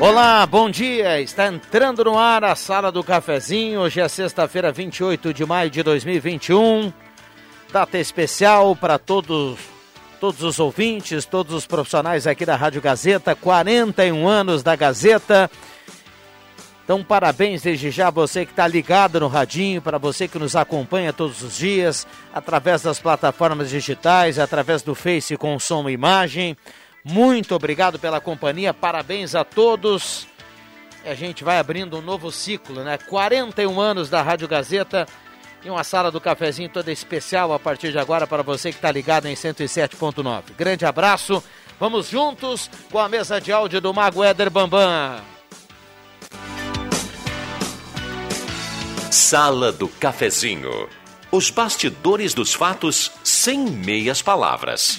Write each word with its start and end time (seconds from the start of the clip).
Olá, 0.00 0.46
bom 0.46 0.70
dia. 0.70 1.20
Está 1.20 1.48
entrando 1.48 2.02
no 2.02 2.16
ar 2.18 2.42
a 2.42 2.54
Sala 2.54 2.90
do 2.90 3.04
Cafezinho. 3.04 3.80
Hoje 3.80 4.00
é 4.00 4.08
sexta-feira, 4.08 4.72
28 4.72 5.34
de 5.34 5.44
maio 5.44 5.68
de 5.68 5.82
2021. 5.82 6.90
Data 7.70 7.98
especial 7.98 8.74
para 8.74 8.98
todos 8.98 9.58
todos 10.18 10.42
os 10.42 10.58
ouvintes, 10.58 11.26
todos 11.26 11.52
os 11.52 11.66
profissionais 11.66 12.26
aqui 12.26 12.46
da 12.46 12.56
Rádio 12.56 12.80
Gazeta, 12.80 13.34
41 13.34 14.26
anos 14.26 14.62
da 14.62 14.74
Gazeta. 14.74 15.50
Então, 16.82 17.04
parabéns 17.04 17.60
desde 17.60 17.90
já 17.90 18.08
você 18.08 18.46
que 18.46 18.52
está 18.52 18.66
ligado 18.66 19.20
no 19.20 19.28
radinho, 19.28 19.82
para 19.82 19.98
você 19.98 20.26
que 20.26 20.38
nos 20.38 20.56
acompanha 20.56 21.12
todos 21.12 21.42
os 21.42 21.58
dias, 21.58 22.06
através 22.32 22.80
das 22.80 22.98
plataformas 22.98 23.68
digitais, 23.68 24.38
através 24.38 24.82
do 24.82 24.94
Face 24.94 25.36
com 25.36 25.58
som 25.58 25.88
e 25.90 25.92
imagem. 25.92 26.56
Muito 27.04 27.54
obrigado 27.54 27.98
pela 27.98 28.20
companhia, 28.20 28.74
parabéns 28.74 29.34
a 29.34 29.44
todos. 29.44 30.26
A 31.04 31.14
gente 31.14 31.42
vai 31.42 31.58
abrindo 31.58 31.96
um 31.96 32.02
novo 32.02 32.30
ciclo, 32.30 32.84
né? 32.84 32.98
41 32.98 33.80
anos 33.80 34.10
da 34.10 34.20
Rádio 34.20 34.46
Gazeta 34.46 35.06
e 35.64 35.70
uma 35.70 35.84
sala 35.84 36.10
do 36.10 36.20
cafezinho 36.20 36.68
toda 36.68 36.92
especial 36.92 37.52
a 37.52 37.58
partir 37.58 37.90
de 37.92 37.98
agora 37.98 38.26
para 38.26 38.42
você 38.42 38.70
que 38.70 38.76
está 38.78 38.90
ligado 38.90 39.26
em 39.26 39.34
107.9. 39.34 40.42
Grande 40.56 40.84
abraço, 40.84 41.42
vamos 41.78 42.08
juntos 42.08 42.70
com 42.90 42.98
a 42.98 43.08
mesa 43.08 43.40
de 43.40 43.50
áudio 43.50 43.80
do 43.80 43.94
Mago 43.94 44.22
Éder 44.22 44.50
Bambam. 44.50 45.20
Sala 49.10 49.72
do 49.72 49.88
Cafezinho. 49.88 50.88
Os 51.32 51.50
bastidores 51.50 52.34
dos 52.34 52.52
fatos 52.52 53.10
sem 53.22 53.58
meias 53.58 54.20
palavras. 54.20 54.98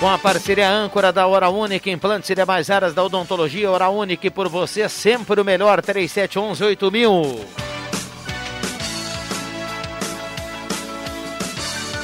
Com 0.00 0.08
a 0.08 0.16
parceria 0.16 0.70
âncora 0.70 1.12
da 1.12 1.26
Hora 1.26 1.50
Única, 1.50 1.90
implantes 1.90 2.30
e 2.30 2.44
mais 2.44 2.70
áreas 2.70 2.94
da 2.94 3.02
odontologia, 3.02 3.68
Hora 3.68 3.88
Única 3.88 4.30
por 4.30 4.48
você, 4.48 4.88
sempre 4.88 5.40
o 5.40 5.44
melhor, 5.44 5.82
3711 5.82 6.64
8000. 6.64 7.44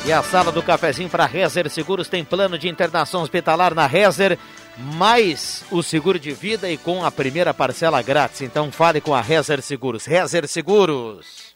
E 0.07 0.13
a 0.13 0.23
sala 0.25 0.51
do 0.51 0.61
cafezinho 0.61 1.09
para 1.09 1.25
Rezer 1.25 1.71
Seguros 1.71 2.09
tem 2.09 2.25
plano 2.25 2.59
de 2.59 2.69
internação 2.69 3.23
hospitalar 3.23 3.75
na 3.77 3.87
Rezer, 3.87 4.39
mais 4.77 5.65
o 5.71 5.81
seguro 5.81 6.19
de 6.19 6.33
vida 6.33 6.69
e 6.69 6.77
com 6.77 7.05
a 7.05 7.13
primeira 7.13 7.55
parcela 7.55 8.03
grátis. 8.03 8.43
Então 8.43 8.73
fale 8.73 9.01
com 9.01 9.15
a 9.15 9.21
Rezer 9.21 9.63
Seguros. 9.63 10.05
Rezer 10.05 10.49
Seguros. 10.49 11.55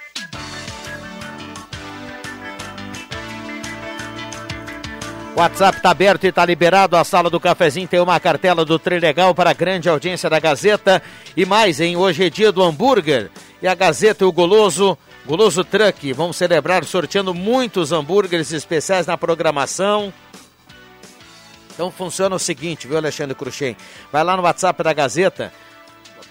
WhatsApp 5.38 5.76
está 5.76 5.90
aberto 5.90 6.24
e 6.24 6.30
está 6.30 6.44
liberado. 6.44 6.96
A 6.96 7.04
sala 7.04 7.30
do 7.30 7.38
cafezinho 7.38 7.86
tem 7.86 8.00
uma 8.00 8.18
cartela 8.18 8.64
do 8.64 8.76
Trilegal 8.76 9.32
para 9.36 9.50
a 9.50 9.52
grande 9.52 9.88
audiência 9.88 10.28
da 10.28 10.40
Gazeta. 10.40 11.00
E 11.36 11.46
mais, 11.46 11.78
hein? 11.78 11.96
Hoje 11.96 12.26
é 12.26 12.30
dia 12.30 12.50
do 12.50 12.60
hambúrguer. 12.60 13.30
E 13.62 13.68
a 13.68 13.74
Gazeta 13.76 14.24
e 14.24 14.26
o 14.26 14.32
Goloso, 14.32 14.98
Goloso 15.24 15.62
Truck. 15.62 16.12
Vamos 16.12 16.36
celebrar 16.36 16.84
sorteando 16.84 17.32
muitos 17.32 17.92
hambúrgueres 17.92 18.50
especiais 18.50 19.06
na 19.06 19.16
programação. 19.16 20.12
Então 21.72 21.88
funciona 21.88 22.34
o 22.34 22.40
seguinte, 22.40 22.88
viu, 22.88 22.96
Alexandre 22.96 23.36
Cruxem? 23.36 23.76
Vai 24.10 24.24
lá 24.24 24.36
no 24.36 24.42
WhatsApp 24.42 24.82
da 24.82 24.92
Gazeta. 24.92 25.52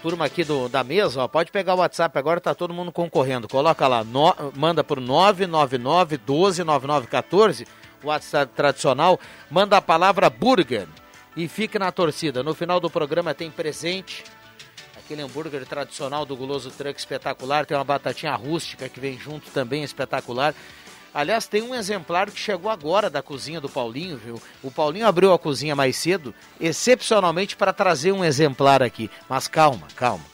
Turma 0.02 0.26
aqui 0.26 0.44
do, 0.44 0.68
da 0.68 0.84
mesa, 0.84 1.22
ó, 1.22 1.26
pode 1.26 1.50
pegar 1.50 1.74
o 1.74 1.78
WhatsApp 1.78 2.16
agora, 2.18 2.40
tá 2.40 2.54
todo 2.54 2.74
mundo 2.74 2.92
concorrendo. 2.92 3.48
Coloca 3.48 3.88
lá, 3.88 4.04
no, 4.04 4.34
manda 4.54 4.84
por 4.84 5.00
999 5.00 6.18
12 6.18 6.62
9914 6.62 7.66
WhatsApp 8.02 8.52
tradicional, 8.54 9.18
manda 9.50 9.76
a 9.76 9.82
palavra 9.82 10.30
burger 10.30 10.86
e 11.36 11.48
fique 11.48 11.78
na 11.78 11.92
torcida. 11.92 12.42
No 12.42 12.54
final 12.54 12.80
do 12.80 12.90
programa 12.90 13.34
tem 13.34 13.50
presente, 13.50 14.24
aquele 14.96 15.22
hambúrguer 15.22 15.64
tradicional 15.66 16.26
do 16.26 16.36
Guloso 16.36 16.70
Truck 16.70 16.98
espetacular, 16.98 17.64
tem 17.64 17.76
uma 17.76 17.84
batatinha 17.84 18.34
rústica 18.34 18.88
que 18.88 19.00
vem 19.00 19.18
junto 19.18 19.50
também 19.50 19.82
espetacular. 19.82 20.54
Aliás, 21.14 21.46
tem 21.46 21.62
um 21.62 21.74
exemplar 21.74 22.30
que 22.30 22.38
chegou 22.38 22.70
agora 22.70 23.08
da 23.08 23.22
cozinha 23.22 23.60
do 23.60 23.68
Paulinho, 23.68 24.16
viu? 24.18 24.40
O 24.62 24.70
Paulinho 24.70 25.06
abriu 25.06 25.32
a 25.32 25.38
cozinha 25.38 25.74
mais 25.74 25.96
cedo, 25.96 26.34
excepcionalmente 26.60 27.56
para 27.56 27.72
trazer 27.72 28.12
um 28.12 28.24
exemplar 28.24 28.82
aqui. 28.82 29.10
Mas 29.28 29.48
calma, 29.48 29.88
calma. 29.96 30.24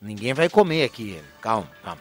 Ninguém 0.00 0.32
vai 0.32 0.48
comer 0.48 0.84
aqui. 0.84 1.20
Calma, 1.40 1.68
calma. 1.82 2.00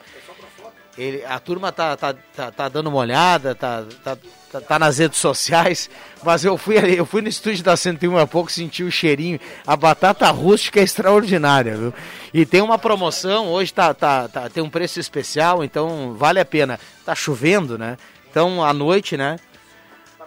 Ele, 0.99 1.23
a 1.23 1.39
turma 1.39 1.71
tá, 1.71 1.95
tá, 1.95 2.13
tá, 2.35 2.51
tá, 2.51 2.67
dando 2.67 2.87
uma 2.87 2.99
olhada, 2.99 3.55
tá, 3.55 3.85
tá, 4.03 4.17
tá, 4.51 4.59
tá, 4.59 4.77
nas 4.77 4.97
redes 4.97 5.17
sociais, 5.17 5.89
mas 6.21 6.43
eu 6.43 6.57
fui 6.57 6.75
eu 6.77 7.05
fui 7.05 7.21
no 7.21 7.29
estúdio 7.29 7.63
da 7.63 7.77
101 7.77 8.17
há 8.17 8.27
pouco, 8.27 8.51
senti 8.51 8.83
o 8.83 8.91
cheirinho, 8.91 9.39
a 9.65 9.77
batata 9.77 10.29
rústica 10.29 10.81
é 10.81 10.83
extraordinária, 10.83 11.77
viu? 11.77 11.93
E 12.33 12.45
tem 12.45 12.61
uma 12.61 12.77
promoção, 12.77 13.47
hoje 13.47 13.73
tá, 13.73 13.93
tá, 13.93 14.27
tá, 14.27 14.49
tem 14.49 14.61
um 14.61 14.69
preço 14.69 14.99
especial, 14.99 15.63
então 15.63 16.15
vale 16.15 16.39
a 16.39 16.45
pena. 16.45 16.77
Tá 17.05 17.15
chovendo, 17.15 17.77
né? 17.77 17.97
Então 18.29 18.61
à 18.61 18.73
noite, 18.73 19.15
né? 19.15 19.39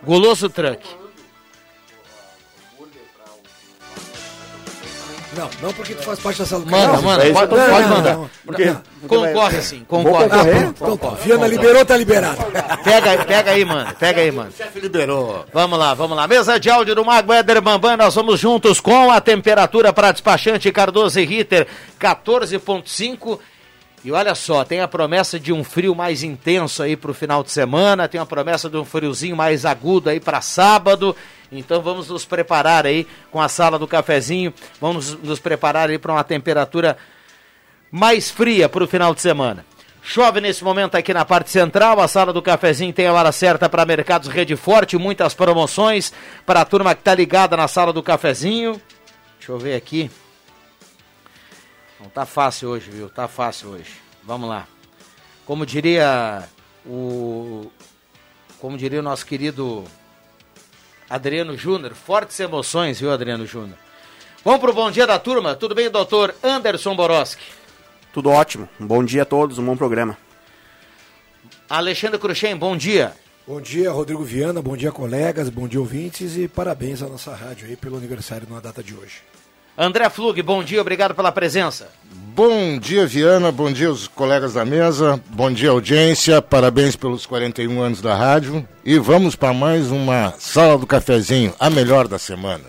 Goloso 0.03 0.49
Truck. 0.49 1.02
Não, 5.37 5.51
não 5.63 5.73
porque 5.73 5.95
tu 5.95 6.03
faz 6.03 6.19
parte 6.21 6.39
dessa 6.41 6.59
Manda, 6.59 7.01
manda, 7.01 7.33
pode, 7.33 7.49
pode, 7.49 7.89
mandar. 7.89 8.19
Porque, 8.45 8.77
concorre 9.09 9.63
sim, 9.63 9.85
concorre. 9.89 10.27
Então 10.69 10.97
tá, 10.97 11.11
Viana 11.11 11.47
liberou, 11.47 11.85
tá 11.85 11.97
liberado. 11.97 12.39
Pega, 12.85 13.25
pega 13.25 13.51
aí, 13.51 13.65
mano, 13.65 13.95
pega 13.99 14.21
aí, 14.21 14.31
mano. 14.31 14.51
O 14.51 14.53
chefe 14.53 14.81
liberou. 14.81 15.47
Vamos 15.53 15.79
lá, 15.79 15.95
vamos 15.95 16.17
lá. 16.17 16.27
Mesa 16.27 16.61
de 16.61 16.69
áudio 16.69 16.95
do 16.95 17.05
Mago 17.05 17.33
Éder 17.33 17.63
Bambam, 17.63 17.97
nós 17.97 18.15
vamos 18.15 18.39
juntos 18.39 18.81
com 18.81 19.11
a 19.11 19.21
temperatura 19.21 19.93
para 19.93 20.13
despachante 20.13 20.71
Cardoso 20.71 21.19
e 21.19 21.25
Ritter, 21.25 21.67
14.5 21.99 23.39
e 24.05 24.11
olha 24.11 24.35
só, 24.35 24.65
tem 24.65 24.81
a 24.81 24.89
promessa 24.89 25.39
de 25.39 25.53
um 25.53 25.63
frio 25.63 25.95
mais 25.95 26.25
intenso 26.25 26.83
aí 26.83 26.97
para 26.97 27.13
o 27.13 27.15
final 27.15 27.45
de 27.45 27.53
semana, 27.53 28.09
tem 28.09 28.21
a 28.21 28.27
promessa 28.27 28.69
de 28.69 28.77
um 28.77 28.85
friozinho 28.85 29.37
mais 29.37 29.65
agudo 29.65 30.11
aí 30.11 30.19
para 30.19 30.41
sábado. 30.41 31.15
Então 31.53 31.83
vamos 31.83 32.09
nos 32.09 32.25
preparar 32.25 32.87
aí 32.87 33.07
com 33.31 33.41
a 33.41 33.49
sala 33.49 33.79
do 33.79 33.87
cafezinho, 33.87 34.55
vamos 34.81 35.13
nos 35.23 35.39
preparar 35.39 35.91
aí 35.91 35.99
para 35.99 36.13
uma 36.13 36.25
temperatura 36.25 36.97
mais 37.91 38.31
fria 38.31 38.71
para 38.71 38.83
o 38.83 38.89
final 38.89 39.15
de 39.15 39.21
semana. 39.21 39.67
Chove 40.03 40.41
nesse 40.41 40.65
momento 40.65 40.97
aqui 40.97 41.13
na 41.13 41.25
parte 41.25 41.51
central, 41.51 42.01
a 42.01 42.09
sala 42.09 42.33
do 42.33 42.43
cafezinho 42.43 42.93
tem 42.93 43.07
a 43.07 43.13
hora 43.13 43.31
certa 43.31 43.69
para 43.69 43.85
Mercados 43.85 44.29
Rede 44.29 44.57
Forte, 44.57 44.97
muitas 44.97 45.35
promoções 45.35 46.13
para 46.47 46.63
a 46.63 46.65
turma 46.65 46.95
que 46.95 47.03
está 47.03 47.15
ligada 47.15 47.57
na 47.57 47.69
sala 47.69 47.93
do 47.93 48.03
cafezinho. 48.03 48.81
Deixa 49.39 49.53
eu 49.53 49.59
ver 49.59 49.77
aqui. 49.77 50.11
Não 52.01 52.09
tá 52.09 52.25
fácil 52.27 52.71
hoje, 52.71 52.91
viu? 52.91 53.09
Tá 53.11 53.29
fácil 53.29 53.69
hoje. 53.69 53.93
Vamos 54.25 54.49
lá. 54.49 54.67
Como 55.45 55.67
diria 55.67 56.43
o 56.85 57.71
como 58.59 58.79
diria 58.79 59.01
o 59.01 59.03
nosso 59.03 59.27
querido 59.27 59.85
Adriano 61.13 61.59
Júnior, 61.59 61.93
fortes 61.93 62.41
emoções, 62.41 62.99
viu, 62.99 63.13
Adriano 63.13 63.45
Júnior? 63.45 63.77
Vamos 64.43 64.61
pro 64.63 64.73
bom 64.73 64.91
dia 64.91 65.07
da 65.07 65.19
turma. 65.19 65.55
Tudo 65.55 65.75
bem, 65.75 65.91
doutor 65.91 66.35
Anderson 66.43 66.97
Boroski? 66.97 67.45
Tudo 68.15 68.31
ótimo. 68.31 68.67
Um 68.81 68.87
bom 68.87 69.05
dia 69.05 69.21
a 69.21 69.27
todos, 69.27 69.59
um 69.59 69.67
bom 69.67 69.77
programa. 69.77 70.17
Alexandre 71.69 72.19
Cruxem, 72.19 72.57
bom 72.57 72.75
dia. 72.75 73.13
Bom 73.47 73.61
dia, 73.61 73.91
Rodrigo 73.91 74.25
Viana, 74.25 74.63
bom 74.63 74.75
dia, 74.75 74.91
colegas, 74.91 75.51
bom 75.51 75.69
dia, 75.69 75.81
ouvintes 75.81 76.35
e 76.39 76.49
parabéns 76.49 77.03
à 77.03 77.09
nossa 77.09 77.35
rádio 77.35 77.69
aí 77.69 77.77
pelo 77.77 77.99
aniversário 77.99 78.49
na 78.49 78.59
data 78.59 78.83
de 78.83 78.95
hoje. 78.95 79.21
André 79.77 80.09
Flug, 80.11 80.41
bom 80.43 80.63
dia, 80.63 80.81
obrigado 80.81 81.15
pela 81.15 81.33
presença. 81.33 81.89
Bom 82.35 82.79
dia, 82.79 83.07
Viana, 83.07 83.53
bom 83.53 83.71
dia 83.71 83.91
os 83.91 84.09
colegas 84.09 84.55
da 84.55 84.65
mesa, 84.65 85.21
bom 85.31 85.51
dia 85.51 85.71
audiência, 85.71 86.41
parabéns 86.41 86.97
pelos 86.97 87.27
41 87.27 87.81
anos 87.81 88.01
da 88.01 88.15
rádio 88.15 88.67
e 88.85 88.99
vamos 88.99 89.37
para 89.37 89.53
mais 89.53 89.91
uma 89.91 90.33
Sala 90.39 90.79
do 90.79 90.87
Cafezinho, 90.87 91.55
a 91.61 91.69
melhor 91.69 92.09
da 92.09 92.19
semana. 92.19 92.65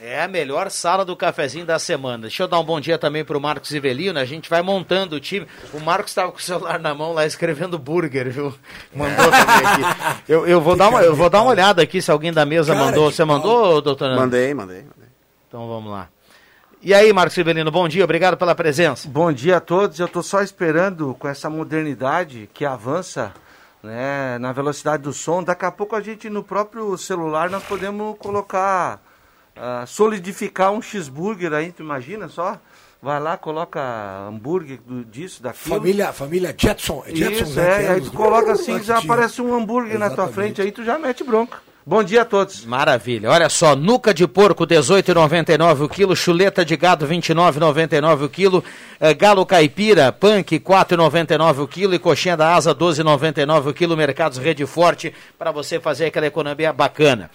É 0.00 0.22
a 0.22 0.28
melhor 0.28 0.70
sala 0.70 1.04
do 1.04 1.16
cafezinho 1.16 1.66
da 1.66 1.78
semana. 1.78 2.22
Deixa 2.22 2.44
eu 2.44 2.48
dar 2.48 2.60
um 2.60 2.64
bom 2.64 2.80
dia 2.80 2.96
também 2.96 3.24
para 3.24 3.36
o 3.36 3.40
Marcos 3.40 3.72
Ivelino. 3.72 4.18
A 4.18 4.24
gente 4.24 4.48
vai 4.48 4.62
montando 4.62 5.16
o 5.16 5.20
time. 5.20 5.46
O 5.72 5.80
Marcos 5.80 6.12
estava 6.12 6.30
com 6.30 6.38
o 6.38 6.40
celular 6.40 6.78
na 6.78 6.94
mão 6.94 7.12
lá 7.12 7.26
escrevendo 7.26 7.76
burger, 7.78 8.30
viu? 8.30 8.54
Mandou 8.94 9.30
também 9.30 9.66
aqui. 9.66 10.22
Eu, 10.28 10.46
eu, 10.46 10.60
vou, 10.60 10.76
dar 10.76 10.90
uma, 10.90 11.02
eu 11.02 11.16
vou 11.16 11.30
dar 11.30 11.40
uma 11.40 11.50
olhada 11.50 11.82
aqui 11.82 12.02
se 12.02 12.10
alguém 12.10 12.32
da 12.32 12.44
mesa 12.44 12.74
Cara, 12.74 12.86
mandou. 12.86 13.10
Você 13.10 13.24
mandou, 13.24 13.80
doutor 13.80 14.14
Mandei, 14.14 14.52
mandei, 14.52 14.82
mandei. 14.82 15.08
Então 15.48 15.66
vamos 15.66 15.90
lá. 15.90 16.08
E 16.82 16.92
aí, 16.94 17.12
Marcos 17.12 17.36
Ivelino, 17.36 17.70
bom 17.70 17.88
dia, 17.88 18.04
obrigado 18.04 18.36
pela 18.36 18.54
presença. 18.54 19.08
Bom 19.08 19.32
dia 19.32 19.56
a 19.56 19.60
todos. 19.60 19.98
Eu 19.98 20.06
estou 20.06 20.22
só 20.22 20.42
esperando 20.42 21.14
com 21.18 21.26
essa 21.26 21.48
modernidade 21.48 22.48
que 22.52 22.64
avança 22.64 23.32
né, 23.82 24.38
na 24.38 24.52
velocidade 24.52 25.02
do 25.02 25.12
som. 25.12 25.42
Daqui 25.42 25.64
a 25.64 25.72
pouco 25.72 25.96
a 25.96 26.00
gente 26.00 26.28
no 26.28 26.44
próprio 26.44 26.96
celular 26.96 27.50
nós 27.50 27.64
podemos 27.64 28.16
colocar 28.18 29.00
uh, 29.58 29.86
solidificar 29.86 30.72
um 30.72 30.80
cheeseburger 30.80 31.52
aí, 31.52 31.72
tu 31.72 31.82
imagina 31.82 32.28
só? 32.28 32.58
vai 33.00 33.20
lá, 33.20 33.36
coloca 33.36 33.80
hambúrguer 34.28 34.80
do, 34.84 35.04
disso, 35.04 35.42
daquilo. 35.42 35.76
Família, 35.76 36.12
família 36.12 36.54
Jetson. 36.56 37.04
Jetson 37.06 37.44
Isso, 37.44 37.54
né, 37.54 37.70
é, 37.70 37.78
que 37.78 37.92
aí 37.92 38.00
tu 38.00 38.12
coloca 38.12 38.52
assim, 38.52 38.82
já 38.82 38.98
aparece 38.98 39.40
um 39.40 39.54
hambúrguer 39.54 39.98
na 39.98 40.06
tua 40.06 40.24
Exatamente. 40.24 40.34
frente, 40.34 40.62
aí 40.62 40.72
tu 40.72 40.84
já 40.84 40.98
mete 40.98 41.22
bronca. 41.22 41.58
Bom 41.86 42.02
dia 42.02 42.20
a 42.20 42.24
todos. 42.26 42.66
Maravilha. 42.66 43.30
Olha 43.30 43.48
só, 43.48 43.74
nuca 43.74 44.12
de 44.12 44.26
porco 44.26 44.66
18,99 44.66 45.84
o 45.84 45.88
quilo, 45.88 46.14
chuleta 46.14 46.62
de 46.62 46.76
gado 46.76 47.08
29,99 47.08 48.26
o 48.26 48.28
quilo, 48.28 48.62
eh, 49.00 49.14
galo 49.14 49.46
caipira, 49.46 50.12
punk 50.12 50.60
4,99 50.60 51.62
o 51.62 51.66
quilo 51.66 51.94
e 51.94 51.98
coxinha 51.98 52.36
da 52.36 52.54
asa 52.54 52.74
12,99 52.74 53.70
o 53.70 53.72
quilo, 53.72 53.96
Mercados 53.96 54.36
Rede 54.36 54.66
Forte 54.66 55.14
para 55.38 55.50
você 55.50 55.80
fazer 55.80 56.06
aquela 56.06 56.26
economia 56.26 56.74
bacana. 56.74 57.30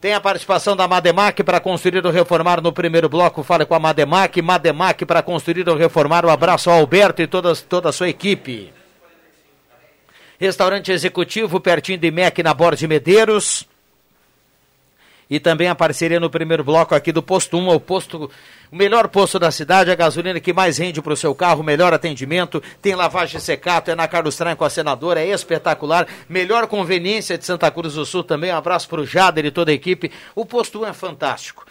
Tem 0.00 0.12
a 0.12 0.20
participação 0.20 0.76
da 0.76 0.86
Mademac 0.86 1.42
para 1.42 1.58
construir 1.58 2.04
ou 2.04 2.12
reformar 2.12 2.60
no 2.60 2.72
primeiro 2.72 3.08
bloco. 3.08 3.42
Fale 3.42 3.64
com 3.64 3.74
a 3.74 3.78
Mademac. 3.78 4.40
Mademac 4.42 5.06
para 5.06 5.22
construir 5.22 5.68
ou 5.68 5.76
reformar. 5.76 6.24
Um 6.26 6.30
abraço 6.30 6.70
ao 6.70 6.78
Alberto 6.78 7.22
e 7.22 7.26
toda, 7.26 7.54
toda 7.56 7.88
a 7.88 7.92
sua 7.92 8.08
equipe. 8.08 8.72
Restaurante 10.38 10.92
executivo 10.92 11.58
pertinho 11.60 11.96
de 11.96 12.10
MEC 12.10 12.42
na 12.42 12.52
Borda 12.52 12.76
de 12.76 12.86
Medeiros. 12.86 13.66
E 15.30 15.40
também 15.40 15.68
a 15.68 15.74
parceria 15.74 16.20
no 16.20 16.28
primeiro 16.28 16.62
bloco 16.62 16.94
aqui 16.94 17.10
do 17.10 17.22
Posto 17.22 17.56
1, 17.56 17.68
o 17.68 17.80
posto, 17.80 18.30
o 18.70 18.76
melhor 18.76 19.08
posto 19.08 19.38
da 19.38 19.50
cidade, 19.50 19.90
a 19.90 19.94
gasolina 19.94 20.40
que 20.40 20.52
mais 20.52 20.78
rende 20.78 21.00
para 21.00 21.12
o 21.12 21.16
seu 21.16 21.34
carro, 21.34 21.62
melhor 21.62 21.92
atendimento, 21.92 22.62
tem 22.82 22.94
lavagem 22.94 23.40
secato, 23.40 23.90
é 23.90 23.94
na 23.94 24.08
Carlos 24.08 24.36
Traem 24.36 24.56
com 24.56 24.64
a 24.64 24.70
senadora, 24.70 25.20
é 25.20 25.28
espetacular, 25.28 26.06
melhor 26.28 26.66
conveniência 26.66 27.38
de 27.38 27.44
Santa 27.44 27.70
Cruz 27.70 27.94
do 27.94 28.04
Sul 28.04 28.24
também, 28.24 28.52
um 28.52 28.56
abraço 28.56 28.88
para 28.88 29.00
o 29.00 29.06
Jader 29.06 29.44
e 29.46 29.50
toda 29.50 29.70
a 29.70 29.74
equipe, 29.74 30.10
o 30.34 30.44
Posto 30.44 30.82
1 30.82 30.86
é 30.86 30.92
fantástico. 30.92 31.64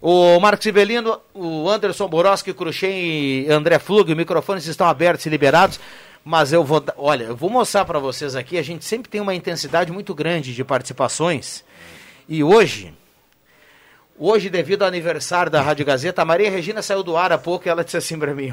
O 0.00 0.38
Marcos 0.38 0.62
Sivelino, 0.62 1.20
o 1.34 1.68
Anderson 1.68 2.06
Boroski, 2.06 2.52
Cruxem 2.52 3.46
e 3.46 3.50
André 3.50 3.78
Flug, 3.78 4.14
microfones 4.14 4.66
estão 4.66 4.86
abertos 4.86 5.26
e 5.26 5.28
liberados. 5.28 5.80
Mas 6.22 6.52
eu 6.52 6.64
vou, 6.64 6.84
olha, 6.96 7.24
eu 7.24 7.36
vou 7.36 7.48
mostrar 7.48 7.84
para 7.84 8.00
vocês 8.00 8.34
aqui, 8.34 8.58
a 8.58 8.62
gente 8.62 8.84
sempre 8.84 9.08
tem 9.08 9.20
uma 9.20 9.34
intensidade 9.34 9.92
muito 9.92 10.12
grande 10.12 10.54
de 10.54 10.64
participações. 10.64 11.64
E 12.28 12.42
hoje, 12.42 12.92
hoje 14.18 14.50
devido 14.50 14.82
ao 14.82 14.88
aniversário 14.88 15.50
da 15.50 15.60
Rádio 15.60 15.86
Gazeta, 15.86 16.22
a 16.22 16.24
Maria 16.24 16.50
Regina 16.50 16.82
saiu 16.82 17.02
do 17.02 17.16
ar 17.16 17.32
há 17.32 17.38
pouco 17.38 17.66
e 17.66 17.70
ela 17.70 17.84
disse 17.84 17.96
assim 17.96 18.18
para 18.18 18.34
mim, 18.34 18.52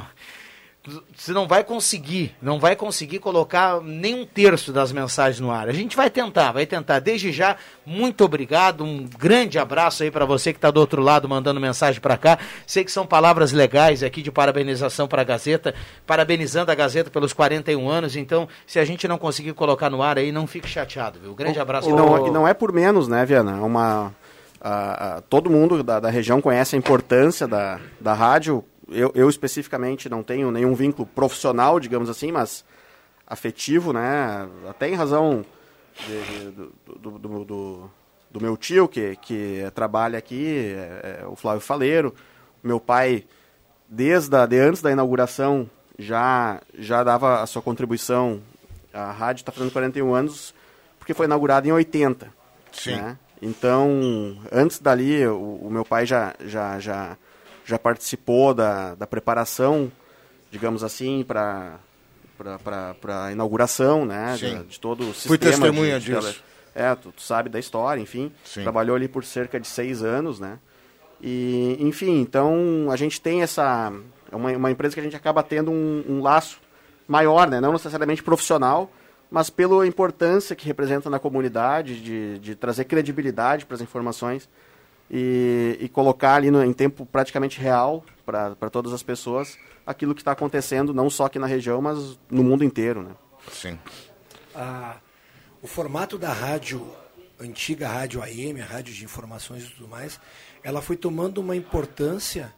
você 1.16 1.32
não 1.32 1.48
vai 1.48 1.64
conseguir, 1.64 2.36
não 2.42 2.60
vai 2.60 2.76
conseguir 2.76 3.20
colocar 3.20 3.80
nem 3.82 4.16
um 4.16 4.26
terço 4.26 4.74
das 4.74 4.92
mensagens 4.92 5.40
no 5.40 5.50
ar. 5.50 5.70
A 5.70 5.72
gente 5.72 5.96
vai 5.96 6.10
tentar, 6.10 6.52
vai 6.52 6.66
tentar. 6.66 7.00
Desde 7.00 7.32
já, 7.32 7.56
muito 7.86 8.26
obrigado, 8.26 8.84
um 8.84 9.08
grande 9.18 9.58
abraço 9.58 10.04
aí 10.04 10.12
para 10.12 10.26
você 10.26 10.52
que 10.52 10.58
está 10.58 10.70
do 10.70 10.82
outro 10.82 11.02
lado 11.02 11.28
mandando 11.30 11.60
mensagem 11.62 12.02
para 12.02 12.18
cá. 12.18 12.38
Sei 12.68 12.84
que 12.84 12.92
são 12.92 13.06
palavras 13.06 13.54
legais 13.54 14.04
aqui 14.04 14.22
de 14.22 14.30
parabenização 14.30 15.08
para 15.08 15.22
a 15.22 15.26
Gazeta, 15.26 15.74
parabenizando 16.06 16.70
a 16.70 16.76
Gazeta 16.76 17.10
pelos 17.10 17.32
41 17.32 17.88
anos. 17.90 18.18
Então, 18.18 18.50
se 18.68 18.78
a 18.78 18.84
gente 18.84 19.08
não 19.08 19.18
conseguir 19.18 19.54
colocar 19.54 19.90
no 19.90 20.04
ar 20.04 20.18
aí, 20.18 20.34
não 20.34 20.46
fique 20.46 20.68
chateado, 20.68 21.18
viu? 21.18 21.34
Grande 21.34 21.62
abraço. 21.62 21.90
E 21.90 21.94
não, 21.94 22.28
e 22.28 22.32
não 22.32 22.46
é 22.46 22.54
por 22.54 22.74
menos, 22.74 23.08
né, 23.08 23.26
Viana? 23.26 23.58
É 23.58 23.62
uma, 23.62 24.14
a- 24.64 25.18
a- 25.18 25.22
todo 25.22 25.50
mundo 25.50 25.84
da, 25.84 26.00
da 26.00 26.10
região 26.10 26.42
conhece 26.42 26.76
a 26.76 26.80
importância 26.80 27.48
da, 27.48 27.80
da 28.00 28.14
rádio. 28.14 28.64
Eu, 28.90 29.12
eu 29.16 29.30
especificamente 29.30 30.08
não 30.10 30.24
tenho 30.24 30.52
nenhum 30.52 30.74
vínculo 30.74 31.06
profissional, 31.08 31.80
digamos 31.80 32.10
assim, 32.10 32.32
mas 32.32 32.64
afetivo, 33.28 33.94
né? 33.94 34.48
Até 34.70 34.90
em 34.90 34.96
razão 34.96 35.46
de- 36.08 36.52
de- 36.52 36.52
do, 37.00 37.12
do, 37.20 37.46
do- 37.46 37.90
do- 38.32 38.42
meu 38.42 38.58
tio, 38.58 38.88
que, 38.88 39.16
que 39.18 39.64
trabalha 39.76 40.18
aqui, 40.18 40.74
é, 40.76 41.20
é 41.24 41.28
o 41.28 41.36
Flávio 41.36 41.62
Faleiro. 41.62 42.14
Meu 42.64 42.80
pai, 42.80 43.26
desde 43.88 44.36
a, 44.36 44.46
de 44.46 44.58
antes 44.60 44.82
da 44.82 44.92
inauguração, 44.92 45.70
já, 46.00 46.62
já 46.78 47.04
dava 47.04 47.42
a 47.42 47.46
sua 47.46 47.62
contribuição. 47.62 48.42
A 48.94 49.12
rádio 49.12 49.42
está 49.42 49.52
fazendo 49.52 49.72
41 49.72 50.14
anos, 50.14 50.54
porque 51.00 51.14
foi 51.14 51.26
inaugurada 51.26 51.68
em 51.68 51.72
80. 51.72 52.28
Sim. 52.72 52.96
né? 52.96 53.18
Então, 53.44 54.38
antes 54.52 54.80
dali, 54.80 55.26
o, 55.28 55.60
o 55.64 55.70
meu 55.70 55.84
pai 55.84 56.06
já, 56.06 56.34
já, 56.46 56.80
já, 56.80 57.18
já 57.66 57.78
participou 57.78 58.54
da, 58.54 58.96
da 58.96 59.06
preparação, 59.06 59.92
digamos 60.50 60.84
assim, 60.84 61.24
para 61.28 61.78
para 62.64 63.26
a 63.28 63.32
inauguração, 63.32 64.06
né? 64.06 64.36
De, 64.38 64.64
de 64.64 64.80
todo 64.80 65.02
o 65.02 65.14
Fui 65.14 65.38
sistema. 65.38 65.40
testemunha 65.40 66.00
de- 66.00 66.06
de 66.08 66.12
tele- 66.14 66.26
disso. 66.28 66.44
É, 66.76 66.94
tu, 66.96 67.12
tu 67.12 67.22
sabe 67.22 67.50
da 67.50 67.60
história, 67.60 68.02
enfim. 68.02 68.32
Sim. 68.44 68.64
Trabalhou 68.64 68.96
ali 68.96 69.08
por 69.08 69.24
cerca 69.24 69.60
de 69.60 69.68
seis 69.68 70.02
anos, 70.04 70.40
né? 70.40 70.58
E, 71.22 71.78
enfim, 71.80 72.20
então 72.20 72.88
a 72.92 72.96
gente 72.96 73.22
tem 73.22 73.44
essa. 73.44 73.94
É 74.32 74.36
uma, 74.36 74.52
uma 74.52 74.72
empresa 74.72 74.94
que 74.96 75.00
a 75.00 75.04
gente 75.04 75.16
acaba 75.16 75.44
tendo 75.44 75.70
um, 75.72 76.04
um 76.10 76.22
laço 76.22 76.60
maior, 77.08 77.48
né? 77.50 77.62
Não 77.62 77.72
necessariamente 77.74 78.24
profissional, 78.24 78.92
mas 79.34 79.50
pela 79.50 79.86
importância 79.88 80.56
que 80.56 80.68
representa 80.68 81.10
na 81.10 81.18
comunidade, 81.18 82.00
de, 82.00 82.38
de 82.38 82.54
trazer 82.56 82.86
credibilidade 82.86 83.66
para 83.66 83.74
as 83.74 83.82
informações 83.82 84.48
e, 85.10 85.76
e 85.82 85.90
colocar 85.90 86.36
ali 86.36 86.52
no, 86.52 86.64
em 86.64 86.72
tempo 86.72 87.04
praticamente 87.04 87.60
real 87.60 88.06
para 88.24 88.70
todas 88.72 88.94
as 88.94 89.02
pessoas 89.02 89.58
aquilo 89.88 90.14
que 90.14 90.22
está 90.22 90.34
acontecendo, 90.34 90.94
não 90.94 91.10
só 91.10 91.26
aqui 91.26 91.40
na 91.40 91.48
região, 91.48 91.82
mas 91.82 92.18
no 92.30 92.44
mundo 92.44 92.64
inteiro, 92.64 93.02
né? 93.02 93.12
Sim. 93.52 93.78
a- 94.54 94.98
o 95.64 95.68
formato 95.68 96.18
da 96.18 96.32
rádio, 96.32 96.86
antiga 97.40 97.88
rádio 97.88 98.22
AM, 98.22 98.62
a 98.62 98.66
rádio 98.66 98.94
de 98.94 99.04
informações 99.04 99.64
e 99.64 99.70
tudo 99.72 99.88
mais, 99.88 100.20
ela 100.64 100.80
foi 100.82 100.96
tomando 100.96 101.40
uma 101.40 101.56
importância 101.56 102.54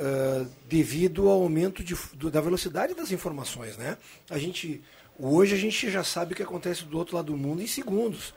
ah, 0.00 0.46
devido 0.68 1.28
ao 1.28 1.42
aumento 1.42 1.82
de 1.84 1.94
do- 2.14 2.30
da 2.30 2.40
velocidade 2.40 2.94
das 2.94 3.10
informações, 3.10 3.76
né? 3.76 3.96
A 4.30 4.38
gente, 4.38 4.82
hoje 5.18 5.54
a 5.54 5.58
gente 5.58 5.90
já 5.90 6.02
sabe 6.04 6.32
o 6.32 6.36
que 6.36 6.42
acontece 6.42 6.84
do 6.84 6.96
outro 6.98 7.16
lado 7.16 7.32
do 7.32 7.36
mundo 7.38 7.62
em 7.62 7.66
segundos. 7.66 8.34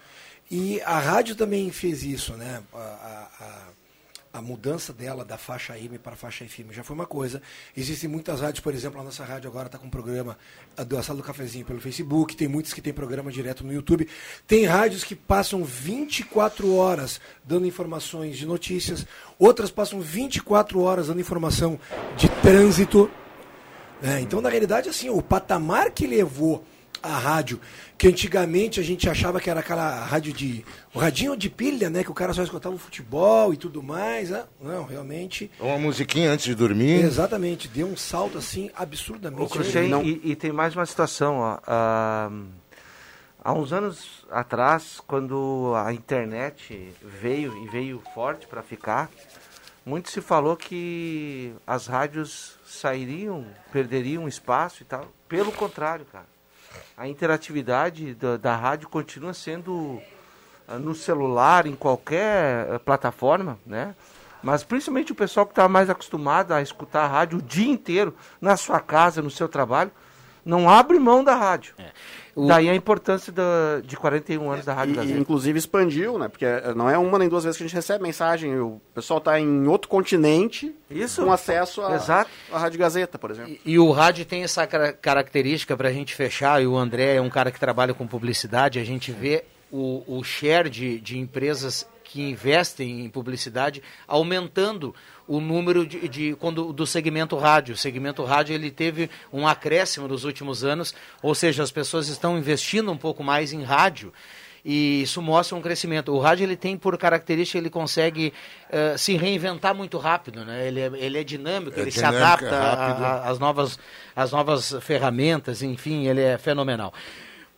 E 0.51 0.81
a 0.81 0.97
rádio 0.99 1.35
também 1.35 1.69
fez 1.71 2.03
isso, 2.03 2.33
né? 2.33 2.63
A, 2.73 2.77
a- 2.77 3.29
a- 4.33 4.41
mudança 4.41 4.93
dela 4.93 5.25
da 5.25 5.37
faixa 5.37 5.73
AM 5.73 5.97
para 5.99 6.13
a 6.13 6.15
faixa 6.15 6.45
FM 6.45 6.71
já 6.71 6.81
foi 6.83 6.95
uma 6.95 7.05
coisa. 7.05 7.41
Existem 7.75 8.09
muitas 8.09 8.39
rádios, 8.41 8.61
por 8.61 8.73
exemplo, 8.73 8.99
a 9.01 9.03
nossa 9.03 9.23
rádio 9.25 9.49
agora 9.49 9.65
está 9.65 9.77
com 9.77 9.87
um 9.87 9.89
programa 9.89 10.37
da 10.87 11.03
Sala 11.03 11.17
do 11.17 11.23
Cafezinho 11.23 11.65
pelo 11.65 11.81
Facebook, 11.81 12.35
tem 12.37 12.47
muitos 12.47 12.71
que 12.73 12.81
tem 12.81 12.93
programa 12.93 13.31
direto 13.31 13.63
no 13.65 13.73
YouTube. 13.73 14.07
Tem 14.47 14.65
rádios 14.65 15.03
que 15.03 15.13
passam 15.15 15.63
24 15.63 16.73
horas 16.73 17.19
dando 17.43 17.67
informações 17.67 18.37
de 18.37 18.45
notícias, 18.45 19.05
outras 19.37 19.69
passam 19.71 19.99
24 19.99 20.79
horas 20.81 21.07
dando 21.07 21.19
informação 21.19 21.77
de 22.15 22.29
trânsito. 22.41 23.11
Né? 24.01 24.19
Então, 24.21 24.41
na 24.41 24.49
realidade, 24.49 24.89
assim, 24.89 25.09
o 25.09 25.21
patamar 25.21 25.91
que 25.91 26.05
levou 26.07 26.63
a 27.01 27.17
rádio, 27.17 27.61
que 27.97 28.09
antigamente 28.09 28.77
a 28.79 28.83
gente 28.83 29.09
achava 29.09 29.39
que 29.39 29.49
era 29.49 29.61
aquela 29.61 30.03
rádio 30.03 30.33
de. 30.33 30.65
o 30.93 30.99
radinho 30.99 31.35
de 31.37 31.49
pilha, 31.49 31.89
né? 31.89 32.03
Que 32.03 32.11
o 32.11 32.13
cara 32.13 32.33
só 32.33 32.43
escutava 32.43 32.75
o 32.75 32.77
futebol 32.79 33.53
e 33.53 33.57
tudo 33.57 33.81
mais. 33.81 34.29
né? 34.31 34.43
Não, 34.61 34.83
realmente. 34.83 35.49
Uma 35.59 35.77
musiquinha 35.79 36.29
antes 36.31 36.43
de 36.45 36.55
dormir. 36.55 37.01
Exatamente, 37.03 37.69
deu 37.69 37.87
um 37.87 37.95
salto 37.95 38.37
assim 38.37 38.69
absurdamente. 38.75 39.57
Ô, 39.57 39.87
não- 39.89 40.03
e, 40.03 40.19
e 40.25 40.35
tem 40.35 40.51
mais 40.51 40.75
uma 40.75 40.85
situação, 40.85 41.37
ó. 41.37 41.57
ah, 41.65 42.29
há 43.41 43.53
uns 43.53 43.71
anos 43.71 44.25
atrás, 44.29 44.99
quando 45.07 45.71
a 45.75 45.93
internet 45.93 46.93
veio 47.21 47.55
e 47.63 47.69
veio 47.69 48.01
forte 48.13 48.45
para 48.45 48.61
ficar, 48.61 49.09
muito 49.85 50.09
se 50.11 50.19
falou 50.19 50.57
que 50.57 51.53
as 51.65 51.87
rádios 51.87 52.58
sairiam, 52.69 53.45
perderiam 53.71 54.27
espaço 54.27 54.83
e 54.83 54.85
tal. 54.85 55.07
Pelo 55.27 55.51
contrário, 55.51 56.05
cara. 56.05 56.27
A 56.95 57.07
interatividade 57.07 58.13
da, 58.13 58.37
da 58.37 58.55
rádio 58.55 58.87
continua 58.87 59.33
sendo 59.33 60.01
ah, 60.67 60.77
no 60.77 60.93
celular, 60.93 61.65
em 61.65 61.75
qualquer 61.75 62.67
eh, 62.69 62.77
plataforma, 62.77 63.57
né? 63.65 63.95
Mas 64.41 64.63
principalmente 64.63 65.11
o 65.11 65.15
pessoal 65.15 65.45
que 65.45 65.51
está 65.51 65.67
mais 65.67 65.89
acostumado 65.89 66.53
a 66.53 66.61
escutar 66.61 67.03
a 67.03 67.07
rádio 67.07 67.39
o 67.39 67.41
dia 67.41 67.69
inteiro, 67.69 68.15
na 68.39 68.55
sua 68.55 68.79
casa, 68.79 69.21
no 69.21 69.31
seu 69.31 69.49
trabalho, 69.49 69.91
não 70.49 70.69
abre 70.69 70.97
mão 70.99 71.23
da 71.23 71.35
rádio. 71.35 71.73
O- 72.35 72.47
Daí 72.47 72.69
a 72.69 72.75
importância 72.75 73.33
da, 73.33 73.81
de 73.83 73.97
41 73.97 74.49
anos 74.49 74.63
da 74.65 74.73
Rádio 74.73 74.91
E, 74.91 74.93
e, 74.93 74.97
Gazeta. 74.97 75.19
inclusive 75.19 75.59
expandiu, 75.59 76.17
né? 76.17 76.27
Porque 76.29 76.45
eh, 76.45 76.73
não 76.75 76.89
é 76.89 76.97
uma 76.97 77.19
nem 77.19 77.27
duas 77.27 77.43
vezes 77.43 77.57
que 77.57 77.63
a 77.63 77.67
gente 77.67 77.75
recebe 77.75 78.01
mensagem. 78.01 78.57
O 78.59 78.79
pessoal 78.95 79.17
está 79.17 79.37
em 79.39 79.67
outro 79.67 79.89
continente 79.89 80.73
Isso. 80.89 81.23
com 81.25 81.31
acesso 81.33 81.81
à 81.81 81.95
Exato. 81.95 82.29
à 82.51 82.57
Rádio 82.59 82.79
Gazeta, 82.79 83.17
por 83.19 83.31
exemplo. 83.31 83.51
E, 83.65 83.73
e 83.73 83.79
o 83.79 83.91
rádio 83.91 84.25
tem 84.25 84.43
essa 84.43 84.65
cara- 84.65 84.93
característica 84.93 85.75
para 85.75 85.89
a 85.89 85.91
gente 85.91 86.15
fechar, 86.15 86.61
e 86.61 86.67
o 86.67 86.77
André 86.77 87.15
é 87.15 87.21
um 87.21 87.29
cara 87.29 87.51
que 87.51 87.59
trabalha 87.59 87.93
com 87.93 88.07
publicidade, 88.07 88.79
a 88.79 88.85
gente 88.85 89.11
vê 89.11 89.43
o, 89.71 90.03
o 90.07 90.23
share 90.23 90.69
de, 90.69 90.99
de 90.99 91.17
empresas 91.19 91.85
que 92.05 92.21
investem 92.21 93.01
em 93.05 93.09
publicidade 93.09 93.83
aumentando 94.07 94.95
o 95.29 95.39
número 95.39 95.85
de, 95.85 96.09
de 96.09 96.35
quando 96.39 96.73
do 96.73 96.87
segmento 96.87 97.37
rádio. 97.37 97.75
O 97.75 97.77
segmento 97.77 98.23
rádio 98.23 98.55
ele 98.55 98.71
teve 98.71 99.11
um 99.31 99.47
acréscimo 99.47 100.07
nos 100.07 100.23
últimos 100.25 100.63
anos, 100.63 100.95
ou 101.21 101.35
seja, 101.35 101.61
as 101.61 101.71
pessoas 101.71 102.07
estão 102.07 102.35
investindo 102.35 102.91
um 102.91 102.97
pouco 102.97 103.23
mais 103.23 103.53
em 103.53 103.61
rádio. 103.61 104.11
E 104.65 105.03
isso 105.03 105.21
mostra 105.21 105.55
um 105.55 105.61
crescimento. 105.61 106.11
O 106.11 106.19
rádio 106.19 106.43
ele 106.43 106.55
tem 106.55 106.75
por 106.75 106.97
característica 106.97 107.59
ele 107.59 107.69
consegue 107.69 108.33
uh, 108.69 108.97
se 108.97 109.15
reinventar 109.15 109.73
muito 109.75 109.99
rápido, 109.99 110.43
né? 110.43 110.67
Ele 110.67 110.79
é, 110.79 110.91
ele 110.95 111.17
é 111.19 111.23
dinâmico, 111.23 111.79
é 111.79 111.83
ele 111.83 111.91
dinâmico, 111.91 112.17
se 112.17 112.25
adapta 112.25 113.21
às 113.23 113.37
novas 113.37 113.79
às 114.15 114.31
novas 114.31 114.75
ferramentas, 114.81 115.61
enfim, 115.61 116.07
ele 116.07 116.21
é 116.21 116.39
fenomenal. 116.39 116.91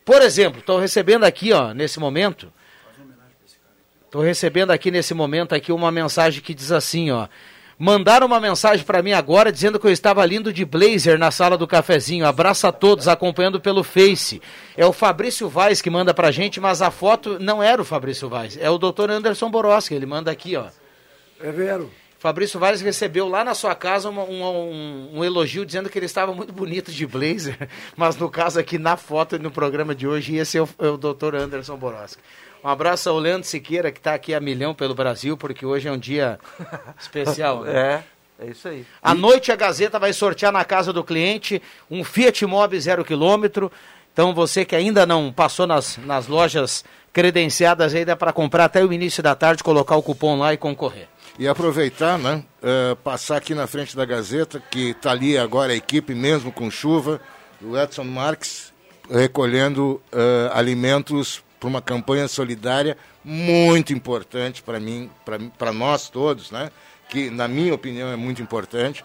Por 0.04 0.20
exemplo, 0.20 0.60
estou 0.60 0.78
recebendo 0.78 1.24
aqui, 1.24 1.52
ó, 1.52 1.72
nesse 1.72 1.98
momento, 1.98 2.52
estou 4.04 4.20
recebendo 4.20 4.70
aqui 4.72 4.90
nesse 4.90 5.14
momento 5.14 5.54
aqui 5.54 5.72
uma 5.72 5.90
mensagem 5.90 6.42
que 6.42 6.52
diz 6.52 6.70
assim, 6.70 7.10
ó. 7.10 7.26
Mandaram 7.84 8.28
uma 8.28 8.38
mensagem 8.38 8.86
para 8.86 9.02
mim 9.02 9.10
agora 9.10 9.50
dizendo 9.50 9.76
que 9.76 9.84
eu 9.84 9.90
estava 9.90 10.24
lindo 10.24 10.52
de 10.52 10.64
blazer 10.64 11.18
na 11.18 11.32
sala 11.32 11.58
do 11.58 11.66
cafezinho. 11.66 12.24
Abraço 12.24 12.64
a 12.68 12.70
todos, 12.70 13.08
acompanhando 13.08 13.60
pelo 13.60 13.82
Face. 13.82 14.40
É 14.76 14.86
o 14.86 14.92
Fabrício 14.92 15.48
Vaz 15.48 15.82
que 15.82 15.90
manda 15.90 16.14
pra 16.14 16.30
gente, 16.30 16.60
mas 16.60 16.80
a 16.80 16.92
foto 16.92 17.40
não 17.40 17.60
era 17.60 17.82
o 17.82 17.84
Fabrício 17.84 18.28
Vaz, 18.28 18.56
é 18.56 18.70
o 18.70 18.78
Dr. 18.78 19.10
Anderson 19.10 19.50
Boroski, 19.50 19.94
ele 19.94 20.06
manda 20.06 20.30
aqui, 20.30 20.54
ó. 20.54 20.66
É 21.40 21.50
vero. 21.50 21.90
Fabrício 22.20 22.60
Vaz 22.60 22.80
recebeu 22.80 23.28
lá 23.28 23.42
na 23.42 23.52
sua 23.52 23.74
casa 23.74 24.08
um, 24.08 24.20
um, 24.20 25.18
um, 25.18 25.24
elogio 25.24 25.66
dizendo 25.66 25.90
que 25.90 25.98
ele 25.98 26.06
estava 26.06 26.32
muito 26.32 26.52
bonito 26.52 26.92
de 26.92 27.04
blazer, 27.04 27.68
mas 27.96 28.14
no 28.14 28.30
caso 28.30 28.60
aqui 28.60 28.78
na 28.78 28.96
foto 28.96 29.34
e 29.34 29.40
no 29.40 29.50
programa 29.50 29.92
de 29.92 30.06
hoje, 30.06 30.36
esse 30.36 30.56
é 30.56 30.62
o, 30.62 30.68
é 30.78 30.86
o 30.86 30.96
Dr. 30.96 31.34
Anderson 31.34 31.76
Boroski. 31.76 32.22
Um 32.64 32.68
abraço 32.68 33.10
ao 33.10 33.18
Leandro 33.18 33.46
Siqueira, 33.46 33.90
que 33.90 33.98
está 33.98 34.14
aqui 34.14 34.32
a 34.32 34.40
milhão 34.40 34.72
pelo 34.72 34.94
Brasil, 34.94 35.36
porque 35.36 35.66
hoje 35.66 35.88
é 35.88 35.92
um 35.92 35.98
dia 35.98 36.38
especial. 37.00 37.64
Né? 37.64 38.04
É, 38.38 38.44
é 38.44 38.50
isso 38.50 38.68
aí. 38.68 38.86
À 39.02 39.14
noite 39.14 39.50
a 39.50 39.56
Gazeta 39.56 39.98
vai 39.98 40.12
sortear 40.12 40.52
na 40.52 40.64
casa 40.64 40.92
do 40.92 41.02
cliente 41.02 41.60
um 41.90 42.04
Fiat 42.04 42.46
Mobi 42.46 42.80
zero 42.80 43.04
quilômetro. 43.04 43.70
Então 44.12 44.32
você 44.32 44.64
que 44.64 44.76
ainda 44.76 45.04
não 45.04 45.32
passou 45.32 45.66
nas, 45.66 45.96
nas 45.98 46.28
lojas 46.28 46.84
credenciadas 47.12 47.94
aí, 47.94 48.04
dá 48.04 48.14
para 48.14 48.32
comprar 48.32 48.66
até 48.66 48.84
o 48.84 48.92
início 48.92 49.22
da 49.22 49.34
tarde, 49.34 49.64
colocar 49.64 49.96
o 49.96 50.02
cupom 50.02 50.38
lá 50.38 50.54
e 50.54 50.56
concorrer. 50.56 51.08
E 51.38 51.48
aproveitar, 51.48 52.18
né? 52.18 52.44
Uh, 52.62 52.94
passar 52.96 53.38
aqui 53.38 53.54
na 53.54 53.66
frente 53.66 53.96
da 53.96 54.04
Gazeta, 54.04 54.62
que 54.70 54.90
está 54.90 55.10
ali 55.10 55.36
agora 55.36 55.72
a 55.72 55.76
equipe, 55.76 56.14
mesmo 56.14 56.52
com 56.52 56.70
chuva, 56.70 57.20
o 57.60 57.76
Edson 57.76 58.04
Marques, 58.04 58.72
recolhendo 59.10 60.00
uh, 60.12 60.52
alimentos 60.52 61.42
para 61.62 61.68
uma 61.68 61.80
campanha 61.80 62.26
solidária 62.26 62.96
muito 63.24 63.92
importante 63.92 64.60
para 64.64 64.80
mim, 64.80 65.08
para 65.56 65.72
nós 65.72 66.10
todos, 66.10 66.50
né? 66.50 66.72
que 67.08 67.30
na 67.30 67.46
minha 67.46 67.72
opinião 67.72 68.08
é 68.10 68.16
muito 68.16 68.42
importante, 68.42 69.04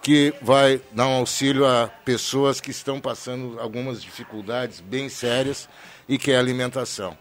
que 0.00 0.32
vai 0.40 0.80
dar 0.92 1.08
um 1.08 1.16
auxílio 1.16 1.66
a 1.66 1.88
pessoas 2.04 2.60
que 2.60 2.70
estão 2.70 3.00
passando 3.00 3.58
algumas 3.58 4.00
dificuldades 4.00 4.80
bem 4.80 5.08
sérias 5.08 5.68
e 6.08 6.16
que 6.16 6.30
é 6.30 6.36
a 6.36 6.38
alimentação. 6.38 7.18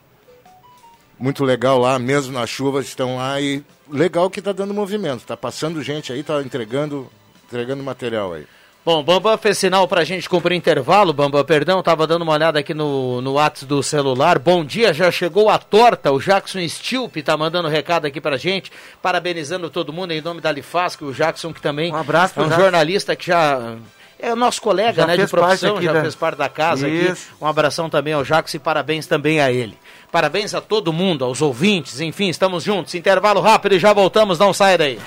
Muito 1.18 1.44
legal 1.44 1.80
lá, 1.80 1.98
mesmo 1.98 2.34
na 2.34 2.46
chuva, 2.46 2.80
estão 2.80 3.16
lá 3.16 3.42
e 3.42 3.64
legal 3.90 4.30
que 4.30 4.38
está 4.38 4.52
dando 4.52 4.72
movimento, 4.72 5.22
está 5.22 5.36
passando 5.36 5.82
gente 5.82 6.14
aí, 6.14 6.20
está 6.20 6.40
entregando, 6.44 7.10
entregando 7.48 7.82
material 7.82 8.34
aí. 8.34 8.46
Bom, 8.86 9.02
Bambam 9.02 9.36
fez 9.36 9.58
sinal 9.58 9.88
pra 9.88 10.04
gente 10.04 10.30
cumprir 10.30 10.56
intervalo, 10.56 11.12
Bambam, 11.12 11.44
perdão, 11.44 11.82
tava 11.82 12.06
dando 12.06 12.22
uma 12.22 12.34
olhada 12.34 12.60
aqui 12.60 12.72
no, 12.72 13.20
no 13.20 13.34
WhatsApp 13.34 13.66
do 13.66 13.82
celular. 13.82 14.38
Bom 14.38 14.64
dia, 14.64 14.94
já 14.94 15.10
chegou 15.10 15.50
a 15.50 15.58
torta, 15.58 16.12
o 16.12 16.20
Jackson 16.20 16.60
Stilp 16.70 17.16
tá 17.24 17.36
mandando 17.36 17.68
recado 17.68 18.06
aqui 18.06 18.22
pra 18.22 18.38
gente, 18.38 18.72
parabenizando 19.02 19.72
todo 19.72 19.92
mundo 19.92 20.12
em 20.12 20.22
nome 20.22 20.40
da 20.40 20.52
Lifasco, 20.52 21.06
o 21.06 21.12
Jackson 21.12 21.52
que 21.52 21.60
também 21.60 21.92
um 21.92 21.96
abraço 21.96 22.40
é 22.40 22.44
um 22.44 22.52
jornalista 22.52 23.16
que 23.16 23.26
já 23.26 23.76
é 24.20 24.32
o 24.32 24.36
nosso 24.36 24.62
colega, 24.62 25.02
já 25.02 25.08
né, 25.08 25.18
de 25.18 25.26
profissão, 25.26 25.82
já 25.82 25.92
da... 25.92 26.02
fez 26.02 26.14
parte 26.14 26.38
da 26.38 26.48
casa 26.48 26.88
Isso. 26.88 27.30
aqui. 27.32 27.44
Um 27.44 27.48
abração 27.48 27.90
também 27.90 28.14
ao 28.14 28.24
Jackson 28.24 28.58
e 28.58 28.60
parabéns 28.60 29.08
também 29.08 29.42
a 29.42 29.52
ele. 29.52 29.76
Parabéns 30.12 30.54
a 30.54 30.62
todo 30.62 30.94
mundo, 30.94 31.26
aos 31.26 31.42
ouvintes, 31.42 32.02
enfim, 32.02 32.30
estamos 32.30 32.64
juntos. 32.64 32.94
Intervalo 32.94 33.42
rápido 33.42 33.74
e 33.74 33.80
já 33.80 33.92
voltamos, 33.92 34.38
não 34.38 34.54
saia 34.54 34.78
daí. 34.78 35.00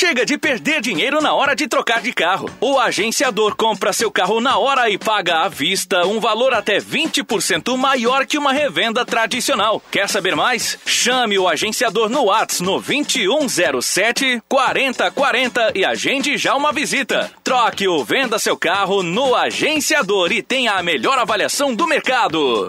Chega 0.00 0.24
de 0.24 0.38
perder 0.38 0.80
dinheiro 0.80 1.20
na 1.20 1.34
hora 1.34 1.54
de 1.54 1.68
trocar 1.68 2.00
de 2.00 2.10
carro. 2.10 2.48
O 2.58 2.78
agenciador 2.78 3.54
compra 3.54 3.92
seu 3.92 4.10
carro 4.10 4.40
na 4.40 4.56
hora 4.56 4.88
e 4.88 4.96
paga 4.96 5.42
à 5.42 5.48
vista 5.48 6.06
um 6.06 6.18
valor 6.18 6.54
até 6.54 6.78
20% 6.78 7.76
maior 7.76 8.24
que 8.24 8.38
uma 8.38 8.50
revenda 8.50 9.04
tradicional. 9.04 9.82
Quer 9.90 10.08
saber 10.08 10.34
mais? 10.34 10.78
Chame 10.86 11.38
o 11.38 11.46
agenciador 11.46 12.08
no 12.08 12.24
Whats 12.24 12.62
no 12.62 12.80
2107 12.80 14.42
4040 14.48 15.72
e 15.74 15.84
agende 15.84 16.38
já 16.38 16.56
uma 16.56 16.72
visita. 16.72 17.30
Troque 17.44 17.86
ou 17.86 18.02
venda 18.02 18.38
seu 18.38 18.56
carro 18.56 19.02
no 19.02 19.34
agenciador 19.34 20.32
e 20.32 20.40
tenha 20.40 20.76
a 20.76 20.82
melhor 20.82 21.18
avaliação 21.18 21.74
do 21.74 21.86
mercado. 21.86 22.68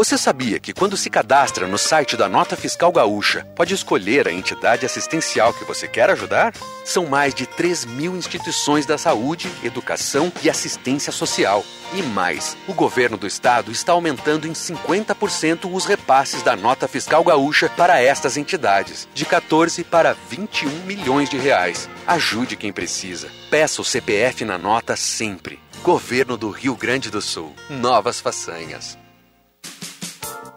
Você 0.00 0.16
sabia 0.16 0.58
que 0.58 0.72
quando 0.72 0.96
se 0.96 1.10
cadastra 1.10 1.66
no 1.66 1.76
site 1.76 2.16
da 2.16 2.26
Nota 2.26 2.56
Fiscal 2.56 2.90
Gaúcha, 2.90 3.44
pode 3.54 3.74
escolher 3.74 4.26
a 4.26 4.32
entidade 4.32 4.86
assistencial 4.86 5.52
que 5.52 5.64
você 5.64 5.86
quer 5.86 6.08
ajudar? 6.08 6.54
São 6.86 7.06
mais 7.06 7.34
de 7.34 7.44
3 7.44 7.84
mil 7.84 8.16
instituições 8.16 8.86
da 8.86 8.96
saúde, 8.96 9.50
educação 9.62 10.32
e 10.42 10.48
assistência 10.48 11.12
social. 11.12 11.62
E 11.92 12.02
mais, 12.02 12.56
o 12.66 12.72
governo 12.72 13.16
do 13.16 13.26
estado 13.26 13.72
está 13.72 13.92
aumentando 13.92 14.46
em 14.46 14.52
50% 14.52 15.68
os 15.70 15.84
repasses 15.84 16.42
da 16.42 16.56
Nota 16.56 16.88
Fiscal 16.88 17.22
Gaúcha 17.24 17.68
para 17.68 18.00
estas 18.00 18.36
entidades, 18.36 19.08
de 19.12 19.24
14 19.24 19.84
para 19.84 20.16
21 20.30 20.70
milhões 20.86 21.28
de 21.28 21.36
reais. 21.36 21.90
Ajude 22.06 22.56
quem 22.56 22.72
precisa. 22.72 23.28
Peça 23.50 23.82
o 23.82 23.84
CPF 23.84 24.44
na 24.44 24.56
nota 24.56 24.94
sempre. 24.96 25.58
Governo 25.82 26.36
do 26.36 26.48
Rio 26.48 26.76
Grande 26.76 27.10
do 27.10 27.20
Sul. 27.20 27.54
Novas 27.68 28.20
façanhas. 28.20 28.99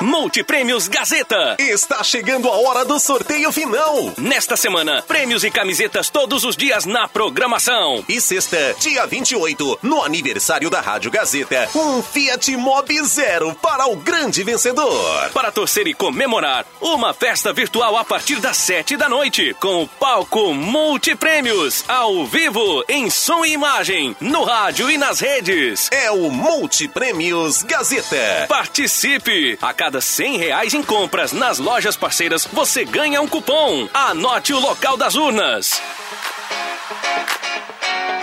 Multiprêmios 0.00 0.86
Gazeta. 0.86 1.56
Está 1.58 2.04
chegando 2.04 2.48
a 2.48 2.56
hora 2.56 2.84
do 2.84 3.00
sorteio 3.00 3.50
final. 3.50 4.12
Nesta 4.16 4.56
semana, 4.56 5.02
prêmios 5.02 5.42
e 5.42 5.50
camisetas 5.50 6.08
todos 6.08 6.44
os 6.44 6.56
dias 6.56 6.84
na 6.84 7.08
programação. 7.08 8.04
E 8.08 8.20
sexta, 8.20 8.76
dia 8.78 9.04
28, 9.06 9.80
no 9.82 10.04
aniversário 10.04 10.70
da 10.70 10.80
Rádio 10.80 11.10
Gazeta, 11.10 11.68
um 11.74 12.00
Fiat 12.00 12.56
Mobi 12.56 13.02
Zero 13.04 13.56
para 13.56 13.88
o 13.88 13.96
grande 13.96 14.44
vencedor. 14.44 15.30
Para 15.30 15.50
torcer 15.50 15.88
e 15.88 15.94
comemorar, 15.94 16.64
uma 16.80 17.12
festa 17.12 17.52
virtual 17.52 17.96
a 17.96 18.04
partir 18.04 18.36
das 18.36 18.56
sete 18.56 18.96
da 18.96 19.08
noite, 19.08 19.52
com 19.58 19.82
o 19.82 19.88
palco 19.88 20.54
Multiprêmios, 20.54 21.84
ao 21.88 22.24
vivo, 22.24 22.84
em 22.88 23.10
som 23.10 23.44
e 23.44 23.52
imagem, 23.52 24.14
no 24.20 24.44
rádio 24.44 24.88
e 24.88 24.96
nas 24.96 25.18
redes. 25.18 25.88
É 25.90 26.08
o 26.12 26.30
Multiprêmios 26.30 27.64
Gazeta. 27.64 28.46
Participe! 28.48 29.58
A 29.60 29.74
cada 29.74 29.87
cem 30.00 30.36
reais 30.36 30.74
em 30.74 30.82
compras 30.82 31.32
nas 31.32 31.58
lojas 31.58 31.96
parceiras, 31.96 32.46
você 32.52 32.84
ganha 32.84 33.20
um 33.20 33.26
cupom. 33.26 33.88
Anote 33.92 34.52
o 34.52 34.60
local 34.60 34.96
das 34.96 35.14
urnas. 35.14 35.80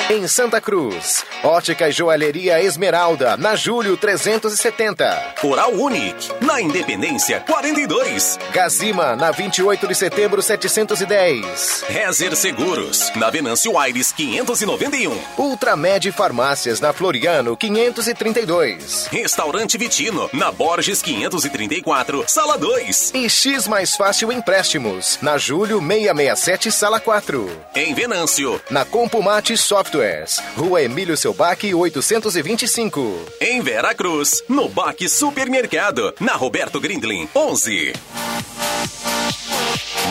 Em 0.07 0.27
Santa 0.27 0.61
Cruz, 0.61 1.25
Ótica 1.43 1.89
e 1.89 1.91
Joalheria 1.91 2.61
Esmeralda, 2.61 3.35
na 3.37 3.55
Julho 3.55 3.97
370. 3.97 5.33
Oral 5.41 5.71
Unique, 5.73 6.29
na 6.39 6.61
Independência 6.61 7.39
42. 7.39 8.37
Gazima, 8.53 9.15
na 9.15 9.31
28 9.31 9.87
de 9.87 9.95
setembro 9.95 10.43
710. 10.43 11.85
Rezer 11.87 12.35
Seguros, 12.35 13.11
na 13.15 13.31
Venâncio 13.31 13.79
Aires 13.79 14.11
591. 14.11 15.17
Ultramed 15.39 16.11
Farmácias, 16.11 16.79
na 16.79 16.93
Floriano 16.93 17.57
532. 17.57 19.07
Restaurante 19.07 19.75
Vitino, 19.75 20.29
na 20.31 20.51
Borges 20.51 21.01
534, 21.01 22.25
Sala 22.27 22.59
2. 22.59 23.11
E 23.15 23.27
X 23.27 23.67
Mais 23.67 23.95
Fácil 23.95 24.31
Empréstimos, 24.31 25.17
na 25.19 25.35
Julho 25.39 25.79
667, 25.81 26.71
Sala 26.71 26.99
4. 26.99 27.49
Em 27.73 27.91
Venâncio, 27.95 28.61
na 28.69 28.85
Compumate 28.85 29.57
Softwares, 29.95 30.43
Rua 30.57 30.81
Emílio 30.81 31.15
Selbac 31.15 31.73
825. 31.73 33.25
Em 33.39 33.61
Vera 33.61 33.93
Cruz, 33.95 34.43
no 34.49 34.67
Baque 34.67 35.07
Supermercado, 35.07 36.13
na 36.19 36.33
Roberto 36.33 36.81
Grindlin 36.81 37.29
11. 37.33 37.93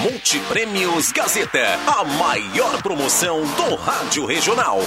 Multiprêmios 0.03 1.13
Gazeta, 1.13 1.79
a 1.87 2.03
maior 2.03 2.83
promoção 2.83 3.43
do 3.43 3.75
rádio 3.75 4.25
regional. 4.25 4.79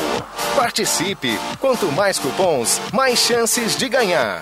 Participe! 0.56 1.38
Quanto 1.60 1.92
mais 1.92 2.18
cupons, 2.18 2.82
mais 2.92 3.20
chances 3.20 3.76
de 3.76 3.88
ganhar. 3.88 4.42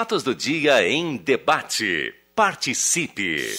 fatos 0.01 0.23
do 0.23 0.33
dia 0.33 0.83
em 0.89 1.15
debate. 1.15 2.11
Participe. 2.35 3.53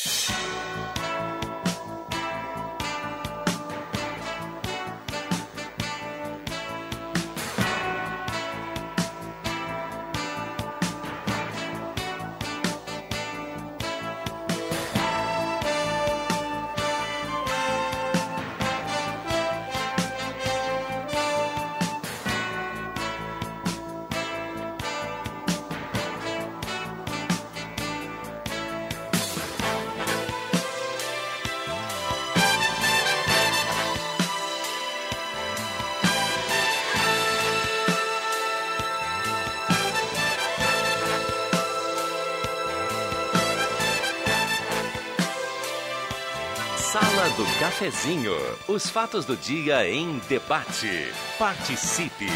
Cafezinho. 47.83 48.37
Os 48.69 48.89
fatos 48.89 49.25
do 49.25 49.35
dia 49.35 49.89
em 49.89 50.21
debate. 50.29 51.09
Participe. 51.37 52.29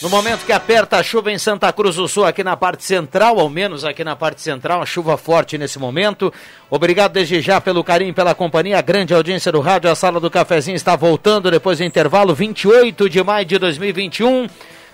No 0.00 0.08
momento 0.08 0.46
que 0.46 0.52
aperta 0.52 0.96
a 0.96 1.02
chuva 1.02 1.32
em 1.32 1.38
Santa 1.38 1.72
Cruz 1.72 1.96
do 1.96 2.06
Sul, 2.06 2.24
aqui 2.24 2.44
na 2.44 2.56
parte 2.56 2.84
central, 2.84 3.40
ao 3.40 3.50
menos 3.50 3.84
aqui 3.84 4.04
na 4.04 4.14
parte 4.14 4.40
central, 4.42 4.86
chuva 4.86 5.16
forte 5.16 5.58
nesse 5.58 5.76
momento. 5.76 6.32
Obrigado 6.70 7.14
desde 7.14 7.40
já 7.40 7.60
pelo 7.60 7.82
carinho, 7.82 8.14
pela 8.14 8.32
companhia, 8.32 8.78
a 8.78 8.82
grande 8.82 9.12
audiência 9.12 9.50
do 9.50 9.58
rádio. 9.58 9.90
A 9.90 9.96
sala 9.96 10.20
do 10.20 10.30
cafezinho 10.30 10.76
está 10.76 10.94
voltando 10.94 11.50
depois 11.50 11.78
do 11.78 11.84
intervalo, 11.84 12.36
28 12.36 13.10
de 13.10 13.24
maio 13.24 13.44
de 13.44 13.58
2021, 13.58 14.46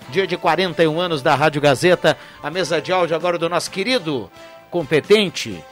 dia 0.09 0.25
de 0.25 0.37
41 0.37 0.99
anos 0.99 1.21
da 1.21 1.35
Rádio 1.35 1.61
Gazeta. 1.61 2.17
A 2.41 2.49
mesa 2.49 2.81
de 2.81 2.91
áudio 2.91 3.15
agora 3.15 3.37
do 3.37 3.47
nosso 3.47 3.69
querido, 3.69 4.27
competente 4.71 5.63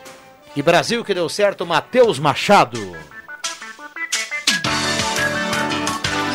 e 0.55 0.61
Brasil 0.61 1.03
que 1.03 1.13
deu 1.13 1.27
certo, 1.27 1.65
Matheus 1.65 2.19
Machado. 2.19 2.79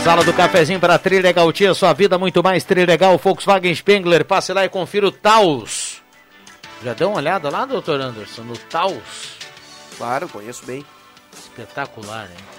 Sala 0.04 0.24
do 0.24 0.32
cafezinho 0.32 0.80
para 0.80 0.98
Trilegal 0.98 1.52
Tia, 1.52 1.74
sua 1.74 1.92
vida 1.92 2.18
muito 2.18 2.42
mais 2.42 2.64
Trilegal, 2.64 3.18
Volkswagen 3.18 3.74
Spengler, 3.74 4.24
passe 4.24 4.52
lá 4.52 4.64
e 4.64 4.68
confira 4.68 5.06
o 5.06 5.12
Taos. 5.12 6.02
Já 6.82 6.94
deu 6.94 7.08
uma 7.08 7.18
olhada 7.18 7.50
lá, 7.50 7.64
doutor 7.64 8.00
Anderson, 8.00 8.42
no 8.42 8.56
Taos? 8.56 9.36
Claro, 9.96 10.28
conheço 10.28 10.64
bem. 10.64 10.84
Espetacular, 11.36 12.28
hein? 12.30 12.58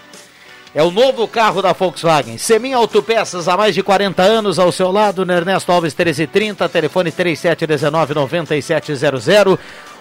É 0.76 0.84
o 0.84 0.92
novo 0.92 1.28
carro 1.28 1.64
da 1.64 1.74
Volkswagen. 1.74 2.38
Semin 2.38 2.74
Autopeças 2.74 3.48
há 3.48 3.58
mais 3.58 3.74
de 3.74 3.82
40 3.82 4.22
anos 4.22 4.60
ao 4.60 4.72
seu 4.72 4.92
lado, 4.92 5.26
no 5.26 5.34
Ernesto 5.34 5.72
Alves 5.72 5.96
1330, 5.96 6.70
telefone 6.70 7.12
3719-9700. 7.12 9.58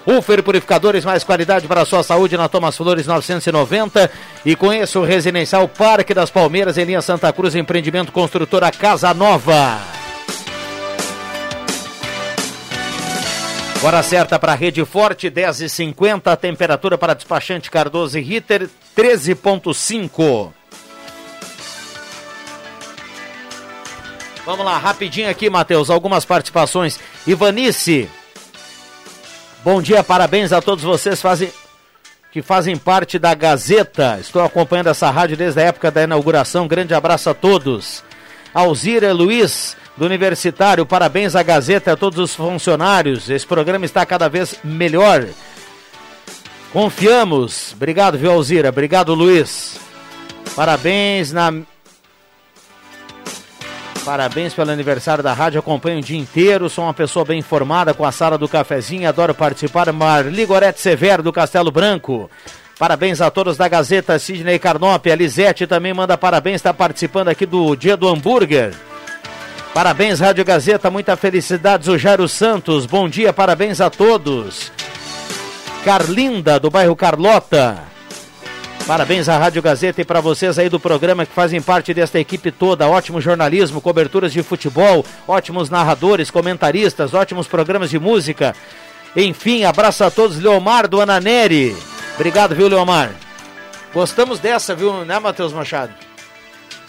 Ufer 0.08 0.42
Purificadores, 0.42 1.04
mais 1.04 1.22
qualidade 1.22 1.68
para 1.68 1.82
a 1.82 1.84
sua 1.84 2.02
saúde 2.02 2.34
na 2.34 2.48
Thomas 2.48 2.74
Flores 2.74 3.06
990. 3.06 4.10
E 4.42 4.56
conheça 4.56 4.98
o 4.98 5.04
Residencial 5.04 5.68
Parque 5.68 6.14
das 6.14 6.30
Palmeiras 6.30 6.78
em 6.78 6.84
linha 6.84 7.02
Santa 7.02 7.30
Cruz, 7.30 7.54
empreendimento 7.54 8.10
construtora 8.10 8.70
Casa 8.70 9.12
Nova. 9.12 9.78
Hora 13.84 14.02
certa 14.02 14.38
para 14.38 14.52
a 14.52 14.54
Rede 14.54 14.82
Forte, 14.86 15.30
10h50. 15.30 16.34
Temperatura 16.38 16.96
para 16.96 17.12
despachante 17.12 17.70
Cardoso 17.70 18.18
e 18.18 18.22
Ritter, 18.22 18.66
13,5. 18.96 20.52
Vamos 24.46 24.64
lá, 24.64 24.78
rapidinho 24.78 25.28
aqui, 25.28 25.50
Matheus. 25.50 25.90
Algumas 25.90 26.24
participações. 26.24 26.98
Ivanice. 27.26 28.08
Bom 29.70 29.82
dia, 29.82 30.02
parabéns 30.02 30.50
a 30.50 30.62
todos 30.62 30.82
vocês 30.82 31.20
fazem, 31.20 31.52
que 32.32 32.40
fazem 32.40 32.74
parte 32.74 33.18
da 33.18 33.34
Gazeta. 33.34 34.16
Estou 34.18 34.42
acompanhando 34.42 34.86
essa 34.86 35.10
rádio 35.10 35.36
desde 35.36 35.60
a 35.60 35.64
época 35.64 35.90
da 35.90 36.04
inauguração. 36.04 36.66
Grande 36.66 36.94
abraço 36.94 37.28
a 37.28 37.34
todos. 37.34 38.02
Alzira 38.54 39.12
Luiz, 39.12 39.76
do 39.94 40.06
Universitário, 40.06 40.86
parabéns 40.86 41.36
à 41.36 41.42
Gazeta 41.42 41.90
e 41.90 41.92
a 41.92 41.96
todos 41.98 42.18
os 42.18 42.34
funcionários. 42.34 43.28
Esse 43.28 43.46
programa 43.46 43.84
está 43.84 44.06
cada 44.06 44.26
vez 44.26 44.54
melhor. 44.64 45.26
Confiamos. 46.72 47.74
Obrigado, 47.74 48.16
viu, 48.16 48.30
Alzira? 48.30 48.70
Obrigado, 48.70 49.12
Luiz. 49.12 49.78
Parabéns 50.56 51.30
na. 51.30 51.52
Parabéns 54.08 54.54
pelo 54.54 54.70
aniversário 54.70 55.22
da 55.22 55.34
rádio, 55.34 55.60
acompanho 55.60 55.98
o 55.98 56.02
dia 56.02 56.18
inteiro, 56.18 56.70
sou 56.70 56.84
uma 56.84 56.94
pessoa 56.94 57.26
bem 57.26 57.40
informada 57.40 57.92
com 57.92 58.06
a 58.06 58.10
sala 58.10 58.38
do 58.38 58.48
cafezinho, 58.48 59.06
adoro 59.06 59.34
participar. 59.34 59.92
Marli 59.92 60.46
Gorete 60.46 60.80
Severo 60.80 61.22
do 61.22 61.30
Castelo 61.30 61.70
Branco. 61.70 62.30
Parabéns 62.78 63.20
a 63.20 63.30
todos 63.30 63.58
da 63.58 63.68
Gazeta, 63.68 64.18
Sidney 64.18 64.58
Carnop, 64.58 65.06
a 65.10 65.14
Lisete 65.14 65.66
também 65.66 65.92
manda 65.92 66.16
parabéns, 66.16 66.54
está 66.54 66.72
participando 66.72 67.28
aqui 67.28 67.44
do 67.44 67.76
Dia 67.76 67.98
do 67.98 68.08
Hambúrguer. 68.08 68.72
Parabéns, 69.74 70.20
Rádio 70.20 70.42
Gazeta, 70.42 70.90
muita 70.90 71.14
felicidade, 71.14 71.90
o 71.90 71.98
Jairo 71.98 72.26
Santos, 72.26 72.86
bom 72.86 73.10
dia, 73.10 73.30
parabéns 73.30 73.78
a 73.78 73.90
todos. 73.90 74.72
Carlinda, 75.84 76.58
do 76.58 76.70
bairro 76.70 76.96
Carlota. 76.96 77.97
Parabéns 78.88 79.28
à 79.28 79.36
Rádio 79.36 79.60
Gazeta 79.60 80.00
e 80.00 80.04
para 80.04 80.18
vocês 80.18 80.58
aí 80.58 80.70
do 80.70 80.80
programa 80.80 81.26
que 81.26 81.34
fazem 81.34 81.60
parte 81.60 81.92
desta 81.92 82.18
equipe 82.18 82.50
toda. 82.50 82.88
Ótimo 82.88 83.20
jornalismo, 83.20 83.82
coberturas 83.82 84.32
de 84.32 84.42
futebol, 84.42 85.04
ótimos 85.26 85.68
narradores, 85.68 86.30
comentaristas, 86.30 87.12
ótimos 87.12 87.46
programas 87.46 87.90
de 87.90 87.98
música. 87.98 88.56
Enfim, 89.14 89.64
abraço 89.64 90.04
a 90.04 90.10
todos, 90.10 90.38
Leomar 90.38 90.88
do 90.88 91.02
Ananeri. 91.02 91.76
Obrigado, 92.14 92.54
viu, 92.54 92.66
Leomar? 92.66 93.10
Gostamos 93.92 94.40
dessa, 94.40 94.74
viu, 94.74 95.04
né, 95.04 95.18
Matheus 95.18 95.52
Machado? 95.52 95.92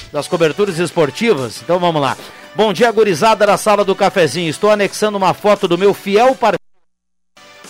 Das 0.09 0.25
coberturas 0.25 0.79
esportivas. 0.79 1.61
Então 1.61 1.79
vamos 1.79 2.01
lá. 2.01 2.15
Bom 2.55 2.71
dia, 2.71 2.89
gurizada 2.93 3.45
da 3.45 3.57
sala 3.57 3.83
do 3.83 3.93
cafezinho. 3.93 4.49
Estou 4.49 4.71
anexando 4.71 5.17
uma 5.17 5.33
foto 5.33 5.67
do 5.67 5.77
meu 5.77 5.93
fiel 5.93 6.33
parceiro. 6.33 6.63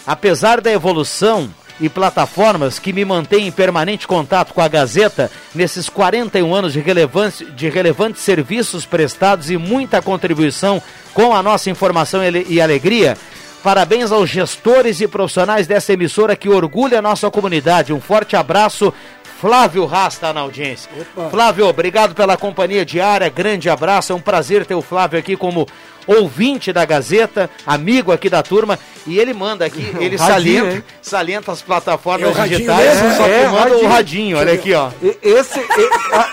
Apesar 0.06 0.62
da 0.62 0.72
evolução 0.72 1.50
e 1.80 1.88
plataformas 1.89 2.80
que 2.80 2.92
me 2.92 3.06
mantêm 3.06 3.48
em 3.48 3.52
permanente 3.52 4.08
contato 4.08 4.54
com 4.54 4.62
a 4.62 4.68
Gazeta 4.68 5.32
nesses 5.54 5.89
41 5.89 6.54
anos 6.54 6.74
de, 6.74 6.80
relevância, 6.80 7.46
de 7.46 7.70
relevantes 7.70 8.22
serviços 8.22 8.86
prestados 8.86 9.50
e 9.50 9.58
muita 9.58 10.02
contribuição 10.02 10.82
com 11.13 11.34
a 11.34 11.42
nossa 11.42 11.70
informação 11.70 12.22
e 12.24 12.62
alegria. 12.62 13.18
Parabéns 13.63 14.12
aos 14.12 14.30
gestores 14.30 15.02
e 15.02 15.08
profissionais 15.08 15.68
dessa 15.68 15.92
emissora 15.92 16.36
que 16.36 16.48
orgulha 16.48 17.00
a 17.00 17.02
nossa 17.02 17.30
comunidade. 17.30 17.92
Um 17.92 18.00
forte 18.00 18.36
abraço. 18.36 18.94
Flávio 19.39 19.86
Rasta 19.86 20.34
na 20.34 20.42
audiência. 20.42 20.92
Opa. 21.00 21.30
Flávio, 21.30 21.65
obrigado 21.65 22.13
pela 22.13 22.36
companhia 22.36 22.86
diária. 22.86 23.30
Grande 23.30 23.70
abraço. 23.70 24.12
É 24.12 24.15
um 24.15 24.20
prazer 24.20 24.65
ter 24.65 24.76
o 24.76 24.82
Flávio 24.82 25.18
aqui 25.18 25.38
como 25.38 25.65
ouvinte 26.10 26.74
da 26.74 26.86
Gazeta, 26.86 27.50
amigo 27.65 28.12
aqui 28.12 28.30
da 28.30 28.41
turma, 28.41 28.80
e 29.06 29.19
ele 29.19 29.34
manda 29.34 29.65
aqui, 29.65 29.82
ele 30.00 30.15
radinho, 30.15 30.63
salienta, 30.65 30.84
salienta 31.02 31.52
as 31.52 31.62
plataformas 31.62 32.38
é 32.38 32.48
digitais, 32.48 33.02
mesmo, 33.02 33.17
só 33.17 33.24
que 33.24 33.30
é, 33.30 33.48
manda 33.48 33.60
radinho. 33.60 33.86
o 33.86 33.88
radinho, 33.88 34.38
olha 34.38 34.54
aqui, 34.54 34.74
ó. 34.74 34.89
Esse, 35.22 35.60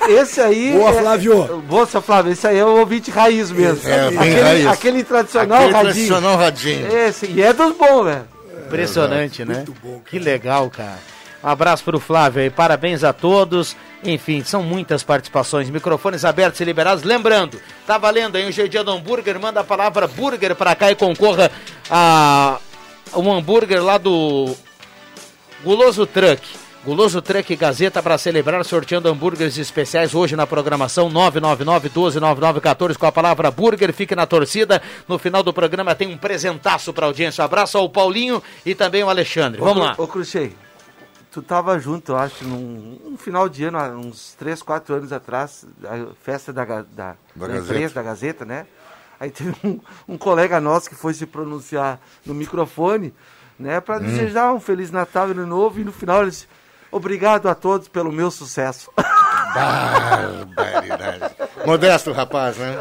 esse 0.09 0.41
aí... 0.41 0.73
Boa, 0.73 0.91
é- 0.91 1.01
Flávio. 1.01 1.63
Boa, 1.69 1.87
seu 1.87 2.01
Flávio, 2.03 2.33
esse 2.33 2.47
aí 2.47 2.59
é 2.59 2.65
o 2.65 2.79
ouvinte 2.79 3.11
raiz 3.11 3.51
mesmo. 3.51 3.89
É, 3.89 4.11
bem 4.11 4.19
aquele, 4.19 4.41
raiz. 4.41 4.67
Aquele 4.67 5.05
tradicional 5.05 5.59
aquele 5.59 5.73
radinho. 5.73 5.93
tradicional 5.93 6.37
radinho. 6.37 6.97
Esse, 6.97 7.27
e 7.27 7.43
é 7.43 7.53
dos 7.53 7.77
bons, 7.77 8.05
velho. 8.05 8.25
Impressionante, 8.67 9.45
né? 9.45 9.65
Bom, 9.83 10.01
que 10.09 10.19
legal, 10.19 10.69
cara. 10.71 10.99
Um 11.43 11.49
abraço 11.49 11.85
para 11.85 11.97
o 11.97 12.01
Flávio 12.01 12.43
aí, 12.43 12.51
parabéns 12.51 13.05
a 13.05 13.13
todos. 13.13 13.77
Enfim, 14.03 14.43
são 14.43 14.63
muitas 14.63 15.03
participações, 15.03 15.71
microfones 15.71 16.25
abertos 16.25 16.61
e 16.61 16.65
liberados. 16.65 17.05
Lembrando, 17.05 17.61
tá 17.87 17.99
valendo 17.99 18.37
aí 18.37 18.49
o 18.49 18.53
G 18.53 18.69
Dia 18.69 18.83
do 18.83 18.91
Hambúrguer, 18.91 19.39
manda 19.41 19.61
a 19.61 19.65
palavra 19.65 20.07
burger 20.07 20.55
para 20.55 20.75
cá 20.75 20.91
e 20.91 20.95
concorra 20.95 21.51
a 21.91 22.59
um 23.15 23.33
hambúrguer 23.33 23.83
lá 23.83 23.99
do 23.99 24.55
Guloso 25.63 26.07
Truck. 26.07 26.43
Guloso 26.85 27.21
Truck 27.21 27.57
Gazeta 27.57 28.01
para 28.01 28.17
celebrar 28.17 28.65
sorteando 28.65 29.09
hambúrgueres 29.09 29.59
especiais 29.59 30.15
hoje 30.15 30.37
na 30.37 30.47
programação 30.47 31.11
999 31.11 31.89
12 31.89 32.21
9914 32.21 32.97
com 32.97 33.07
a 33.07 33.11
palavra 33.11 33.51
burger. 33.51 33.93
Fique 33.93 34.15
na 34.15 34.25
torcida. 34.25 34.81
No 35.09 35.19
final 35.19 35.43
do 35.43 35.53
programa 35.53 35.97
tem 35.97 36.07
um 36.07 36.17
presentaço 36.17 36.93
para 36.93 37.07
audiência. 37.07 37.43
Um 37.43 37.45
abraço 37.45 37.77
ao 37.77 37.89
Paulinho 37.89 38.41
e 38.65 38.73
também 38.73 39.03
ao 39.03 39.11
Alexandre. 39.11 39.61
Vamos 39.61 39.83
ô, 39.83 39.87
lá. 39.87 39.95
Ô, 39.99 40.07
Cruxei, 40.07 40.55
tu 41.37 41.43
tava 41.43 41.79
junto, 41.79 42.13
eu 42.13 42.17
acho, 42.17 42.47
num 42.47 42.99
um 43.05 43.17
final 43.19 43.47
de 43.47 43.65
ano, 43.65 43.79
uns 43.99 44.35
3, 44.39 44.63
4 44.63 44.95
anos 44.95 45.13
atrás, 45.13 45.67
a 45.85 46.15
festa 46.23 46.51
da, 46.51 46.65
da, 46.65 46.83
da, 46.83 47.17
da 47.37 47.59
empresa, 47.59 47.95
da 47.95 48.03
Gazeta, 48.03 48.47
né? 48.47 48.67
Aí 49.21 49.31
teve 49.31 49.55
um, 49.63 49.79
um, 50.09 50.17
colega 50.17 50.59
nosso 50.63 50.89
que 50.89 50.95
foi 50.95 51.13
se 51.13 51.27
pronunciar 51.27 52.01
no 52.25 52.33
microfone, 52.33 53.13
né, 53.59 53.83
para 53.83 53.99
hum. 53.99 54.07
desejar 54.07 54.51
um 54.55 54.61
Feliz 54.61 54.91
Natal 54.91 55.29
e 55.29 55.33
Ano 55.33 55.47
Novo, 55.47 55.79
e 55.79 55.85
no 55.85 55.93
final 55.93 56.23
ele 56.23 56.31
disse, 56.31 56.49
obrigado 56.91 57.51
a 57.51 57.55
todos 57.55 57.87
pelo 57.87 58.11
meu 58.11 58.31
sucesso. 58.31 58.91
Barbaridade. 59.55 61.35
Modesto 61.67 62.13
rapaz, 62.13 62.57
né? 62.57 62.75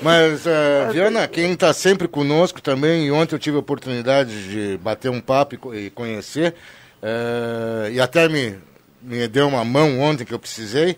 Mas, 0.00 0.46
uh, 0.46 0.92
Viana, 0.92 1.26
quem 1.26 1.52
está 1.52 1.72
sempre 1.72 2.06
conosco 2.06 2.62
também, 2.62 3.06
e 3.06 3.10
ontem 3.10 3.34
eu 3.34 3.38
tive 3.40 3.56
a 3.56 3.60
oportunidade 3.60 4.48
de 4.48 4.78
bater 4.78 5.10
um 5.10 5.20
papo 5.20 5.74
e 5.74 5.90
conhecer, 5.90 6.54
uh, 7.02 7.90
e 7.90 8.00
até 8.00 8.28
me, 8.28 8.58
me 9.02 9.26
deu 9.28 9.48
uma 9.48 9.64
mão 9.64 10.00
ontem 10.00 10.24
que 10.24 10.34
eu 10.34 10.38
precisei, 10.38 10.96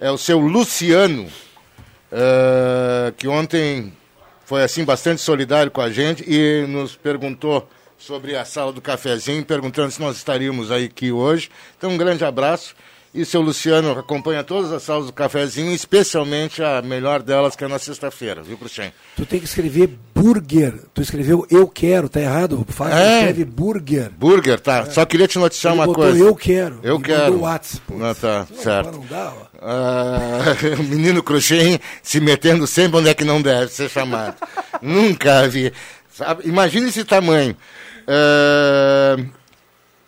é 0.00 0.10
o 0.10 0.18
seu 0.18 0.38
Luciano, 0.38 1.24
uh, 2.10 3.12
que 3.16 3.28
ontem 3.28 3.92
foi 4.44 4.62
assim 4.62 4.84
bastante 4.84 5.22
solidário 5.22 5.70
com 5.70 5.80
a 5.80 5.90
gente 5.90 6.24
e 6.26 6.66
nos 6.66 6.96
perguntou 6.96 7.68
sobre 7.96 8.36
a 8.36 8.44
sala 8.44 8.72
do 8.72 8.80
cafezinho, 8.80 9.44
perguntando 9.44 9.92
se 9.92 10.00
nós 10.00 10.16
estaríamos 10.16 10.70
aqui 10.70 11.12
hoje. 11.12 11.48
Então, 11.78 11.90
um 11.90 11.96
grande 11.96 12.24
abraço. 12.24 12.74
E 13.14 13.26
seu 13.26 13.42
Luciano 13.42 13.90
acompanha 13.98 14.42
todas 14.42 14.72
as 14.72 14.82
salas 14.82 15.04
do 15.04 15.12
cafezinho, 15.12 15.70
especialmente 15.70 16.62
a 16.62 16.80
melhor 16.80 17.20
delas, 17.20 17.54
que 17.54 17.62
é 17.62 17.68
na 17.68 17.78
sexta-feira, 17.78 18.42
viu, 18.42 18.56
Cruxem? 18.56 18.90
Tu 19.14 19.26
tem 19.26 19.38
que 19.38 19.44
escrever 19.44 19.90
burger. 20.14 20.80
Tu 20.94 21.02
escreveu 21.02 21.46
eu 21.50 21.68
quero, 21.68 22.08
tá 22.08 22.20
errado? 22.20 22.64
Faz, 22.70 22.94
é. 22.94 23.18
escreve 23.18 23.44
burger. 23.44 24.10
Burger, 24.16 24.58
tá. 24.58 24.78
É. 24.78 24.84
Só 24.86 25.04
queria 25.04 25.28
te 25.28 25.38
noticiar 25.38 25.74
Ele 25.74 25.82
uma 25.82 25.94
coisa. 25.94 26.18
Eu 26.18 26.34
quero. 26.34 26.80
Eu 26.82 26.98
quero. 26.98 27.40
WhatsApp, 27.40 27.82
não, 27.90 28.14
tá, 28.14 28.46
não, 28.48 28.56
certo. 28.56 28.92
Não 28.92 29.06
dá, 29.06 29.34
ó. 29.38 29.46
Ah, 29.60 30.40
o 30.80 30.82
menino 30.82 31.22
Cruxem 31.22 31.78
se 32.02 32.18
metendo 32.18 32.66
sempre 32.66 32.98
onde 32.98 33.10
é 33.10 33.14
que 33.14 33.24
não 33.24 33.42
deve 33.42 33.70
ser 33.70 33.90
chamado. 33.90 34.36
Nunca 34.80 35.46
vi. 35.48 35.70
Sabe? 36.10 36.48
Imagina 36.48 36.88
esse 36.88 37.04
tamanho. 37.04 37.54
Uh, 38.02 39.41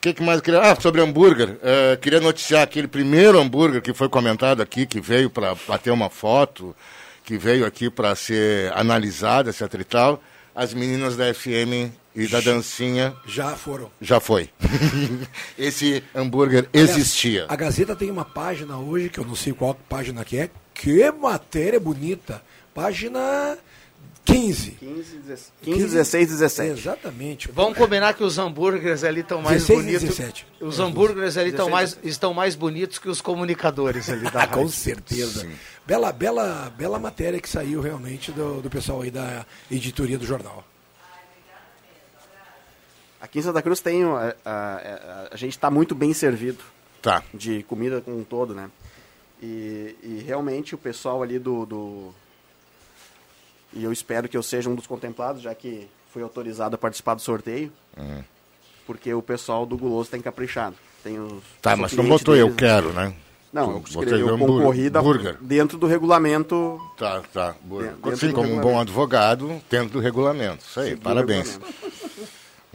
que, 0.04 0.12
que 0.12 0.22
mais 0.22 0.42
queria? 0.42 0.60
Ah, 0.60 0.78
sobre 0.78 1.00
hambúrguer. 1.00 1.52
Uh, 1.52 1.96
queria 1.98 2.20
noticiar 2.20 2.62
aquele 2.62 2.86
primeiro 2.86 3.38
hambúrguer 3.38 3.80
que 3.80 3.94
foi 3.94 4.06
comentado 4.06 4.60
aqui, 4.60 4.84
que 4.84 5.00
veio 5.00 5.30
para 5.30 5.54
bater 5.66 5.90
uma 5.90 6.10
foto, 6.10 6.76
que 7.24 7.38
veio 7.38 7.64
aqui 7.64 7.88
para 7.88 8.14
ser 8.14 8.70
analisado, 8.74 9.48
etc 9.48 9.62
e 9.80 9.84
tal. 9.84 10.22
As 10.54 10.74
meninas 10.74 11.16
da 11.16 11.32
FM 11.32 11.90
e 12.14 12.28
da 12.28 12.40
dancinha. 12.40 13.14
Já 13.26 13.56
foram. 13.56 13.90
Já 13.98 14.20
foi. 14.20 14.50
Esse 15.58 16.04
hambúrguer 16.14 16.68
existia. 16.70 17.46
A 17.48 17.56
Gazeta 17.56 17.96
tem 17.96 18.10
uma 18.10 18.26
página 18.26 18.76
hoje, 18.78 19.08
que 19.08 19.18
eu 19.18 19.24
não 19.24 19.34
sei 19.34 19.54
qual 19.54 19.74
página 19.88 20.22
que 20.22 20.36
é. 20.36 20.50
Que 20.74 21.10
matéria 21.12 21.80
bonita. 21.80 22.42
Página 22.74 23.56
15. 24.24 24.70
15, 24.72 25.52
15 25.62 25.86
16, 25.86 26.28
17. 26.28 26.70
Exatamente. 26.70 27.52
Vamos 27.52 27.76
combinar 27.76 28.14
que 28.14 28.24
os 28.24 28.38
hambúrgueres 28.38 29.04
ali 29.04 29.20
estão 29.20 29.42
mais 29.42 29.66
16 29.66 29.78
bonitos. 29.78 30.16
17. 30.16 30.46
Os 30.60 30.80
hambúrgueres 30.80 31.36
ali 31.36 31.50
estão 31.50 31.68
mais, 31.68 31.98
estão 32.02 32.34
mais 32.34 32.54
bonitos 32.54 32.98
que 32.98 33.08
os 33.08 33.20
comunicadores 33.20 34.08
ali 34.08 34.30
da 34.30 34.46
Com 34.46 34.66
certeza. 34.68 35.40
Sim. 35.40 35.52
Bela, 35.86 36.10
bela, 36.10 36.72
bela 36.76 36.98
matéria 36.98 37.38
que 37.38 37.48
saiu 37.48 37.82
realmente 37.82 38.32
do, 38.32 38.62
do 38.62 38.70
pessoal 38.70 39.02
aí 39.02 39.10
da 39.10 39.44
editoria 39.70 40.16
do 40.16 40.24
jornal. 40.24 40.64
Aqui 43.20 43.38
em 43.38 43.42
Santa 43.42 43.60
Cruz 43.60 43.80
tem. 43.80 44.04
A, 44.04 44.34
a, 44.44 44.52
a, 44.52 45.28
a 45.32 45.36
gente 45.36 45.52
está 45.52 45.70
muito 45.70 45.94
bem 45.94 46.14
servido. 46.14 46.64
Tá. 47.02 47.22
De 47.34 47.62
comida 47.64 48.00
como 48.00 48.18
um 48.18 48.24
todo, 48.24 48.54
né? 48.54 48.70
E, 49.42 49.94
e 50.02 50.24
realmente 50.26 50.74
o 50.74 50.78
pessoal 50.78 51.22
ali 51.22 51.38
do, 51.38 51.66
do 51.66 52.14
e 53.74 53.84
eu 53.84 53.92
espero 53.92 54.28
que 54.28 54.36
eu 54.36 54.42
seja 54.42 54.70
um 54.70 54.74
dos 54.74 54.86
contemplados, 54.86 55.42
já 55.42 55.54
que 55.54 55.88
fui 56.12 56.22
autorizado 56.22 56.74
a 56.74 56.78
participar 56.78 57.14
do 57.14 57.22
sorteio. 57.22 57.72
Uhum. 57.96 58.22
Porque 58.86 59.12
o 59.12 59.22
pessoal 59.22 59.66
do 59.66 59.76
Guloso 59.76 60.10
tem 60.10 60.20
caprichado. 60.20 60.76
Tem 61.02 61.18
os, 61.18 61.42
tá, 61.60 61.76
mas 61.76 61.92
não 61.92 62.06
botou 62.06 62.34
deles, 62.34 62.50
eu 62.50 62.54
quero, 62.54 62.92
né? 62.92 63.14
Não, 63.52 63.78
escreveu 63.78 64.36
concorrida 64.36 65.00
burger. 65.00 65.36
dentro 65.40 65.78
do 65.78 65.86
regulamento. 65.86 66.80
Tá, 66.98 67.22
tá. 67.32 67.54
Assim 68.12 68.32
como 68.32 68.52
um 68.52 68.60
bom 68.60 68.80
advogado, 68.80 69.60
dentro 69.70 69.90
do 69.90 70.00
regulamento. 70.00 70.64
Isso 70.64 70.80
aí, 70.80 70.90
Sim, 70.90 70.96
parabéns. 70.96 71.60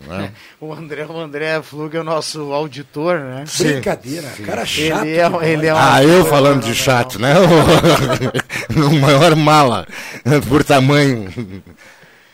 Né? 0.08 0.32
O 0.60 0.74
André, 0.74 1.06
o 1.06 1.18
André 1.18 1.62
Flug 1.62 1.96
é 1.96 2.02
o 2.02 2.04
nosso 2.04 2.52
auditor, 2.52 3.20
né? 3.20 3.46
Sim. 3.48 3.74
Brincadeira, 3.74 4.28
Sim. 4.30 4.44
cara 4.44 4.66
chato. 4.66 5.06
Ele 5.06 5.18
é, 5.18 5.52
ele 5.52 5.68
é 5.68 5.72
ah, 5.72 6.04
eu 6.04 6.26
falando 6.26 6.64
de 6.64 6.76
chato, 6.76 7.18
né? 7.20 7.34
o 8.76 8.96
maior 8.96 9.36
mala 9.36 9.88
por 10.48 10.64
tamanho. 10.64 11.32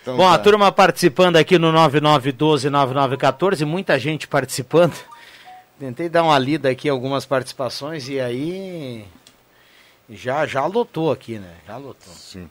Então, 0.02 0.18
Bom, 0.18 0.24
tá. 0.24 0.34
a 0.34 0.38
turma 0.40 0.72
participando 0.72 1.36
aqui 1.36 1.58
no 1.60 1.72
9912-9914, 1.74 3.66
muita 3.66 4.00
gente 4.00 4.28
participando. 4.28 4.94
Tentei 5.80 6.08
dar 6.08 6.24
uma 6.24 6.40
lida 6.40 6.70
aqui 6.70 6.88
algumas 6.88 7.26
participações 7.26 8.08
e 8.08 8.20
aí 8.20 9.06
Já, 10.10 10.46
já 10.46 10.66
lotou 10.66 11.12
aqui, 11.12 11.38
né? 11.38 11.54
Já 11.68 11.78
lotou. 11.78 12.14
Sim. 12.14 12.50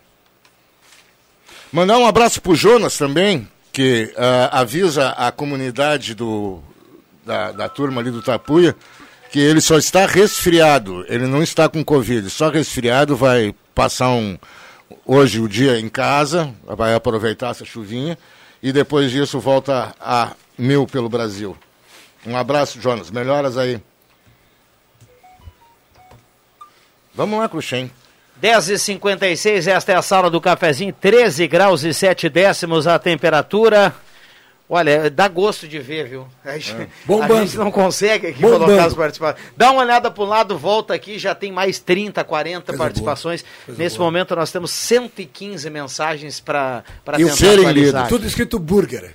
Mandar 1.72 1.98
um 1.98 2.06
abraço 2.06 2.42
pro 2.42 2.54
Jonas 2.54 2.96
também, 2.98 3.48
que 3.74 4.14
uh, 4.16 4.48
avisa 4.52 5.10
a 5.10 5.32
comunidade 5.32 6.14
do, 6.14 6.62
da, 7.26 7.50
da 7.50 7.68
turma 7.68 8.00
ali 8.00 8.12
do 8.12 8.22
Tapuia 8.22 8.74
que 9.32 9.40
ele 9.40 9.60
só 9.60 9.76
está 9.76 10.06
resfriado, 10.06 11.04
ele 11.08 11.26
não 11.26 11.42
está 11.42 11.68
com 11.68 11.84
Covid, 11.84 12.30
só 12.30 12.50
resfriado, 12.50 13.16
vai 13.16 13.52
passar 13.74 14.10
um, 14.10 14.38
hoje 15.04 15.40
o 15.40 15.48
dia 15.48 15.80
em 15.80 15.88
casa, 15.88 16.54
vai 16.64 16.94
aproveitar 16.94 17.50
essa 17.50 17.64
chuvinha 17.64 18.16
e 18.62 18.72
depois 18.72 19.10
disso 19.10 19.40
volta 19.40 19.92
a 20.00 20.34
mil 20.56 20.86
pelo 20.86 21.08
Brasil. 21.08 21.56
Um 22.24 22.36
abraço, 22.36 22.80
Jonas. 22.80 23.10
Melhoras 23.10 23.58
aí. 23.58 23.82
Vamos 27.12 27.36
lá, 27.36 27.48
Cruxem. 27.48 27.90
10h56, 28.42 29.66
esta 29.66 29.92
é 29.92 29.96
a 29.96 30.02
sala 30.02 30.30
do 30.30 30.40
cafezinho, 30.40 30.92
13 30.92 31.46
graus 31.46 31.84
e 31.84 31.94
7 31.94 32.28
décimos 32.28 32.86
a 32.86 32.98
temperatura. 32.98 33.94
Olha, 34.68 35.10
dá 35.10 35.28
gosto 35.28 35.68
de 35.68 35.78
ver, 35.78 36.08
viu? 36.08 36.26
A 36.44 36.52
gente, 36.58 36.74
é. 36.74 36.88
a 37.22 37.44
gente 37.44 37.56
não 37.58 37.70
consegue 37.70 38.28
aqui 38.28 38.40
Bombando. 38.40 38.64
colocar 38.64 38.86
as 38.86 38.94
participações. 38.94 39.44
Dá 39.56 39.70
uma 39.70 39.82
olhada 39.82 40.10
para 40.10 40.22
o 40.22 40.26
lado, 40.26 40.58
volta 40.58 40.94
aqui, 40.94 41.18
já 41.18 41.34
tem 41.34 41.52
mais 41.52 41.78
30, 41.78 42.24
40 42.24 42.64
Coisa 42.64 42.78
participações. 42.78 43.44
Nesse 43.68 43.98
boa. 43.98 44.06
momento 44.10 44.34
nós 44.34 44.50
temos 44.50 44.70
115 44.70 45.68
mensagens 45.68 46.40
para 46.40 46.82
tentar 47.04 47.34
atualizar. 47.34 48.08
Tudo 48.08 48.26
escrito 48.26 48.58
burger. 48.58 49.14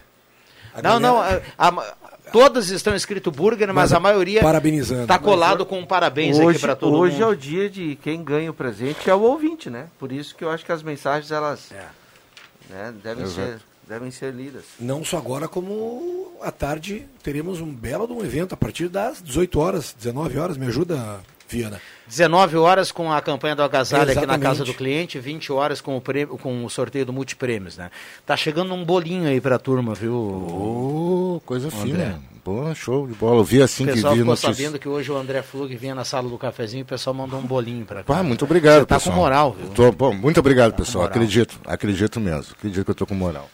A 0.73 0.81
não, 0.81 1.01
galera... 1.01 1.43
não, 1.57 1.57
a, 1.57 1.67
a, 1.67 2.08
todas 2.31 2.69
estão 2.69 2.95
escrito 2.95 3.31
burger, 3.31 3.67
mas, 3.67 3.75
mas 3.75 3.93
a 3.93 3.99
maioria 3.99 4.41
parabenizando. 4.41 5.03
Está 5.03 5.19
colado 5.19 5.65
com 5.65 5.79
um 5.79 5.85
parabéns 5.85 6.37
hoje, 6.37 6.51
aqui 6.51 6.59
para 6.59 6.75
todo 6.75 6.97
hoje 6.97 7.13
mundo. 7.13 7.23
Hoje 7.23 7.23
é 7.23 7.27
o 7.27 7.35
dia 7.35 7.69
de 7.69 7.97
quem 8.01 8.23
ganha 8.23 8.49
o 8.49 8.53
presente 8.53 9.09
é 9.09 9.15
o 9.15 9.21
ouvinte, 9.21 9.69
né? 9.69 9.87
Por 9.97 10.11
isso 10.11 10.35
que 10.35 10.43
eu 10.43 10.49
acho 10.49 10.65
que 10.65 10.71
as 10.71 10.83
mensagens 10.83 11.31
elas 11.31 11.71
é. 11.71 11.85
né, 12.69 12.93
devem 13.03 13.23
Exato. 13.23 13.47
ser 13.47 13.69
devem 13.89 14.11
ser 14.11 14.31
lidas. 14.31 14.65
Não 14.79 15.03
só 15.03 15.17
agora, 15.17 15.47
como 15.47 16.31
à 16.41 16.51
tarde 16.51 17.07
teremos 17.23 17.59
um 17.59 17.73
belo 17.73 18.05
de 18.05 18.13
um 18.13 18.23
evento 18.23 18.53
a 18.53 18.57
partir 18.57 18.87
das 18.87 19.19
18 19.21 19.59
horas, 19.59 19.95
19 19.97 20.37
horas. 20.37 20.57
Me 20.57 20.67
ajuda, 20.67 21.19
Viana. 21.49 21.81
19 22.07 22.57
horas 22.57 22.91
com 22.91 23.11
a 23.11 23.21
campanha 23.21 23.55
do 23.55 23.63
agasalho 23.63 24.11
aqui 24.11 24.25
na 24.25 24.37
casa 24.39 24.63
do 24.63 24.73
cliente, 24.73 25.19
20 25.19 25.51
horas 25.51 25.81
com 25.81 25.95
o, 25.97 26.01
prêmio, 26.01 26.37
com 26.37 26.65
o 26.65 26.69
sorteio 26.69 27.05
do 27.05 27.13
multiprêmios, 27.13 27.77
né? 27.77 27.91
Tá 28.25 28.35
chegando 28.35 28.73
um 28.73 28.83
bolinho 28.83 29.27
aí 29.27 29.39
pra 29.39 29.59
turma, 29.59 29.93
viu? 29.93 30.13
Oh, 30.13 31.41
coisa 31.45 31.69
fina. 31.69 32.19
Boa, 32.43 32.73
show 32.73 33.05
de 33.05 33.13
bola. 33.13 33.37
Eu 33.37 33.43
vi 33.43 33.61
assim 33.61 33.85
que 33.85 33.91
vi 33.91 33.99
O 33.99 34.01
pessoal 34.01 34.15
ficou 34.15 34.35
sabendo 34.35 34.79
que 34.79 34.87
hoje 34.87 35.11
o 35.11 35.17
André 35.17 35.41
Flug 35.41 35.75
vinha 35.75 35.93
na 35.93 36.03
sala 36.03 36.27
do 36.27 36.37
cafezinho 36.37 36.81
e 36.81 36.83
o 36.83 36.85
pessoal 36.85 37.13
mandou 37.13 37.39
um 37.39 37.45
bolinho 37.45 37.85
pra 37.85 38.03
cá. 38.03 38.17
Ah, 38.19 38.23
muito 38.23 38.45
obrigado, 38.45 38.79
Você 38.79 38.85
tá 38.87 38.95
pessoal. 38.95 39.15
com 39.15 39.21
moral, 39.21 39.55
viu? 39.59 39.69
Tô, 39.69 39.91
bom, 39.91 40.13
muito 40.13 40.39
obrigado, 40.39 40.71
tá 40.71 40.77
pessoal. 40.77 41.05
Acredito, 41.05 41.59
acredito 41.65 42.19
mesmo. 42.19 42.53
Acredito 42.57 42.85
que 42.85 42.91
eu 42.91 42.95
tô 42.95 43.05
com 43.05 43.13
moral. 43.13 43.49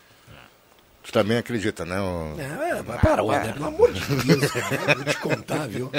Tu 1.06 1.12
também 1.12 1.38
acredita, 1.38 1.86
né? 1.86 2.02
O... 2.02 2.34
É, 2.40 2.82
mas 2.86 3.00
para, 3.00 3.24
o 3.24 3.32
André, 3.32 3.54
pelo 3.54 3.66
amor 3.66 3.94
de 3.94 4.00
Deus, 4.00 4.52
cara, 4.52 4.96
vou 4.96 5.06
te 5.06 5.18
contar, 5.20 5.68
viu? 5.68 5.92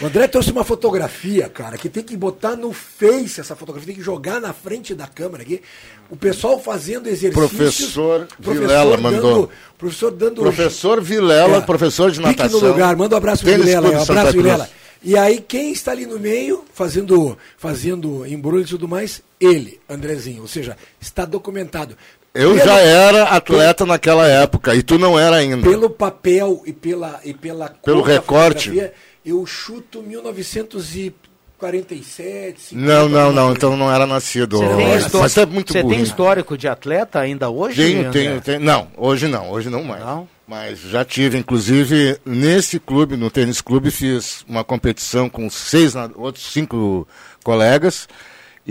O 0.00 0.06
André 0.06 0.28
trouxe 0.28 0.52
uma 0.52 0.62
fotografia, 0.62 1.48
cara, 1.48 1.76
que 1.76 1.88
tem 1.88 2.04
que 2.04 2.16
botar 2.16 2.54
no 2.54 2.72
Face 2.72 3.40
essa 3.40 3.56
fotografia, 3.56 3.88
tem 3.88 3.96
que 3.96 4.04
jogar 4.04 4.40
na 4.40 4.52
frente 4.52 4.94
da 4.94 5.08
câmera 5.08 5.42
aqui. 5.42 5.60
O 6.08 6.16
pessoal 6.16 6.60
fazendo 6.60 7.08
exercícios. 7.08 7.50
Professor, 7.50 8.28
professor 8.40 8.60
Vilela 8.60 8.96
dando, 8.96 9.02
mandou. 9.02 9.50
Professor 9.76 10.12
dando. 10.12 10.42
Professor 10.42 11.02
Vilela, 11.02 11.56
é, 11.56 11.60
professor 11.62 12.12
de 12.12 12.20
natação. 12.20 12.60
no 12.60 12.68
lugar, 12.68 12.94
manda 12.94 13.16
um 13.16 13.18
abraço 13.18 13.42
pro 13.42 13.52
Vilela, 13.52 13.90
um 13.90 14.00
abraço, 14.00 14.32
Vilela. 14.32 14.70
E 15.02 15.16
aí, 15.16 15.40
quem 15.40 15.72
está 15.72 15.92
ali 15.92 16.06
no 16.06 16.20
meio, 16.20 16.62
fazendo, 16.74 17.36
fazendo 17.56 18.24
embrulho 18.26 18.62
e 18.62 18.66
tudo 18.66 18.86
mais? 18.86 19.22
Ele, 19.40 19.80
Andrezinho. 19.88 20.42
Ou 20.42 20.48
seja, 20.48 20.76
está 21.00 21.24
documentado. 21.24 21.96
Eu 22.32 22.54
pelo, 22.54 22.64
já 22.64 22.78
era 22.78 23.24
atleta 23.24 23.78
pelo, 23.78 23.88
naquela 23.88 24.24
época 24.26 24.74
e 24.74 24.82
tu 24.82 24.98
não 24.98 25.18
era 25.18 25.36
ainda. 25.36 25.68
Pelo 25.68 25.90
papel 25.90 26.62
e 26.64 26.72
pela 26.72 27.20
e 27.24 27.34
pela 27.34 27.68
pelo 27.68 28.00
recorte. 28.02 28.90
Eu 29.24 29.44
chuto 29.44 30.00
1947. 30.02 32.74
Não, 32.74 33.08
não, 33.08 33.32
não. 33.32 33.52
Então 33.52 33.76
não 33.76 33.92
era 33.92 34.06
nascido. 34.06 34.58
Você 34.58 35.18
Mas 35.18 35.36
é 35.36 35.46
muito 35.46 35.72
Você 35.72 35.82
tem 35.84 36.00
histórico 36.00 36.56
de 36.56 36.68
atleta 36.68 37.18
ainda 37.18 37.50
hoje? 37.50 37.82
Tenho, 37.82 38.10
tenho, 38.10 38.40
tenho. 38.40 38.60
Não, 38.60 38.88
hoje 38.96 39.28
não. 39.28 39.50
Hoje 39.50 39.68
não 39.68 39.84
mais. 39.84 40.02
Não? 40.02 40.26
Mas 40.46 40.80
já 40.80 41.04
tive, 41.04 41.36
inclusive, 41.38 42.18
nesse 42.24 42.80
clube, 42.80 43.14
no 43.16 43.30
tênis 43.30 43.60
clube, 43.60 43.90
fiz 43.90 44.42
uma 44.48 44.64
competição 44.64 45.28
com 45.28 45.50
seis 45.50 45.94
outros 46.16 46.50
cinco 46.52 47.06
colegas 47.44 48.08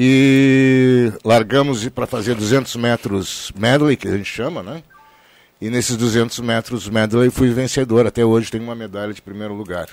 e 0.01 1.11
largamos 1.25 1.85
para 1.89 2.07
fazer 2.07 2.33
200 2.33 2.73
metros 2.77 3.51
medley, 3.53 3.97
que 3.97 4.07
a 4.07 4.15
gente 4.15 4.29
chama, 4.29 4.63
né? 4.63 4.81
E 5.59 5.69
nesses 5.69 5.97
200 5.97 6.39
metros 6.39 6.87
medley 6.87 7.29
fui 7.29 7.49
vencedor. 7.49 8.07
Até 8.07 8.23
hoje 8.23 8.49
tenho 8.49 8.63
uma 8.63 8.75
medalha 8.75 9.13
de 9.13 9.21
primeiro 9.21 9.53
lugar. 9.53 9.89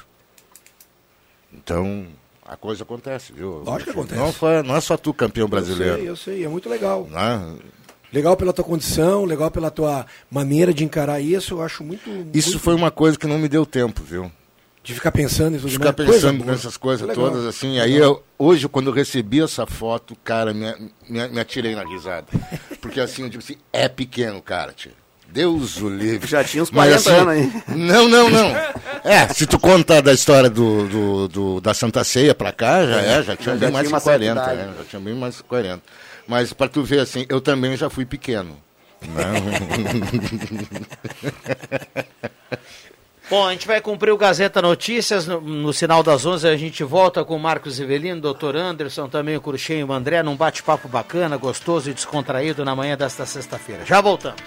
Então, 1.53 2.07
a 2.47 2.57
coisa 2.57 2.85
acontece, 2.85 3.33
viu? 3.33 3.65
Lógico 3.65 3.91
que 3.91 3.99
acontece. 3.99 4.21
Não, 4.21 4.33
foi, 4.33 4.63
não 4.63 4.77
é 4.77 4.81
só 4.81 4.97
tu 4.97 5.13
campeão 5.13 5.49
brasileiro. 5.49 5.95
Eu 5.95 5.99
sei, 5.99 6.09
eu 6.09 6.17
sei, 6.17 6.45
é 6.45 6.49
muito 6.49 6.69
legal. 6.69 7.09
Né? 7.11 7.57
Legal 8.13 8.37
pela 8.37 8.53
tua 8.53 8.65
condição, 8.65 9.25
legal 9.25 9.51
pela 9.51 9.73
tua 9.73 10.07
maneira 10.31 10.73
de 10.73 10.85
encarar 10.85 11.21
isso, 11.21 11.55
eu 11.55 11.63
acho 11.63 11.83
muito. 11.83 12.09
Isso 12.33 12.51
muito... 12.51 12.63
foi 12.63 12.77
uma 12.77 12.93
coisa 12.93 13.19
que 13.19 13.27
não 13.27 13.41
me 13.41 13.49
deu 13.49 13.67
tempo, 13.67 14.05
viu? 14.05 14.31
De 14.87 14.95
ficar 14.95 15.11
pensando 15.11 15.57
em 15.57 15.59
tudo 15.59 15.69
De 15.69 15.73
ficar 15.73 15.93
mais. 15.99 16.09
pensando 16.09 16.39
coisa 16.39 16.53
nessas 16.53 16.77
coisas 16.77 17.13
todas, 17.13 17.45
assim. 17.45 17.81
Aí 17.81 17.97
eu, 17.97 18.23
hoje, 18.39 18.69
quando 18.69 18.87
eu 18.87 18.93
recebi 18.93 19.43
essa 19.43 19.67
foto, 19.67 20.17
cara, 20.23 20.55
me, 20.55 20.73
me, 21.09 21.27
me 21.27 21.41
atirei 21.41 21.75
na 21.75 21.83
risada. 21.83 22.27
Porque 22.81 23.01
assim, 23.01 23.23
eu 23.23 23.29
digo 23.29 23.43
assim, 23.43 23.57
é 23.73 23.89
pequeno, 23.89 24.41
cara, 24.41 24.73
tio. 24.73 24.93
Deus 25.29 25.83
o 25.83 25.89
livre. 25.89 26.29
Já 26.29 26.45
tinha 26.45 26.63
uns 26.63 26.71
40 26.71 26.95
Mas, 26.95 27.05
assim, 27.05 27.17
anos 27.17 27.29
aí. 27.33 27.77
Não, 27.77 28.09
não, 28.09 28.31
não. 28.31 28.47
É, 29.03 29.27
se 29.29 29.45
tu 29.47 29.59
conta 29.59 30.01
da 30.03 30.13
história 30.13 30.51
do, 30.51 30.89
do, 30.89 31.29
do 31.29 31.61
da 31.61 31.73
Santa 31.75 32.03
Ceia 32.03 32.35
pra 32.35 32.53
cá, 32.53 32.85
já 32.85 33.01
é, 33.01 33.23
já 33.23 33.37
tinha 33.37 33.57
já 33.57 33.67
bem 33.67 33.73
mais 33.73 33.89
de 33.89 34.01
40. 34.01 34.41
É, 34.41 34.57
já 34.79 34.85
tinha 34.89 35.01
bem 35.01 35.15
mais 35.15 35.37
de 35.37 35.43
40. 35.45 35.83
Mas 36.27 36.53
pra 36.53 36.69
tu 36.69 36.83
ver 36.83 37.01
assim, 37.01 37.25
eu 37.29 37.41
também 37.41 37.77
já 37.77 37.89
fui 37.91 38.05
pequeno. 38.05 38.57
Né? 39.03 39.25
Bom, 43.29 43.45
a 43.45 43.51
gente 43.53 43.67
vai 43.67 43.81
cumprir 43.81 44.13
o 44.13 44.17
Gazeta 44.17 44.63
Notícias. 44.63 45.27
No, 45.27 45.41
no 45.41 45.73
sinal 45.73 46.03
das 46.03 46.25
11 46.25 46.47
a 46.49 46.57
gente 46.57 46.85
volta 46.85 47.25
com 47.25 47.35
o 47.35 47.41
Marcos 47.41 47.81
Ivelino, 47.81 48.21
doutor 48.21 48.55
Anderson, 48.57 49.09
também 49.09 49.37
o 49.37 49.41
Cruxem 49.41 49.81
e 49.81 49.85
o 49.85 49.93
André, 49.93 50.23
num 50.23 50.37
bate-papo 50.37 50.87
bacana, 50.87 51.37
gostoso 51.37 51.91
e 51.91 51.95
descontraído 51.95 52.65
na 52.65 52.77
manhã 52.77 52.97
desta 52.97 53.27
sexta-feira. 53.27 53.85
Já 53.85 54.01
voltamos. 54.01 54.43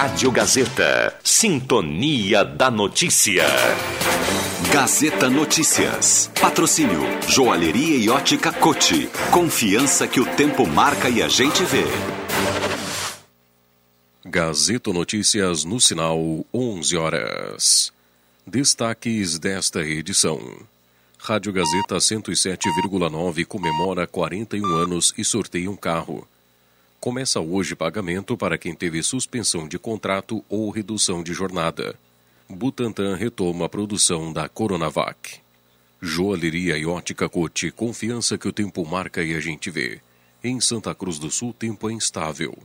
Rádio 0.00 0.30
Gazeta. 0.30 1.12
Sintonia 1.24 2.44
da 2.44 2.70
Notícia. 2.70 3.44
Gazeta 4.72 5.28
Notícias. 5.28 6.30
Patrocínio. 6.40 7.00
Joalheria 7.26 7.96
e 7.96 8.08
ótica 8.08 8.52
Cote. 8.52 9.10
Confiança 9.32 10.06
que 10.06 10.20
o 10.20 10.36
tempo 10.36 10.64
marca 10.68 11.08
e 11.08 11.20
a 11.20 11.26
gente 11.26 11.64
vê. 11.64 11.82
Gazeta 14.24 14.92
Notícias 14.92 15.64
no 15.64 15.80
sinal 15.80 16.46
11 16.54 16.96
horas. 16.96 17.92
Destaques 18.46 19.36
desta 19.36 19.80
edição. 19.80 20.40
Rádio 21.18 21.52
Gazeta 21.52 21.96
107,9 21.96 23.44
comemora 23.44 24.06
41 24.06 24.64
anos 24.76 25.12
e 25.18 25.24
sorteia 25.24 25.68
um 25.68 25.74
carro. 25.74 26.24
Começa 27.00 27.38
hoje 27.38 27.76
pagamento 27.76 28.36
para 28.36 28.58
quem 28.58 28.74
teve 28.74 29.00
suspensão 29.04 29.68
de 29.68 29.78
contrato 29.78 30.44
ou 30.48 30.68
redução 30.68 31.22
de 31.22 31.32
jornada. 31.32 31.94
Butantan 32.48 33.14
retoma 33.14 33.66
a 33.66 33.68
produção 33.68 34.32
da 34.32 34.48
Coronavac. 34.48 35.36
Joalheria 36.02 36.76
e 36.76 36.84
ótica 36.84 37.28
Cote, 37.28 37.70
confiança 37.70 38.36
que 38.36 38.48
o 38.48 38.52
tempo 38.52 38.84
marca 38.84 39.22
e 39.22 39.32
a 39.32 39.40
gente 39.40 39.70
vê. 39.70 40.00
Em 40.42 40.60
Santa 40.60 40.92
Cruz 40.92 41.20
do 41.20 41.30
Sul, 41.30 41.54
tempo 41.56 41.88
é 41.88 41.92
instável. 41.92 42.58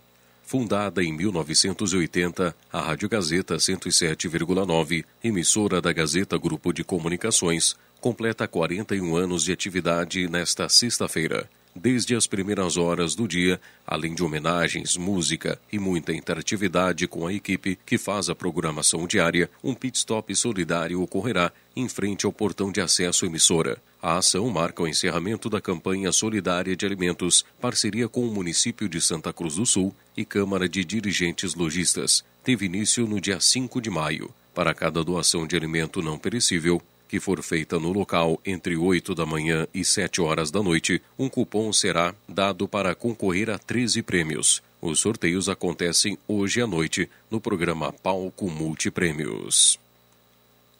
Fundada 0.44 1.04
em 1.04 1.14
1980, 1.14 2.56
a 2.72 2.82
Rádio 2.82 3.08
Gazeta 3.08 3.58
107,9, 3.58 5.06
emissora 5.24 5.80
da 5.80 5.94
Gazeta 5.94 6.40
Grupo 6.40 6.74
de 6.74 6.84
Comunicações, 6.84 7.76
completa 8.02 8.48
41 8.48 9.16
anos 9.16 9.44
de 9.44 9.52
atividade 9.52 10.28
nesta 10.28 10.68
sexta-feira 10.70 11.48
desde 11.76 12.16
as 12.16 12.28
primeiras 12.28 12.78
horas 12.78 13.16
do 13.16 13.28
dia, 13.28 13.60
além 13.86 14.14
de 14.14 14.24
homenagens, 14.24 14.98
música 14.98 15.60
e 15.72 15.80
muita 15.80 16.14
interatividade 16.14 17.08
com 17.08 17.26
a 17.26 17.34
equipe 17.34 17.78
que 17.86 17.98
faz 17.98 18.30
a 18.30 18.36
programação 18.36 19.08
diária, 19.08 19.50
um 19.64 19.74
pit 19.74 19.98
stop 19.98 20.36
solidário 20.36 21.02
ocorrerá 21.02 21.52
em 21.76 21.88
frente 21.90 22.26
ao 22.26 22.32
portão 22.32 22.72
de 22.72 22.82
acesso 22.82 23.26
à 23.26 23.28
emissora. 23.28 23.78
A 24.02 24.18
ação 24.18 24.50
marca 24.50 24.84
o 24.84 24.88
encerramento 24.88 25.50
da 25.50 25.62
campanha 25.62 26.12
solidária 26.12 26.76
de 26.76 26.86
alimentos, 26.86 27.46
parceria 27.62 28.10
com 28.10 28.28
o 28.28 28.34
município 28.34 28.90
de 28.90 29.00
Santa 29.00 29.32
Cruz 29.32 29.56
do 29.56 29.66
Sul 29.66 29.96
e 30.16 30.26
Câmara 30.26 30.68
de 30.68 30.84
Dirigentes 30.84 31.56
Logistas. 31.56 32.24
Teve 32.44 32.66
início 32.66 33.08
no 33.08 33.22
dia 33.22 33.40
5 33.40 33.80
de 33.80 33.90
maio. 33.90 34.30
Para 34.54 34.74
cada 34.74 35.04
doação 35.04 35.48
de 35.48 35.56
alimento 35.56 36.02
não 36.02 36.20
perecível, 36.20 36.82
que 37.14 37.20
for 37.20 37.44
feita 37.44 37.78
no 37.80 37.94
local 37.94 38.42
entre 38.44 38.76
8 38.76 39.14
da 39.14 39.24
manhã 39.24 39.68
e 39.72 39.86
7 39.86 40.20
horas 40.20 40.50
da 40.50 40.64
noite, 40.64 41.00
um 41.20 41.30
cupom 41.30 41.72
será 41.72 42.16
dado 42.28 42.68
para 42.68 42.96
concorrer 42.96 43.52
a 43.52 43.60
13 43.60 44.02
prêmios. 44.02 44.64
Os 44.82 45.02
sorteios 45.02 45.48
acontecem 45.48 46.18
hoje 46.28 46.60
à 46.60 46.66
noite 46.66 47.08
no 47.30 47.40
programa 47.40 47.94
Palco 47.94 48.50
Multiprêmios. 48.50 49.83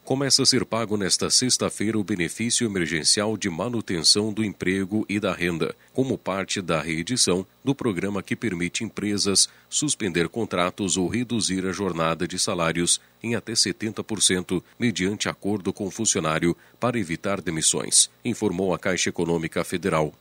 Começa 0.04 0.42
a 0.42 0.46
ser 0.46 0.66
pago 0.66 0.98
nesta 0.98 1.30
sexta-feira 1.30 1.98
o 1.98 2.04
benefício 2.04 2.66
emergencial 2.66 3.38
de 3.38 3.48
manutenção 3.48 4.34
do 4.34 4.44
emprego 4.44 5.06
e 5.08 5.18
da 5.18 5.32
renda, 5.32 5.74
como 5.94 6.18
parte 6.18 6.60
da 6.60 6.78
reedição 6.78 7.46
do 7.64 7.74
programa 7.74 8.22
que 8.22 8.36
permite 8.36 8.84
empresas 8.84 9.48
suspender 9.66 10.28
contratos 10.28 10.98
ou 10.98 11.08
reduzir 11.08 11.64
a 11.64 11.72
jornada 11.72 12.28
de 12.28 12.38
salários 12.38 13.00
em 13.22 13.34
até 13.34 13.54
70%, 13.54 14.62
mediante 14.78 15.26
acordo 15.26 15.72
com 15.72 15.86
o 15.86 15.90
funcionário 15.90 16.54
para 16.78 16.98
evitar 16.98 17.40
demissões, 17.40 18.10
informou 18.22 18.74
a 18.74 18.78
Caixa 18.78 19.08
Econômica 19.08 19.64
Federal. 19.64 20.12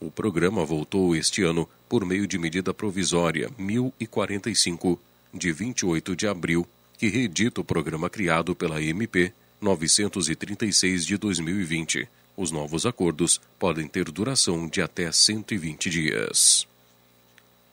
O 0.00 0.10
programa 0.10 0.64
voltou 0.64 1.14
este 1.14 1.42
ano 1.42 1.68
por 1.86 2.02
meio 2.02 2.26
de 2.26 2.38
medida 2.38 2.72
provisória 2.72 3.50
1045, 3.58 4.98
de 5.34 5.52
28 5.52 6.16
de 6.16 6.26
abril 6.26 6.66
que 6.98 7.08
reedita 7.08 7.60
o 7.60 7.64
programa 7.64 8.10
criado 8.10 8.54
pela 8.54 8.82
MP 8.82 9.32
936 9.60 11.06
de 11.06 11.16
2020. 11.16 12.08
Os 12.36 12.50
novos 12.50 12.84
acordos 12.84 13.40
podem 13.58 13.86
ter 13.86 14.10
duração 14.10 14.68
de 14.68 14.82
até 14.82 15.10
120 15.10 15.88
dias. 15.88 16.66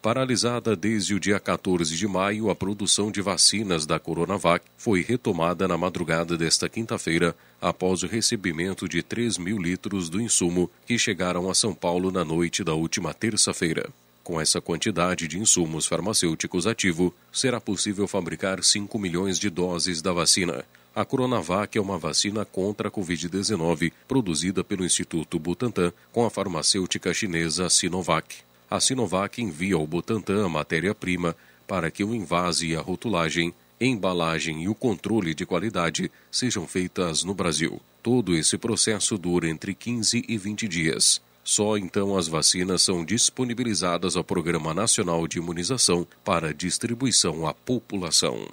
Paralisada 0.02 0.76
desde 0.76 1.16
o 1.16 1.20
dia 1.20 1.40
14 1.40 1.96
de 1.96 2.08
maio, 2.08 2.52
a 2.52 2.56
produção 2.56 3.10
de 3.10 3.22
vacinas 3.22 3.88
da 3.88 4.00
Coronavac 4.00 4.64
foi 4.78 5.02
retomada 5.02 5.68
na 5.68 5.76
madrugada 5.76 6.38
desta 6.38 6.70
quinta-feira, 6.70 7.36
após 7.60 8.04
o 8.04 8.08
recebimento 8.08 8.88
de 8.88 9.02
3 9.02 9.40
mil 9.40 9.58
litros 9.58 10.08
do 10.08 10.22
insumo 10.22 10.70
que 10.86 11.00
chegaram 11.00 11.50
a 11.50 11.56
São 11.56 11.74
Paulo 11.74 12.12
na 12.12 12.24
noite 12.24 12.64
da 12.64 12.76
última 12.76 13.16
terça-feira. 13.16 13.90
Com 14.26 14.42
essa 14.42 14.60
quantidade 14.60 15.28
de 15.28 15.38
insumos 15.38 15.86
farmacêuticos 15.86 16.66
ativo, 16.66 17.14
será 17.32 17.62
possível 17.62 18.08
fabricar 18.08 18.64
5 18.64 18.98
milhões 18.98 19.38
de 19.38 19.52
doses 19.52 20.02
da 20.02 20.12
vacina. 20.12 20.66
A 20.96 21.06
Coronavac 21.06 21.78
é 21.78 21.82
uma 21.82 22.00
vacina 22.00 22.44
contra 22.44 22.88
a 22.88 22.92
Covid-19 22.92 23.94
produzida 24.08 24.64
pelo 24.64 24.84
Instituto 24.84 25.38
Butantan 25.38 25.94
com 26.12 26.26
a 26.26 26.32
farmacêutica 26.32 27.14
chinesa 27.14 27.70
Sinovac. 27.70 28.38
A 28.68 28.80
Sinovac 28.80 29.40
envia 29.40 29.76
ao 29.76 29.86
Butantan 29.86 30.48
a 30.48 30.50
matéria-prima 30.50 31.36
para 31.68 31.92
que 31.92 32.04
o 32.04 32.16
invase 32.16 32.70
e 32.70 32.76
a 32.76 32.82
rotulagem, 32.82 33.54
embalagem 33.80 34.64
e 34.64 34.68
o 34.68 34.74
controle 34.74 35.36
de 35.36 35.46
qualidade 35.46 36.12
sejam 36.32 36.66
feitas 36.66 37.24
no 37.24 37.36
Brasil. 37.36 37.80
Todo 38.02 38.36
esse 38.36 38.58
processo 38.58 39.20
dura 39.20 39.48
entre 39.48 39.76
15 39.76 40.26
e 40.28 40.36
20 40.36 40.68
dias. 40.68 41.22
Só 41.48 41.78
então 41.78 42.18
as 42.18 42.28
vacinas 42.28 42.82
são 42.82 43.06
disponibilizadas 43.06 44.18
ao 44.18 44.24
Programa 44.24 44.74
Nacional 44.74 45.28
de 45.28 45.38
Imunização 45.38 46.08
para 46.24 46.52
distribuição 46.52 47.48
à 47.48 47.54
população. 47.54 48.48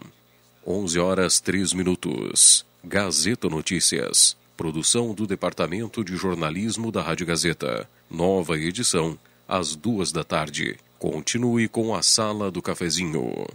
11 0.66 0.98
horas 1.00 1.40
3 1.40 1.72
minutos. 1.72 2.66
Gazeta 2.84 3.48
Notícias. 3.48 4.36
Produção 4.58 5.14
do 5.14 5.26
Departamento 5.26 6.04
de 6.04 6.14
Jornalismo 6.16 6.92
da 6.92 7.00
Rádio 7.00 7.26
Gazeta. 7.26 7.88
Nova 8.10 8.58
edição, 8.58 9.18
às 9.48 9.74
duas 9.74 10.12
da 10.12 10.22
tarde. 10.22 10.76
Continue 10.98 11.68
com 11.68 11.94
a 11.94 12.02
Sala 12.02 12.50
do 12.50 12.60
Cafezinho. 12.60 13.46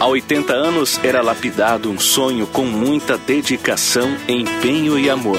Há 0.00 0.06
80 0.06 0.54
anos 0.54 0.98
era 1.04 1.20
lapidado 1.20 1.90
um 1.90 2.00
sonho 2.00 2.46
com 2.46 2.64
muita 2.64 3.18
dedicação, 3.18 4.08
empenho 4.26 4.98
e 4.98 5.10
amor. 5.10 5.38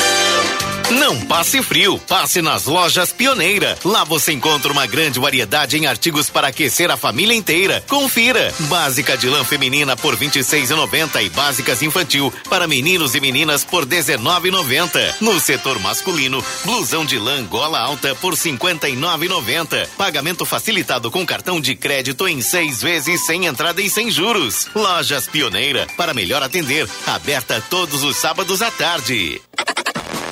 Não 0.91 1.21
passe 1.21 1.63
frio, 1.63 1.97
passe 1.99 2.41
nas 2.41 2.65
lojas 2.65 3.13
Pioneira. 3.13 3.77
Lá 3.85 4.03
você 4.03 4.33
encontra 4.33 4.73
uma 4.73 4.85
grande 4.85 5.21
variedade 5.21 5.77
em 5.77 5.85
artigos 5.85 6.29
para 6.29 6.49
aquecer 6.49 6.91
a 6.91 6.97
família 6.97 7.33
inteira. 7.33 7.81
Confira. 7.87 8.53
Básica 8.61 9.17
de 9.17 9.29
lã 9.29 9.41
feminina 9.45 9.95
por 9.95 10.15
R$ 10.15 10.27
26,90 10.27 11.23
e 11.23 11.29
básicas 11.29 11.81
infantil 11.81 12.33
para 12.49 12.67
meninos 12.67 13.15
e 13.15 13.21
meninas 13.21 13.63
por 13.63 13.85
R$ 13.85 14.01
19,90. 14.01 15.21
No 15.21 15.39
setor 15.39 15.79
masculino, 15.79 16.43
blusão 16.65 17.05
de 17.05 17.17
lã 17.17 17.41
gola 17.45 17.79
alta 17.79 18.13
por 18.15 18.33
R$ 18.33 18.39
59,90. 18.39 19.87
Pagamento 19.97 20.45
facilitado 20.45 21.09
com 21.09 21.25
cartão 21.25 21.61
de 21.61 21.73
crédito 21.73 22.27
em 22.27 22.41
seis 22.41 22.81
vezes 22.81 23.25
sem 23.25 23.45
entrada 23.45 23.81
e 23.81 23.89
sem 23.89 24.11
juros. 24.11 24.67
Lojas 24.75 25.25
Pioneira 25.25 25.87
para 25.95 26.13
melhor 26.13 26.43
atender. 26.43 26.85
Aberta 27.07 27.63
todos 27.69 28.03
os 28.03 28.17
sábados 28.17 28.61
à 28.61 28.69
tarde. 28.69 29.41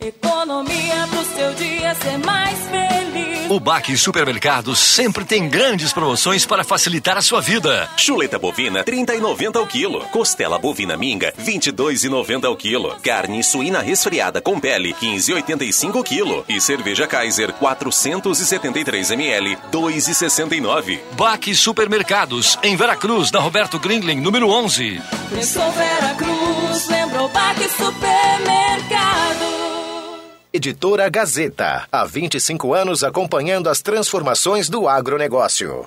Economia 0.00 1.08
pro 1.10 1.24
seu 1.24 1.52
dia 1.54 1.92
ser 1.96 2.18
mais 2.18 2.56
feliz. 2.68 3.50
O 3.50 3.58
Baque 3.58 3.96
Supermercados 3.96 4.78
sempre 4.78 5.24
tem 5.24 5.48
grandes 5.48 5.92
promoções 5.92 6.46
para 6.46 6.62
facilitar 6.62 7.16
a 7.16 7.22
sua 7.22 7.40
vida. 7.40 7.90
Chuleta 7.96 8.38
bovina 8.38 8.84
30,90 8.84 9.56
ao 9.56 9.66
quilo. 9.66 10.00
Costela 10.10 10.56
bovina 10.56 10.96
minga 10.96 11.32
22,90 11.32 12.44
ao 12.44 12.54
quilo. 12.54 12.94
Carne 13.02 13.42
suína 13.42 13.80
resfriada 13.80 14.40
com 14.40 14.60
pele 14.60 14.94
15,85 14.94 15.96
ao 15.96 16.04
quilo. 16.04 16.44
E 16.48 16.60
cerveja 16.60 17.08
Kaiser 17.08 17.52
473 17.54 19.10
ml 19.10 19.58
2,69. 19.72 21.00
Baque 21.16 21.56
Supermercados 21.56 22.56
em 22.62 22.76
Veracruz, 22.76 23.32
na 23.32 23.40
Roberto 23.40 23.80
Grindlin, 23.80 24.20
número 24.20 24.48
11. 24.48 25.02
Pensou 25.30 25.72
Vera 25.72 26.14
Cruz, 26.14 26.86
lembrou 26.86 27.28
Baque 27.30 27.68
Supermercado. 27.68 29.27
Editora 30.50 31.10
Gazeta. 31.10 31.86
Há 31.92 32.06
25 32.06 32.72
anos 32.72 33.04
acompanhando 33.04 33.68
as 33.68 33.82
transformações 33.82 34.70
do 34.70 34.88
agronegócio. 34.88 35.86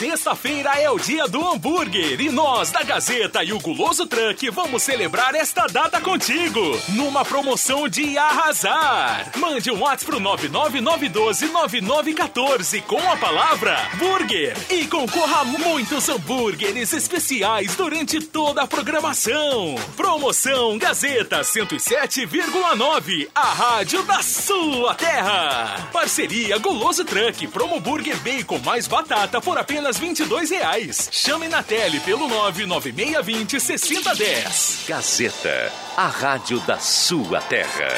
Sexta-feira 0.00 0.80
é 0.80 0.88
o 0.88 0.98
dia 0.98 1.28
do 1.28 1.46
hambúrguer 1.46 2.18
e 2.22 2.30
nós 2.30 2.70
da 2.70 2.82
Gazeta 2.82 3.44
e 3.44 3.52
o 3.52 3.58
Guloso 3.58 4.06
Truck 4.06 4.48
vamos 4.48 4.82
celebrar 4.82 5.34
esta 5.34 5.66
data 5.66 6.00
contigo 6.00 6.58
numa 6.88 7.22
promoção 7.22 7.86
de 7.86 8.16
arrasar. 8.16 9.30
Mande 9.36 9.70
um 9.70 9.78
WhatsApp 9.78 10.06
pro 10.06 10.18
999129914 10.18 12.80
com 12.84 13.10
a 13.10 13.16
palavra 13.18 13.76
burger 13.98 14.56
e 14.70 14.86
concorra 14.86 15.42
a 15.42 15.44
muitos 15.44 16.08
hambúrgueres 16.08 16.94
especiais 16.94 17.76
durante 17.76 18.20
toda 18.20 18.62
a 18.62 18.66
programação. 18.66 19.74
Promoção 19.98 20.78
Gazeta 20.78 21.42
107,9, 21.42 23.28
a 23.34 23.52
rádio 23.52 24.02
da 24.04 24.22
sua 24.22 24.94
terra. 24.94 25.90
Parceria 25.92 26.56
Guloso 26.56 27.04
Truck, 27.04 27.46
Promo 27.48 27.78
Burger 27.78 28.16
Bacon 28.20 28.60
mais 28.60 28.88
batata 28.88 29.42
por 29.42 29.58
apenas 29.58 29.89
22 29.98 30.50
reais. 30.50 31.08
Chame 31.12 31.48
na 31.48 31.62
tele 31.62 32.00
pelo 32.00 32.28
99620 32.28 33.60
6010. 33.60 34.84
Gazeta, 34.88 35.72
a 35.96 36.06
rádio 36.06 36.60
da 36.60 36.78
sua 36.78 37.40
terra. 37.40 37.88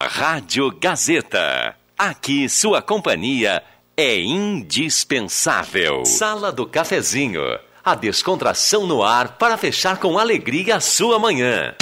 Rádio 0.00 0.70
Gazeta. 0.80 1.76
Aqui 1.96 2.48
sua 2.48 2.82
companhia 2.82 3.62
é 3.96 4.18
indispensável. 4.18 6.04
Sala 6.04 6.50
do 6.50 6.66
Cafezinho. 6.66 7.42
A 7.84 7.94
descontração 7.94 8.86
no 8.86 9.02
ar 9.02 9.36
para 9.38 9.56
fechar 9.56 9.98
com 9.98 10.18
alegria 10.18 10.76
a 10.76 10.80
sua 10.80 11.18
manhã. 11.18 11.74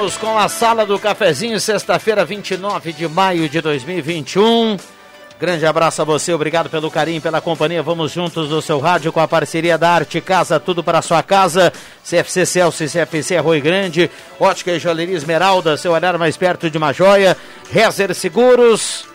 Voltamos 0.00 0.16
com 0.16 0.38
a 0.38 0.48
Sala 0.48 0.86
do 0.86 0.98
Cafezinho, 0.98 1.60
sexta-feira, 1.60 2.24
29 2.24 2.90
de 2.90 3.06
maio 3.06 3.50
de 3.50 3.60
2021. 3.60 4.78
Grande 5.38 5.66
abraço 5.66 6.00
a 6.00 6.06
você, 6.06 6.32
obrigado 6.32 6.70
pelo 6.70 6.90
carinho, 6.90 7.20
pela 7.20 7.38
companhia. 7.38 7.82
Vamos 7.82 8.10
juntos 8.10 8.48
no 8.48 8.62
seu 8.62 8.78
rádio 8.78 9.12
com 9.12 9.20
a 9.20 9.28
parceria 9.28 9.76
da 9.76 9.90
Arte 9.90 10.18
Casa, 10.22 10.58
tudo 10.58 10.82
para 10.82 11.02
sua 11.02 11.22
casa. 11.22 11.70
CFC 12.02 12.46
Celso 12.46 12.82
e 12.82 12.88
CFC 12.88 13.36
Arroio 13.36 13.60
Grande, 13.60 14.10
Ótica 14.40 14.72
e 14.72 14.78
Joalheria 14.78 15.14
Esmeralda, 15.16 15.76
seu 15.76 15.92
olhar 15.92 16.16
mais 16.16 16.34
perto 16.34 16.70
de 16.70 16.78
uma 16.78 16.94
joia. 16.94 17.36
Rezer 17.70 18.14
Seguros. 18.14 19.09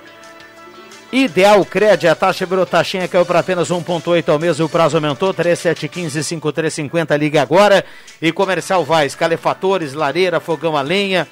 Ideal 1.15 1.63
Cred, 1.63 2.09
a 2.09 2.13
taxa 2.13 2.45
virou 2.45 2.65
taxinha, 2.65 3.07
caiu 3.07 3.25
para 3.25 3.39
apenas 3.39 3.69
1,8 3.69 4.27
ao 4.27 4.37
mês, 4.37 4.59
o 4.59 4.67
prazo 4.67 4.97
aumentou, 4.97 5.33
3715-5350, 5.33 7.17
liga 7.17 7.41
agora. 7.41 7.85
E 8.21 8.33
Comercial 8.33 8.83
Vaz, 8.83 9.15
calefatores, 9.15 9.93
lareira, 9.93 10.41
fogão 10.41 10.75
a 10.75 10.81
lenha, 10.81 11.25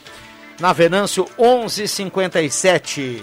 na 0.58 0.72
Venâncio 0.72 1.28
1157. 1.38 3.22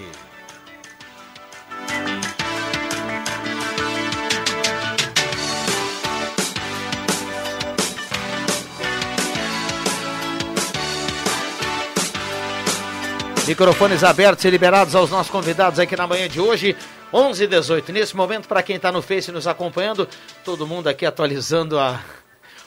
Microfones 13.47 14.03
abertos 14.03 14.45
e 14.45 14.49
liberados 14.51 14.93
aos 14.93 15.09
nossos 15.09 15.31
convidados 15.31 15.79
aqui 15.79 15.95
na 15.95 16.05
manhã 16.05 16.29
de 16.29 16.39
hoje, 16.39 16.77
11 17.11 17.43
e 17.43 17.47
18. 17.47 17.91
Nesse 17.91 18.15
momento, 18.15 18.47
para 18.47 18.61
quem 18.61 18.75
está 18.75 18.91
no 18.91 19.01
Face 19.01 19.31
nos 19.31 19.47
acompanhando, 19.47 20.07
todo 20.45 20.67
mundo 20.67 20.87
aqui 20.87 21.07
atualizando 21.07 21.79
a, 21.79 21.99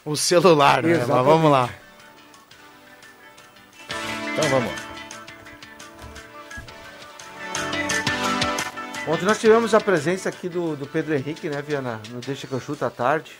o 0.05 0.17
celular, 0.17 0.83
né? 0.83 0.99
Mas 0.99 1.07
vamos 1.07 1.51
lá. 1.51 1.71
Então 4.33 4.51
vamos 4.51 4.73
lá. 4.73 4.79
Ontem 9.07 9.27
nós 9.27 9.39
tivemos 9.39 9.75
a 9.75 9.81
presença 9.81 10.29
aqui 10.29 10.49
do, 10.49 10.75
do 10.75 10.87
Pedro 10.87 11.15
Henrique, 11.15 11.49
né, 11.49 11.63
Viana? 11.63 12.01
No 12.11 12.21
Deixa 12.21 12.49
que 12.49 12.53
eu 12.53 12.61
chuto 12.61 12.85
à 12.85 12.91
tarde. 12.91 13.33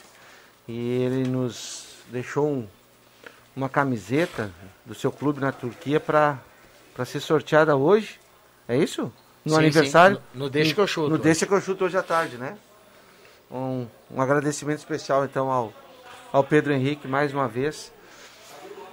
E 0.69 1.03
ele 1.03 1.29
nos 1.29 1.85
deixou 2.11 2.47
um, 2.47 2.67
uma 3.57 3.69
camiseta 3.69 4.53
do 4.87 4.95
seu 4.95 5.11
clube 5.11 5.41
na 5.41 5.51
Turquia 5.51 5.99
para 5.99 6.39
ser 7.05 7.21
sorteada 7.21 7.77
hoje. 7.77 8.21
É 8.69 8.77
isso? 8.77 9.13
No 9.45 9.53
Sim, 9.55 9.59
aniversário? 9.59 10.17
sim, 10.17 10.23
no- 10.35 10.45
no 10.45 10.51
Deixa 10.51 10.75
que 10.75 10.81
eu 10.81 10.87
chuto 10.87 11.09
No 11.09 11.15
hoje. 11.15 11.23
Deixa 11.25 11.47
que 11.47 11.53
eu 11.53 11.61
chuto 11.61 11.85
hoje 11.85 11.97
à 11.99 12.03
tarde, 12.03 12.37
né? 12.39 12.57
Um, 13.51 13.87
um 14.11 14.21
agradecimento 14.21 14.79
especial 14.79 15.25
então 15.25 15.51
ao, 15.51 15.73
ao 16.33 16.43
Pedro 16.45 16.73
Henrique 16.73 17.07
mais 17.09 17.33
uma 17.35 17.47
vez. 17.49 17.93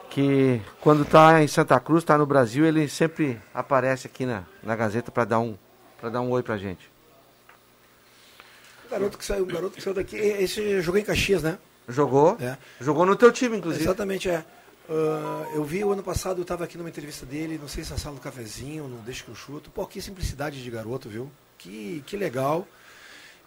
Que 0.09 0.61
quando 0.81 1.03
está 1.03 1.41
em 1.41 1.47
Santa 1.47 1.79
Cruz, 1.79 2.03
está 2.03 2.17
no 2.17 2.25
Brasil, 2.25 2.65
ele 2.65 2.89
sempre 2.89 3.39
aparece 3.53 4.07
aqui 4.07 4.25
na, 4.25 4.43
na 4.61 4.75
Gazeta 4.75 5.09
para 5.09 5.23
dar 5.23 5.39
um 5.39 5.57
para 6.01 6.09
dar 6.09 6.19
um 6.21 6.31
oi 6.31 6.43
pra 6.43 6.57
gente. 6.57 6.89
O 8.85 8.89
garoto 8.91 9.17
que 9.17 9.23
saiu, 9.23 9.45
garoto 9.45 9.75
que 9.77 9.81
saiu 9.81 9.93
daqui, 9.93 10.17
esse 10.17 10.81
jogou 10.81 10.99
em 10.99 11.03
Caxias, 11.05 11.41
né? 11.43 11.57
Jogou? 11.87 12.35
É. 12.41 12.57
Jogou 12.81 13.05
no 13.05 13.15
teu 13.15 13.31
time, 13.31 13.55
inclusive. 13.57 13.85
Exatamente, 13.85 14.29
é. 14.29 14.43
Ah, 14.93 15.45
eu 15.55 15.63
vi 15.63 15.83
o 15.85 15.91
ano 15.93 16.03
passado, 16.03 16.39
eu 16.39 16.41
estava 16.41 16.65
aqui 16.65 16.77
numa 16.77 16.89
entrevista 16.89 17.25
dele, 17.25 17.57
não 17.61 17.67
sei 17.69 17.83
se 17.83 17.91
na 17.91 17.97
sala 17.97 18.15
do 18.15 18.21
cafezinho, 18.21 18.87
não 18.89 18.97
deixa 18.97 19.23
que 19.23 19.29
eu 19.29 19.35
chuto. 19.35 19.69
Pô, 19.71 19.85
que 19.87 20.01
simplicidade 20.01 20.61
de 20.61 20.69
garoto, 20.69 21.07
viu? 21.07 21.31
Que, 21.57 22.03
que 22.05 22.17
legal. 22.17 22.67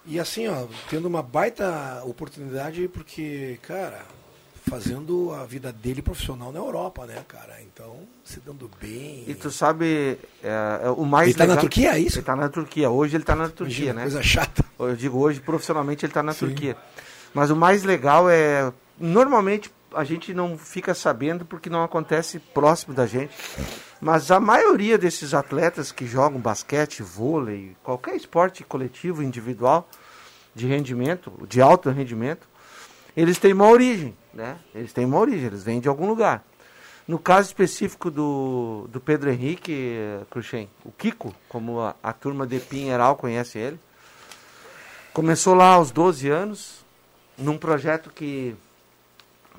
E 0.07 0.19
assim, 0.19 0.49
ó, 0.49 0.67
tendo 0.89 1.07
uma 1.07 1.23
baita 1.23 2.03
oportunidade, 2.05 2.89
porque, 2.89 3.59
cara, 3.63 4.03
fazendo 4.69 5.33
a 5.35 5.45
vida 5.45 5.71
dele 5.73 6.01
profissional 6.01 6.51
na 6.51 6.59
Europa, 6.59 7.05
né, 7.07 7.23
cara? 7.29 7.61
Então, 7.63 8.01
se 8.25 8.41
dando 8.41 8.71
bem. 8.81 9.25
E 9.27 9.35
tu 9.35 9.51
sabe, 9.51 10.19
é, 10.43 10.81
é 10.85 10.91
o 10.91 11.05
mais 11.05 11.29
Ele 11.29 11.35
tá 11.39 11.45
na 11.45 11.49
legal- 11.55 11.61
Turquia, 11.63 11.93
é 11.95 11.99
isso? 11.99 12.19
Ele 12.19 12.27
tá 12.27 12.37
na 12.37 12.49
Turquia. 12.49 12.89
Hoje 12.91 13.17
ele 13.17 13.25
tá 13.25 13.35
na 13.35 13.49
Turquia, 13.49 13.91
Imagina, 13.91 13.95
né? 13.95 14.01
coisa 14.03 14.23
chata. 14.23 14.65
Eu 14.79 14.97
digo 14.97 15.19
hoje, 15.19 15.41
profissionalmente 15.41 16.07
ele 16.07 16.13
tá 16.13 16.23
na 16.23 16.33
Turquia. 16.35 16.77
Mas 17.35 17.51
o 17.51 17.57
mais 17.57 17.83
legal 17.83 18.29
é, 18.31 18.73
normalmente 18.99 19.71
a 19.95 20.05
gente 20.05 20.35
não 20.35 20.59
fica 20.59 20.95
sabendo 20.95 21.45
porque 21.45 21.71
não 21.71 21.83
acontece 21.83 22.39
próximo 22.39 22.95
da 22.95 23.07
gente. 23.07 23.33
Mas 24.01 24.31
a 24.31 24.39
maioria 24.39 24.99
desses 24.99 25.35
atletas 25.35 25.91
que 25.91 26.07
jogam 26.07 26.41
basquete, 26.41 27.03
vôlei, 27.03 27.77
qualquer 27.83 28.17
esporte 28.17 28.63
coletivo, 28.65 29.23
individual, 29.23 29.89
de 30.55 30.67
rendimento, 30.67 31.33
de 31.49 31.61
alto 31.61 31.91
rendimento, 31.91 32.47
eles 33.17 33.39
têm 33.39 33.53
uma 33.53 33.69
origem, 33.69 34.17
né? 34.33 34.59
Eles 34.75 34.93
têm 34.93 35.05
uma 35.05 35.19
origem, 35.19 35.47
eles 35.47 35.63
vêm 35.63 35.81
de 35.81 35.89
algum 35.89 36.07
lugar. 36.07 36.45
No 37.07 37.19
caso 37.19 37.49
específico 37.49 38.11
do, 38.11 38.89
do 38.91 38.99
Pedro 38.99 39.31
Henrique 39.31 39.73
eh, 39.73 40.25
Cruxem, 40.31 40.71
o 40.85 40.91
Kiko, 40.91 41.35
como 41.49 41.81
a, 41.81 41.95
a 42.03 42.13
turma 42.15 42.47
de 42.47 42.59
Pinheiral 42.59 43.15
conhece 43.17 43.59
ele, 43.59 43.79
começou 45.13 45.55
lá 45.55 45.75
aos 45.75 45.91
12 45.91 46.31
anos, 46.31 46.85
num 47.37 47.59
projeto 47.59 48.11
que, 48.11 48.57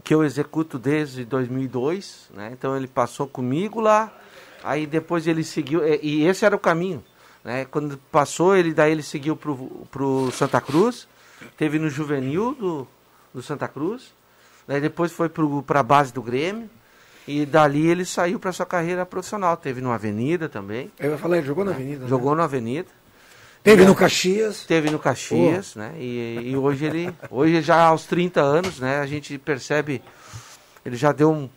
que 0.04 0.14
eu 0.14 0.24
executo 0.24 0.78
desde 0.78 1.26
2002, 1.26 2.30
né? 2.34 2.52
Então 2.54 2.76
ele 2.76 2.88
passou 2.88 3.28
comigo 3.28 3.80
lá, 3.80 4.12
aí 4.64 4.86
depois 4.86 5.28
ele 5.28 5.43
seguiu, 5.43 5.86
e, 5.88 6.00
e 6.02 6.26
esse 6.26 6.46
era 6.46 6.56
o 6.56 6.60
caminho, 6.60 7.04
né? 7.43 7.66
Quando 7.66 7.98
passou, 8.12 8.56
ele 8.56 8.74
daí 8.74 8.91
ele 8.91 9.04
seguiu 9.04 9.36
pro, 9.36 9.56
pro 9.91 10.32
Santa 10.32 10.62
Cruz, 10.62 11.08
teve 11.58 11.80
no 11.80 11.89
juvenil 11.89 12.54
do, 12.54 12.88
do 13.34 13.41
Santa 13.41 13.68
Cruz, 13.68 14.14
daí 14.68 14.82
depois 14.82 15.12
foi 15.12 15.30
para 15.30 15.80
a 15.80 15.84
base 15.84 16.14
do 16.14 16.22
Grêmio, 16.22 16.70
E 17.28 17.43
dali 17.43 17.88
ele 17.88 18.06
saiu 18.06 18.39
para 18.39 18.52
sua 18.52 18.68
carreira 18.68 19.04
profissional. 19.04 19.58
Teve 19.58 19.82
no 19.82 19.91
Avenida 19.91 20.48
também. 20.48 20.91
Eu 21.00 21.10
ia 21.10 21.18
falar, 21.18 21.38
ele 21.38 21.48
jogou 21.48 21.66
na 21.66 21.72
Avenida. 21.72 22.04
né? 22.04 22.08
Jogou 22.08 22.36
no 22.36 22.43
Avenida. 22.43 22.88
Teve 23.66 23.82
E, 23.82 23.86
no 23.88 23.93
é, 23.93 23.95
Caxias. 23.95 24.63
Teve 24.63 24.91
no 24.91 24.99
Caxias, 24.99 25.74
né? 25.76 25.95
E, 25.97 26.51
e 26.51 26.55
hoje 26.55 26.86
ele, 26.86 27.11
hoje 27.32 27.61
já 27.63 27.88
aos 27.88 28.05
30 28.05 28.39
anos, 28.39 28.80
né? 28.80 28.99
A 28.99 29.07
gente 29.07 29.39
percebe, 29.39 30.03
ele 30.86 30.95
já 30.95 31.11
deu 31.11 31.32
um, 31.32 31.49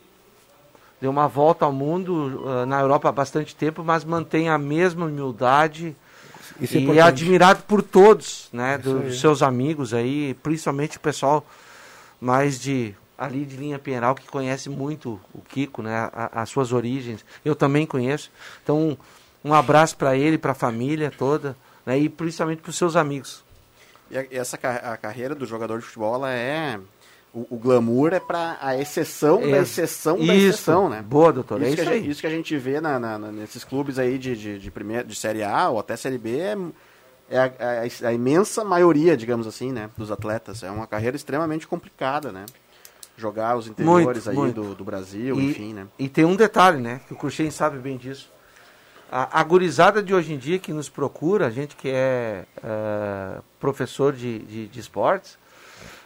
deu 1.02 1.11
uma 1.11 1.28
volta 1.28 1.66
ao 1.66 1.72
mundo 1.72 2.42
ah, 2.46 2.64
na 2.64 2.80
Europa 2.80 3.11
há 3.11 3.12
bastante 3.12 3.54
tempo, 3.54 3.84
mas 3.84 4.04
mantém 4.04 4.48
a 4.48 4.56
mesma 4.56 5.04
humildade 5.04 5.94
Isso 6.59 6.74
é 6.74 6.76
e 6.76 6.80
é 6.80 6.82
importante. 6.84 7.06
admirado 7.06 7.62
por 7.64 7.82
todos, 7.82 8.48
né? 8.54 8.78
Dos 8.78 9.20
seus 9.20 9.42
amigos 9.42 9.92
aí, 9.92 10.32
principalmente 10.42 10.96
o 10.96 11.00
pessoal 11.00 11.44
mais 12.18 12.59
de 12.59 12.94
ali 13.18 13.44
de 13.44 13.56
linha 13.56 13.78
Pinheiral 13.78 14.14
que 14.14 14.26
conhece 14.28 14.70
muito 14.70 15.20
o 15.34 15.40
Kiko, 15.42 15.82
né? 15.82 16.09
a- 16.11 16.30
as 16.40 16.48
suas 16.48 16.72
origens. 16.72 17.22
Eu 17.44 17.54
também 17.54 17.84
conheço. 17.84 18.30
Então, 18.62 18.96
um 19.44 19.52
abraço 19.52 19.94
para 19.96 20.16
ele, 20.16 20.38
para 20.38 20.52
a 20.52 20.54
família 20.54 21.12
toda, 21.16 21.54
né? 21.89 21.99
E 21.99 22.09
principalmente 22.09 22.61
para 22.62 22.70
os 22.70 22.76
seus 22.76 22.95
amigos. 22.95 23.43
E 24.11 24.36
essa 24.36 24.57
a 24.57 24.97
carreira 24.97 25.34
do 25.34 25.45
jogador 25.47 25.78
de 25.80 25.84
futebol, 25.86 26.14
ela 26.14 26.30
é. 26.32 26.78
O, 27.34 27.47
o 27.51 27.59
glamour 27.59 28.12
é 28.14 28.20
para 28.20 28.57
a 28.61 28.76
exceção 28.78 29.41
da 29.41 29.59
Ex- 29.59 29.70
exceção 29.78 30.16
da 30.16 30.34
isso. 30.34 30.49
exceção, 30.49 30.89
né? 30.89 31.03
Boa, 31.03 31.30
doutor, 31.32 31.61
é 31.61 31.64
que 31.64 31.66
a 31.66 31.74
isso 31.74 31.84
gente- 31.84 31.93
aí. 31.93 32.11
isso 32.11 32.20
que 32.22 32.26
a 32.26 32.30
gente 32.30 32.57
vê 32.57 32.80
na, 32.80 32.99
na- 32.99 33.18
na- 33.18 33.30
nesses 33.32 33.64
clubes 33.64 33.99
aí 33.99 34.16
de, 34.18 34.34
de, 34.34 34.59
de, 34.59 34.70
primeira, 34.70 35.05
de 35.05 35.14
Série 35.14 35.43
A 35.43 35.68
ou 35.68 35.78
até 35.78 35.95
Série 35.95 36.16
B 36.16 36.39
é, 36.39 36.57
é 37.30 37.39
a, 37.39 37.45
a- 38.05 38.09
a 38.09 38.12
imensa 38.14 38.64
maioria, 38.64 39.14
digamos 39.14 39.47
assim, 39.47 39.72
né? 39.72 39.91
Dos 39.97 40.11
atletas. 40.11 40.62
É 40.62 40.70
uma 40.70 40.86
carreira 40.86 41.16
extremamente 41.16 41.66
complicada, 41.68 42.32
né? 42.32 42.47
Jogar 43.16 43.57
os 43.59 43.66
interiores 43.66 44.26
aí 44.26 44.34
muito. 44.34 44.62
Do, 44.62 44.74
do 44.76 44.84
Brasil, 44.84 45.39
E- 45.39 45.51
enfim, 45.51 45.74
né? 45.74 45.86
E 45.99 46.09
tem 46.09 46.24
um 46.24 46.34
detalhe, 46.34 46.78
né? 46.80 47.01
Que 47.07 47.12
o 47.12 47.16
Cruxem 47.16 47.51
sabe 47.51 47.76
bem 47.78 47.99
disso. 47.99 48.30
A, 49.11 49.40
a 49.40 49.42
gurizada 49.42 50.02
de 50.02 50.12
hoje 50.12 50.34
em 50.34 50.38
dia 50.38 50.59
que 50.59 50.72
nos 50.72 50.88
procura, 50.88 51.46
a 51.46 51.50
gente 51.50 51.74
que 51.74 51.88
é 51.88 52.44
eh, 52.62 53.40
professor 53.59 54.12
de, 54.12 54.40
de, 54.40 54.66
de 54.68 54.80
esportes, 54.80 55.38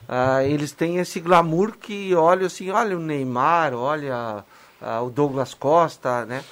ah, 0.09 0.45
eles 0.45 0.73
têm 0.73 0.99
esse 0.99 1.21
glamour 1.21 1.73
que 1.73 2.15
olha 2.15 2.47
assim, 2.47 2.71
olha 2.71 2.97
o 2.97 3.01
Neymar, 3.01 3.75
olha 3.75 4.45
ah, 4.81 5.03
o 5.03 5.11
Douglas 5.11 5.55
Costa, 5.55 6.27
né? 6.27 6.45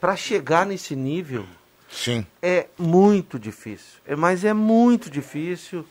Para 0.00 0.16
chegar 0.16 0.66
nesse 0.66 0.94
nível 0.94 1.46
Sim. 1.90 2.26
é 2.42 2.66
muito 2.78 3.38
difícil. 3.38 4.00
É, 4.06 4.14
mas 4.14 4.44
é 4.44 4.52
muito 4.52 5.10
difícil. 5.10 5.84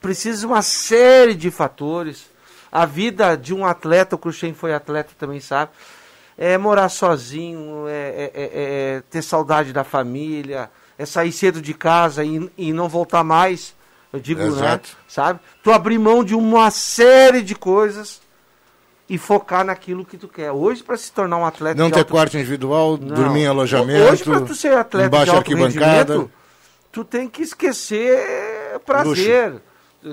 Precisa 0.00 0.46
uma 0.46 0.62
série 0.62 1.34
de 1.34 1.50
fatores. 1.50 2.30
A 2.70 2.84
vida 2.84 3.36
de 3.36 3.54
um 3.54 3.64
atleta, 3.64 4.14
o 4.14 4.18
Cruxem 4.18 4.54
foi 4.54 4.74
atleta 4.74 5.12
também 5.18 5.40
sabe, 5.40 5.72
é 6.38 6.56
morar 6.56 6.88
sozinho, 6.88 7.86
é, 7.88 7.92
é- 7.92 8.30
é- 8.34 8.50
é 8.98 9.02
ter 9.10 9.22
saudade 9.22 9.72
da 9.72 9.82
família, 9.84 10.70
é 10.96 11.04
sair 11.04 11.32
cedo 11.32 11.60
de 11.60 11.74
casa 11.74 12.24
e, 12.24 12.48
e 12.56 12.72
não 12.72 12.88
voltar 12.88 13.24
mais. 13.24 13.74
Eu 14.12 14.20
digo, 14.20 14.40
né? 14.40 14.46
Exato. 14.46 14.96
Sabe? 15.06 15.40
Tu 15.62 15.70
abrir 15.70 15.98
mão 15.98 16.22
de 16.24 16.34
uma 16.34 16.70
série 16.70 17.42
de 17.42 17.54
coisas 17.54 18.22
e 19.08 19.18
focar 19.18 19.64
naquilo 19.64 20.04
que 20.04 20.16
tu 20.16 20.28
quer. 20.28 20.50
Hoje, 20.52 20.82
para 20.82 20.96
se 20.96 21.10
tornar 21.12 21.36
um 21.38 21.44
atleta 21.44 21.80
Não 21.80 21.90
ter 21.90 21.98
alto- 22.00 22.10
quarto 22.12 22.36
individual, 22.36 22.96
Não. 22.96 23.14
dormir 23.14 23.40
em 23.40 23.46
alojamento. 23.48 24.10
Hoje, 24.12 24.24
para 24.24 24.40
tu 24.42 24.54
ser 24.54 24.76
atleta 24.76 25.06
embaixo 25.08 25.30
de 25.32 25.36
alto 25.36 25.54
rendimento, 25.54 26.30
tu 26.92 27.04
tem 27.04 27.28
que 27.28 27.42
esquecer 27.42 28.78
prazer, 28.86 29.56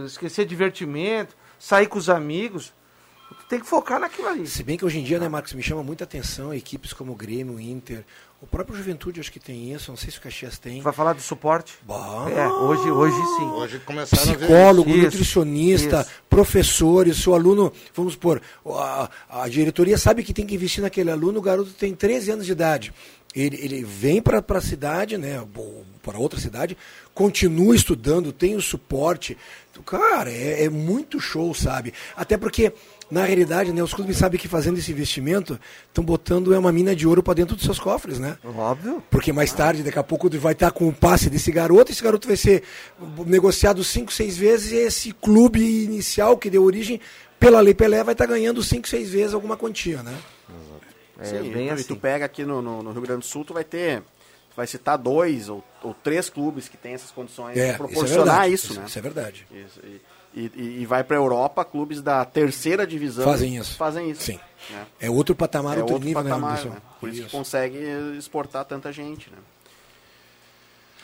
esquecer 0.05 0.45
divertimento, 0.45 1.35
sair 1.59 1.87
com 1.87 1.97
os 1.97 2.09
amigos. 2.09 2.73
Tu 3.45 3.49
tem 3.49 3.59
que 3.59 3.67
focar 3.67 3.99
naquilo 3.99 4.27
ali. 4.27 4.47
Se 4.47 4.63
bem 4.63 4.77
que 4.77 4.83
hoje 4.83 4.99
em 4.99 5.03
dia, 5.03 5.19
né, 5.19 5.29
Marcos, 5.29 5.53
me 5.53 5.61
chama 5.61 5.83
muita 5.83 6.03
atenção 6.03 6.53
equipes 6.53 6.93
como 6.93 7.11
o 7.11 7.15
Grêmio, 7.15 7.55
o 7.55 7.61
Inter, 7.61 8.03
o 8.41 8.47
próprio 8.47 8.75
Juventude 8.75 9.19
acho 9.19 9.31
que 9.31 9.39
tem 9.39 9.71
isso, 9.73 9.89
não 9.91 9.97
sei 9.97 10.11
se 10.11 10.17
o 10.17 10.21
Caxias 10.21 10.59
tem. 10.59 10.81
Vai 10.81 10.93
falar 10.93 11.13
do 11.13 11.21
suporte? 11.21 11.73
Bah. 11.83 12.27
É, 12.29 12.47
hoje, 12.47 12.91
hoje 12.91 13.15
sim. 13.15 13.45
Hoje 13.45 13.79
começaram 13.79 14.35
Psicólogo, 14.35 14.89
a 14.89 14.93
ver 14.93 14.99
isso. 14.99 15.05
nutricionista, 15.05 16.01
Isso. 16.01 16.11
professores, 16.29 17.17
seu 17.17 17.33
aluno, 17.33 17.71
vamos 17.93 18.13
supor, 18.13 18.41
a, 18.67 19.09
a 19.29 19.47
diretoria 19.47 19.97
sabe 19.97 20.23
que 20.23 20.33
tem 20.33 20.45
que 20.45 20.55
investir 20.55 20.83
naquele 20.83 21.11
aluno, 21.11 21.39
o 21.39 21.41
garoto 21.41 21.71
tem 21.71 21.95
13 21.95 22.31
anos 22.31 22.45
de 22.45 22.51
idade. 22.51 22.93
Ele, 23.35 23.57
ele 23.61 23.83
vem 23.83 24.21
para 24.21 24.43
a 24.47 24.61
cidade, 24.61 25.17
né, 25.17 25.43
para 26.01 26.17
outra 26.17 26.39
cidade, 26.39 26.77
continua 27.13 27.75
estudando, 27.75 28.31
tem 28.31 28.55
o 28.55 28.61
suporte. 28.61 29.37
Cara, 29.85 30.31
é, 30.31 30.63
é 30.63 30.69
muito 30.69 31.19
show, 31.19 31.53
sabe? 31.53 31.93
Até 32.15 32.37
porque, 32.37 32.71
na 33.11 33.23
realidade, 33.23 33.71
né, 33.71 33.83
os 33.83 33.93
clubes 33.93 34.17
sabem 34.17 34.39
que 34.39 34.47
fazendo 34.47 34.77
esse 34.79 34.91
investimento, 34.91 35.59
estão 35.87 36.03
botando 36.03 36.53
é 36.53 36.57
uma 36.57 36.71
mina 36.71 36.95
de 36.95 37.07
ouro 37.07 37.21
para 37.21 37.35
dentro 37.35 37.55
dos 37.55 37.63
seus 37.63 37.79
cofres, 37.79 38.17
né? 38.19 38.37
Óbvio. 38.43 39.03
Porque 39.11 39.31
mais 39.31 39.53
tarde, 39.53 39.83
daqui 39.83 39.99
a 39.99 40.03
pouco, 40.03 40.29
vai 40.39 40.53
estar 40.53 40.71
com 40.71 40.87
o 40.87 40.93
passe 40.93 41.29
desse 41.29 41.51
garoto, 41.51 41.91
esse 41.91 42.03
garoto 42.03 42.27
vai 42.27 42.35
ser 42.37 42.63
negociado 43.25 43.83
cinco, 43.83 44.11
seis 44.11 44.35
vezes, 44.37 44.71
e 44.71 44.75
esse 44.77 45.11
clube 45.11 45.83
inicial 45.83 46.37
que 46.37 46.49
deu 46.49 46.63
origem, 46.63 46.99
pela 47.39 47.59
Lei 47.61 47.73
Pelé, 47.75 48.03
vai 48.03 48.13
estar 48.13 48.25
ganhando 48.25 48.63
cinco, 48.63 48.87
seis 48.87 49.09
vezes 49.11 49.33
alguma 49.33 49.55
quantia, 49.55 50.01
né? 50.01 50.17
É 51.19 51.25
Sim, 51.25 51.51
bem 51.51 51.65
e 51.65 51.67
tu- 51.69 51.73
assim. 51.73 51.81
E 51.83 51.87
tu 51.87 51.95
pega 51.95 52.25
aqui 52.25 52.43
no, 52.43 52.61
no- 52.61 52.83
no 52.83 52.91
Rio 52.91 53.01
Grande 53.01 53.21
do 53.21 53.25
Sul, 53.25 53.45
tu 53.45 53.53
vai 53.53 53.63
ter. 53.63 54.01
Tu 54.01 54.55
vai 54.57 54.67
citar 54.67 54.97
dois 54.97 55.47
ou, 55.49 55.63
ou 55.83 55.93
três 55.93 56.29
clubes 56.29 56.67
que 56.67 56.75
têm 56.77 56.93
essas 56.93 57.11
condições 57.11 57.51
É, 57.57 57.59
de 57.59 57.61
isso 57.61 57.73
é 57.73 57.77
proporcionar 57.77 58.25
verdade, 58.25 58.53
isso, 58.53 58.65
isso- 58.71 58.79
né? 58.79 58.85
isso 58.87 58.99
é 58.99 59.01
verdade. 59.01 59.47
Isso, 59.51 59.79
e, 59.83 60.01
e- 60.35 60.81
e 60.81 60.85
vai 60.85 61.03
pra 61.03 61.15
Europa, 61.15 61.63
clubes 61.63 62.01
da 62.01 62.23
terceira 62.25 62.85
divisão 62.85 63.23
Fazem 63.25 63.55
isso. 63.57 63.75
Fazem 63.77 64.09
isso. 64.11 64.21
Sim. 64.23 64.39
né? 64.69 64.85
É 64.99 65.09
outro 65.09 65.35
patamar, 65.35 65.77
É 65.77 65.79
outro, 65.79 65.93
outro 65.95 66.07
nível, 66.07 66.23
patamar, 66.23 66.41
né, 66.53 66.59
Anderson? 66.59 66.69
né? 66.75 66.81
Por 66.99 67.09
isso, 67.09 67.19
que 67.21 67.27
Isso. 67.27 67.37
consegue 67.37 67.77
exportar 68.17 68.65
tanta 68.65 68.91
gente, 68.91 69.29
né? 69.29 69.37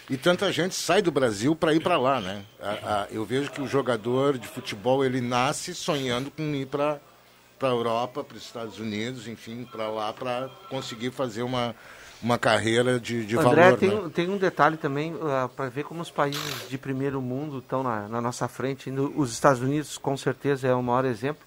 E 0.09 0.17
tanta 0.17 0.51
gente 0.51 0.75
sai 0.75 1.01
do 1.01 1.11
Brasil 1.11 1.55
para 1.55 1.73
ir 1.73 1.79
para 1.79 1.97
lá, 1.97 2.19
né? 2.19 2.43
A- 2.59 3.03
a- 3.03 3.07
eu 3.11 3.23
vejo 3.23 3.49
que 3.51 3.61
o 3.61 3.67
jogador 3.67 4.37
de 4.37 4.47
futebol 4.47 5.05
ele 5.05 5.21
nasce 5.21 5.73
sonhando 5.73 6.29
com 6.31 6.43
ir 6.55 6.65
para 6.67 6.99
para 7.57 7.69
a 7.69 7.73
Europa, 7.73 8.23
para 8.23 8.35
os 8.37 8.43
Estados 8.43 8.79
Unidos, 8.79 9.27
enfim, 9.27 9.67
para 9.71 9.87
lá 9.87 10.11
para 10.11 10.49
conseguir 10.67 11.11
fazer 11.11 11.43
uma 11.43 11.75
uma 12.21 12.37
carreira 12.37 12.99
de, 12.99 13.25
de 13.25 13.37
André, 13.37 13.63
valor, 13.63 13.77
tem, 13.79 13.89
né? 13.89 13.95
um- 13.95 14.09
tem 14.09 14.29
um 14.29 14.37
detalhe 14.37 14.77
também 14.77 15.13
para 15.55 15.69
ver 15.69 15.83
como 15.83 16.01
os 16.01 16.11
países 16.11 16.69
de 16.69 16.77
primeiro 16.77 17.21
mundo 17.21 17.59
estão 17.59 17.81
na, 17.83 18.07
na 18.07 18.21
nossa 18.21 18.47
frente. 18.47 18.91
No- 18.91 19.11
os 19.17 19.31
Estados 19.31 19.61
Unidos, 19.61 19.97
com 19.97 20.15
certeza, 20.15 20.67
é 20.67 20.73
o 20.73 20.83
maior 20.83 21.05
exemplo. 21.05 21.43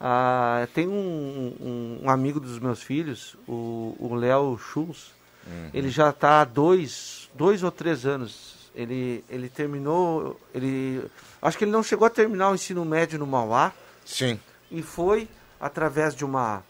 Ah, 0.00 0.66
tem 0.74 0.88
um, 0.88 1.54
um- 1.60 2.00
um 2.04 2.10
amigo 2.10 2.40
dos 2.40 2.58
meus 2.58 2.82
filhos, 2.82 3.36
o 3.46 3.94
o 3.98 4.14
Léo 4.14 4.58
Schultz. 4.58 5.12
Uhum. 5.46 5.70
Ele 5.74 5.90
já 5.90 6.10
está 6.10 6.40
há 6.40 6.44
dois, 6.44 7.28
dois 7.34 7.62
ou 7.62 7.70
três 7.70 8.04
anos. 8.06 8.54
Ele, 8.74 9.24
ele 9.28 9.48
terminou. 9.48 10.40
Ele, 10.54 11.02
acho 11.42 11.58
que 11.58 11.64
ele 11.64 11.70
não 11.70 11.82
chegou 11.82 12.06
a 12.06 12.10
terminar 12.10 12.50
o 12.50 12.54
ensino 12.54 12.84
médio 12.84 13.18
no 13.18 13.26
Mauá. 13.26 13.72
Sim. 14.04 14.38
E 14.70 14.80
foi 14.82 15.28
através 15.60 16.14
de 16.14 16.24
uma 16.24 16.62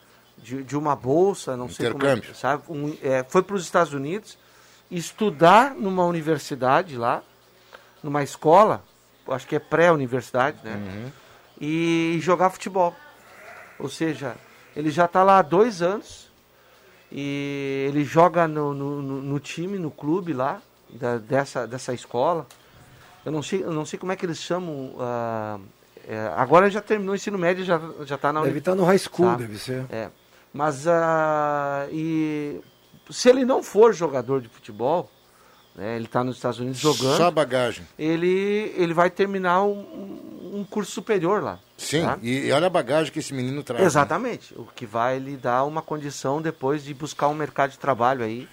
de, 0.42 0.62
de 0.62 0.76
uma 0.76 0.94
bolsa, 0.96 1.56
não 1.56 1.68
sei 1.68 1.90
como 1.90 2.04
é, 2.04 2.12
Intercâmbio. 2.12 2.34
sabe? 2.36 2.62
Um, 2.68 2.96
é, 3.02 3.24
foi 3.28 3.42
para 3.42 3.56
os 3.56 3.62
Estados 3.62 3.92
Unidos 3.92 4.36
estudar 4.90 5.74
numa 5.74 6.04
universidade 6.04 6.96
lá, 6.96 7.22
numa 8.02 8.22
escola, 8.22 8.82
acho 9.28 9.46
que 9.46 9.54
é 9.54 9.58
pré-universidade, 9.58 10.58
né? 10.64 10.74
Uhum. 10.74 11.10
E 11.60 12.18
jogar 12.20 12.50
futebol. 12.50 12.94
Ou 13.78 13.88
seja, 13.88 14.34
ele 14.74 14.90
já 14.90 15.04
está 15.04 15.22
lá 15.22 15.38
há 15.38 15.42
dois 15.42 15.82
anos 15.82 16.28
e 17.12 17.86
ele 17.88 18.04
joga 18.04 18.46
no, 18.48 18.72
no, 18.74 19.02
no- 19.02 19.40
time, 19.40 19.78
no 19.78 19.90
clube 19.90 20.32
lá, 20.32 20.60
da- 20.88 21.18
dessa, 21.18 21.66
dessa 21.66 21.92
escola. 21.92 22.46
Eu 23.24 23.30
não 23.32 23.42
sei, 23.42 23.62
eu 23.62 23.72
não 23.72 23.84
sei 23.84 23.98
como 23.98 24.10
é 24.12 24.16
que 24.16 24.24
eles 24.24 24.38
chamam. 24.38 24.94
ah, 24.98 25.58
é, 26.08 26.32
agora 26.36 26.66
ele 26.66 26.72
já 26.74 26.80
terminou 26.80 27.12
o 27.12 27.16
ensino 27.16 27.36
médio, 27.38 27.64
já 27.64 27.78
já 28.04 28.14
está 28.14 28.32
na 28.32 28.42
Deve 28.42 28.58
estar 28.58 28.74
no 28.74 28.84
high 28.84 28.98
school, 28.98 29.26
sabe? 29.30 29.44
deve 29.44 29.58
ser. 29.58 29.84
É. 29.90 30.08
Mas 30.52 30.86
ah, 30.86 31.86
e 31.92 32.60
se 33.10 33.28
ele 33.28 33.44
não 33.44 33.62
for 33.62 33.92
jogador 33.94 34.40
de 34.40 34.48
futebol, 34.48 35.10
né, 35.76 35.94
ele 35.96 36.06
está 36.06 36.24
nos 36.24 36.36
Estados 36.36 36.58
Unidos 36.58 36.78
jogando. 36.78 37.16
Só 37.16 37.30
bagagem. 37.30 37.86
Ele 37.98 38.72
ele 38.76 38.92
vai 38.92 39.08
terminar 39.10 39.62
um, 39.62 40.50
um 40.54 40.66
curso 40.68 40.90
superior 40.90 41.42
lá. 41.42 41.58
Sim, 41.78 42.02
tá? 42.02 42.18
e, 42.20 42.46
e 42.46 42.52
olha 42.52 42.66
a 42.66 42.70
bagagem 42.70 43.12
que 43.12 43.20
esse 43.20 43.32
menino 43.32 43.62
traz. 43.62 43.80
né? 43.80 43.86
Exatamente. 43.86 44.52
O 44.56 44.64
que 44.74 44.84
vai 44.84 45.18
lhe 45.18 45.36
dar 45.36 45.64
uma 45.64 45.80
condição 45.82 46.42
depois 46.42 46.82
de 46.84 46.92
buscar 46.92 47.28
um 47.28 47.34
mercado 47.34 47.70
de 47.70 47.78
trabalho 47.78 48.24
aí. 48.24 48.48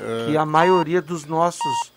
É. 0.00 0.26
Que 0.26 0.36
a 0.36 0.44
maioria 0.46 1.00
dos 1.02 1.26
nossos 1.26 1.92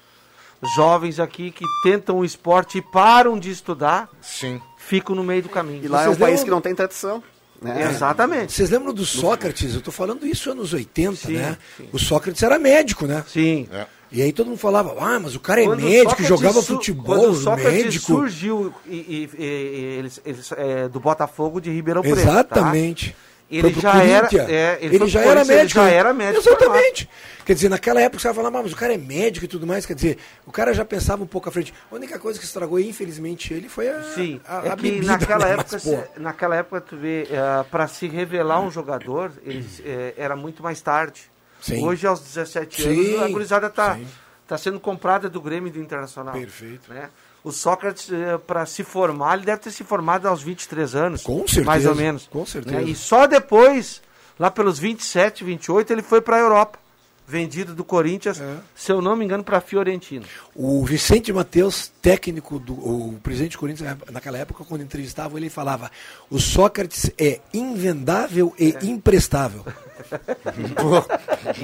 jovens 0.76 1.20
aqui 1.20 1.50
que 1.52 1.66
tentam 1.82 2.20
o 2.20 2.26
esporte 2.26 2.78
e 2.78 2.82
param 2.82 3.40
de 3.40 3.50
estudar, 3.50 4.10
Sim. 4.22 4.62
ficam 4.78 5.16
no 5.16 5.24
meio 5.24 5.42
do 5.42 5.50
caminho. 5.50 5.84
E 5.84 5.88
lá 5.88 6.00
é 6.04 6.04
um 6.04 6.06
Vocês 6.12 6.18
país 6.18 6.30
lembram- 6.32 6.44
que 6.46 6.52
não 6.52 6.62
tem 6.62 6.76
tradição. 6.76 7.24
Né? 7.62 7.90
Exatamente. 7.90 8.52
Vocês 8.54 8.70
lembram 8.70 8.94
do 8.94 9.06
Sócrates? 9.06 9.74
Eu 9.74 9.80
estou 9.80 9.94
falando 9.94 10.26
isso 10.26 10.52
anos 10.52 10.74
80, 10.74 11.16
Sim, 11.16 11.34
né? 11.34 11.58
sim. 11.78 11.88
O 11.92 11.98
Sócrates 12.00 12.44
era 12.44 12.60
médico, 12.60 13.06
né? 13.08 13.24
Sim. 13.28 13.68
É. 13.72 13.86
E 14.12 14.22
aí 14.22 14.32
todo 14.32 14.48
mundo 14.48 14.58
falava, 14.60 14.96
ah, 15.00 15.20
mas 15.20 15.36
o 15.36 15.40
cara 15.40 15.62
é 15.62 15.66
Quando 15.66 15.82
médico, 15.82 16.10
Sócrates 16.12 16.28
jogava 16.28 16.62
futebol, 16.62 17.18
quando 17.18 17.36
Sócrates 17.36 17.84
médico. 17.84 18.06
surgiu 18.06 18.74
e, 18.86 18.96
e- 18.96 19.30
e- 19.38 19.44
e 19.44 19.84
eles, 20.00 20.22
eles, 20.26 20.52
é, 20.56 20.88
do 20.88 21.00
Botafogo 21.00 21.60
de 21.60 21.70
Ribeirão 21.72 22.02
Preto. 22.02 22.20
Exatamente. 22.20 23.12
tá? 23.12 23.18
Ele 23.50 23.74
já 23.80 24.04
era- 24.04 24.28
é, 24.52 24.78
ele 24.82 24.96
ele, 24.96 25.08
já 25.08 25.20
era 25.22 25.30
Corinthians, 25.30 25.50
ele 25.50 25.58
médico. 25.60 25.80
já 25.80 25.90
era 25.90 26.14
médico 26.14 26.40
Exatamente. 26.50 27.10
Quer 27.46 27.54
dizer, 27.54 27.70
naquela 27.70 28.02
época 28.02 28.20
você 28.20 28.34
falar, 28.34 28.48
"Ah, 28.48 28.52
mas 28.64 28.74
o 28.74 28.76
cara 28.76 28.96
é 28.96 28.98
médico 28.98 29.46
e 29.46 29.48
tudo 29.48 29.68
mais. 29.68 29.86
Quer 29.86 29.94
dizer, 29.94 30.18
o 30.48 30.52
cara 30.52 30.74
já 30.74 30.84
pensava 30.84 31.24
um 31.24 31.28
pouco 31.28 31.48
à 31.48 31.52
frente. 31.52 31.72
A 31.92 31.96
única 31.96 32.18
coisa 32.18 32.40
que 32.40 32.46
estragou, 32.46 32.80
infelizmente, 32.80 33.54
ele 33.54 33.70
foi 33.70 33.88
a, 33.88 34.02
Sim, 34.02 34.42
a, 34.48 34.66
é 34.66 34.70
a 34.72 34.76
que 34.76 34.82
bebida. 34.82 35.06
naquela 35.12 35.46
né? 35.46 35.52
época, 35.54 35.70
Mas, 35.84 36.10
naquela 36.18 36.56
época 36.56 36.82
tu 36.82 36.98
vê, 36.98 37.28
para 37.70 37.88
se 37.88 38.08
revelar 38.08 38.62
um 38.62 38.72
jogador, 38.72 39.32
eles, 39.44 39.80
eh, 39.86 40.16
era 40.18 40.36
muito 40.36 40.64
mais 40.64 40.82
tarde. 40.82 41.22
Sim. 41.62 41.86
Hoje, 41.86 42.08
aos 42.08 42.20
17 42.22 42.82
Sim, 42.82 43.14
anos, 43.14 43.22
a 43.22 43.28
gurizada 43.28 43.68
está 43.68 44.00
tá 44.48 44.58
sendo 44.58 44.80
comprada 44.80 45.30
do 45.30 45.40
Grêmio 45.40 45.72
do 45.72 45.80
Internacional. 45.80 46.34
Perfeito. 46.34 46.92
Né? 46.92 47.10
O 47.46 47.52
Sócrates, 47.52 48.10
para 48.48 48.66
se 48.66 48.84
formar, 48.84 49.36
ele 49.38 49.46
deve 49.46 49.60
ter 49.62 49.70
se 49.72 49.84
formado 49.84 50.28
aos 50.28 50.42
23 50.42 50.96
anos. 50.96 51.22
Com 51.22 51.40
certeza, 51.48 51.64
Mais 51.66 51.86
ou 51.86 51.94
menos. 51.94 52.28
com 52.32 52.44
certeza. 52.44 52.76
né? 52.78 52.84
E 52.84 52.96
só 52.96 53.28
depois, 53.28 54.02
lá 54.40 54.50
pelos 54.50 54.80
27, 54.80 55.44
28, 55.44 55.94
ele 55.94 56.02
foi 56.02 56.22
para 56.22 56.38
a 56.38 56.40
Europa. 56.40 56.80
Vendido 57.28 57.74
do 57.74 57.84
Corinthians, 57.84 58.40
É. 58.40 58.58
se 58.76 58.92
eu 58.92 59.02
não 59.02 59.16
me 59.16 59.26
engano, 59.26 59.44
para 59.44 59.58
a 59.58 59.62
Fiorentina. 59.62 60.26
O 60.54 60.86
Vicente 60.86 61.34
Mateus, 61.34 61.92
técnico 62.02 62.60
do 62.60 62.74
o 62.74 63.20
presidente 63.24 63.54
do 63.54 63.60
Corinthians, 63.60 63.98
naquela 64.12 64.38
época, 64.38 64.64
quando 64.64 64.82
entrevistava, 64.82 65.38
ele 65.38 65.50
falava: 65.50 65.90
o 66.30 66.40
Sócrates 66.40 67.10
é 67.18 67.40
invendável 67.54 68.54
e 68.60 68.76
imprestável. 68.84 69.66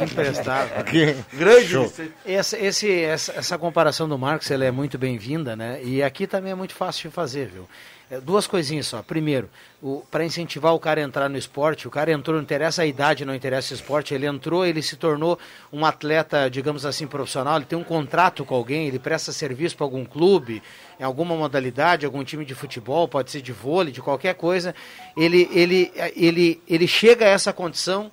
Emprestável. 0.01 0.83
Grande? 1.33 1.91
Essa, 2.25 2.57
esse, 2.57 3.01
essa, 3.01 3.31
essa 3.33 3.57
comparação 3.57 4.07
do 4.07 4.17
Marcos 4.17 4.49
ela 4.51 4.65
é 4.65 4.71
muito 4.71 4.97
bem-vinda, 4.97 5.55
né? 5.55 5.81
E 5.83 6.01
aqui 6.01 6.27
também 6.27 6.51
é 6.51 6.55
muito 6.55 6.73
fácil 6.73 7.09
de 7.09 7.15
fazer, 7.15 7.47
viu? 7.49 7.67
É, 8.11 8.19
duas 8.19 8.45
coisinhas 8.45 8.87
só. 8.87 9.01
Primeiro, 9.01 9.49
para 10.11 10.25
incentivar 10.25 10.75
o 10.75 10.79
cara 10.79 10.99
a 10.99 11.03
entrar 11.05 11.29
no 11.29 11.37
esporte, 11.37 11.87
o 11.87 11.89
cara 11.89 12.11
entrou, 12.11 12.35
não 12.35 12.43
interessa 12.43 12.81
a 12.81 12.85
idade, 12.85 13.23
não 13.23 13.33
interessa 13.33 13.73
o 13.73 13.77
esporte, 13.77 14.13
ele 14.13 14.25
entrou, 14.25 14.65
ele 14.65 14.81
se 14.81 14.97
tornou 14.97 15.39
um 15.71 15.85
atleta, 15.85 16.49
digamos 16.49 16.85
assim, 16.85 17.07
profissional, 17.07 17.55
ele 17.55 17.65
tem 17.65 17.79
um 17.79 17.85
contrato 17.85 18.43
com 18.43 18.53
alguém, 18.53 18.85
ele 18.85 18.99
presta 18.99 19.31
serviço 19.31 19.77
para 19.77 19.85
algum 19.85 20.03
clube, 20.03 20.61
em 20.99 21.03
alguma 21.05 21.37
modalidade, 21.37 22.05
algum 22.05 22.21
time 22.21 22.43
de 22.43 22.53
futebol, 22.53 23.07
pode 23.07 23.31
ser 23.31 23.41
de 23.41 23.53
vôlei, 23.53 23.93
de 23.93 24.01
qualquer 24.01 24.35
coisa, 24.35 24.75
ele, 25.15 25.49
ele, 25.53 25.89
ele, 26.13 26.61
ele 26.67 26.87
chega 26.87 27.23
a 27.23 27.29
essa 27.29 27.53
condição 27.53 28.11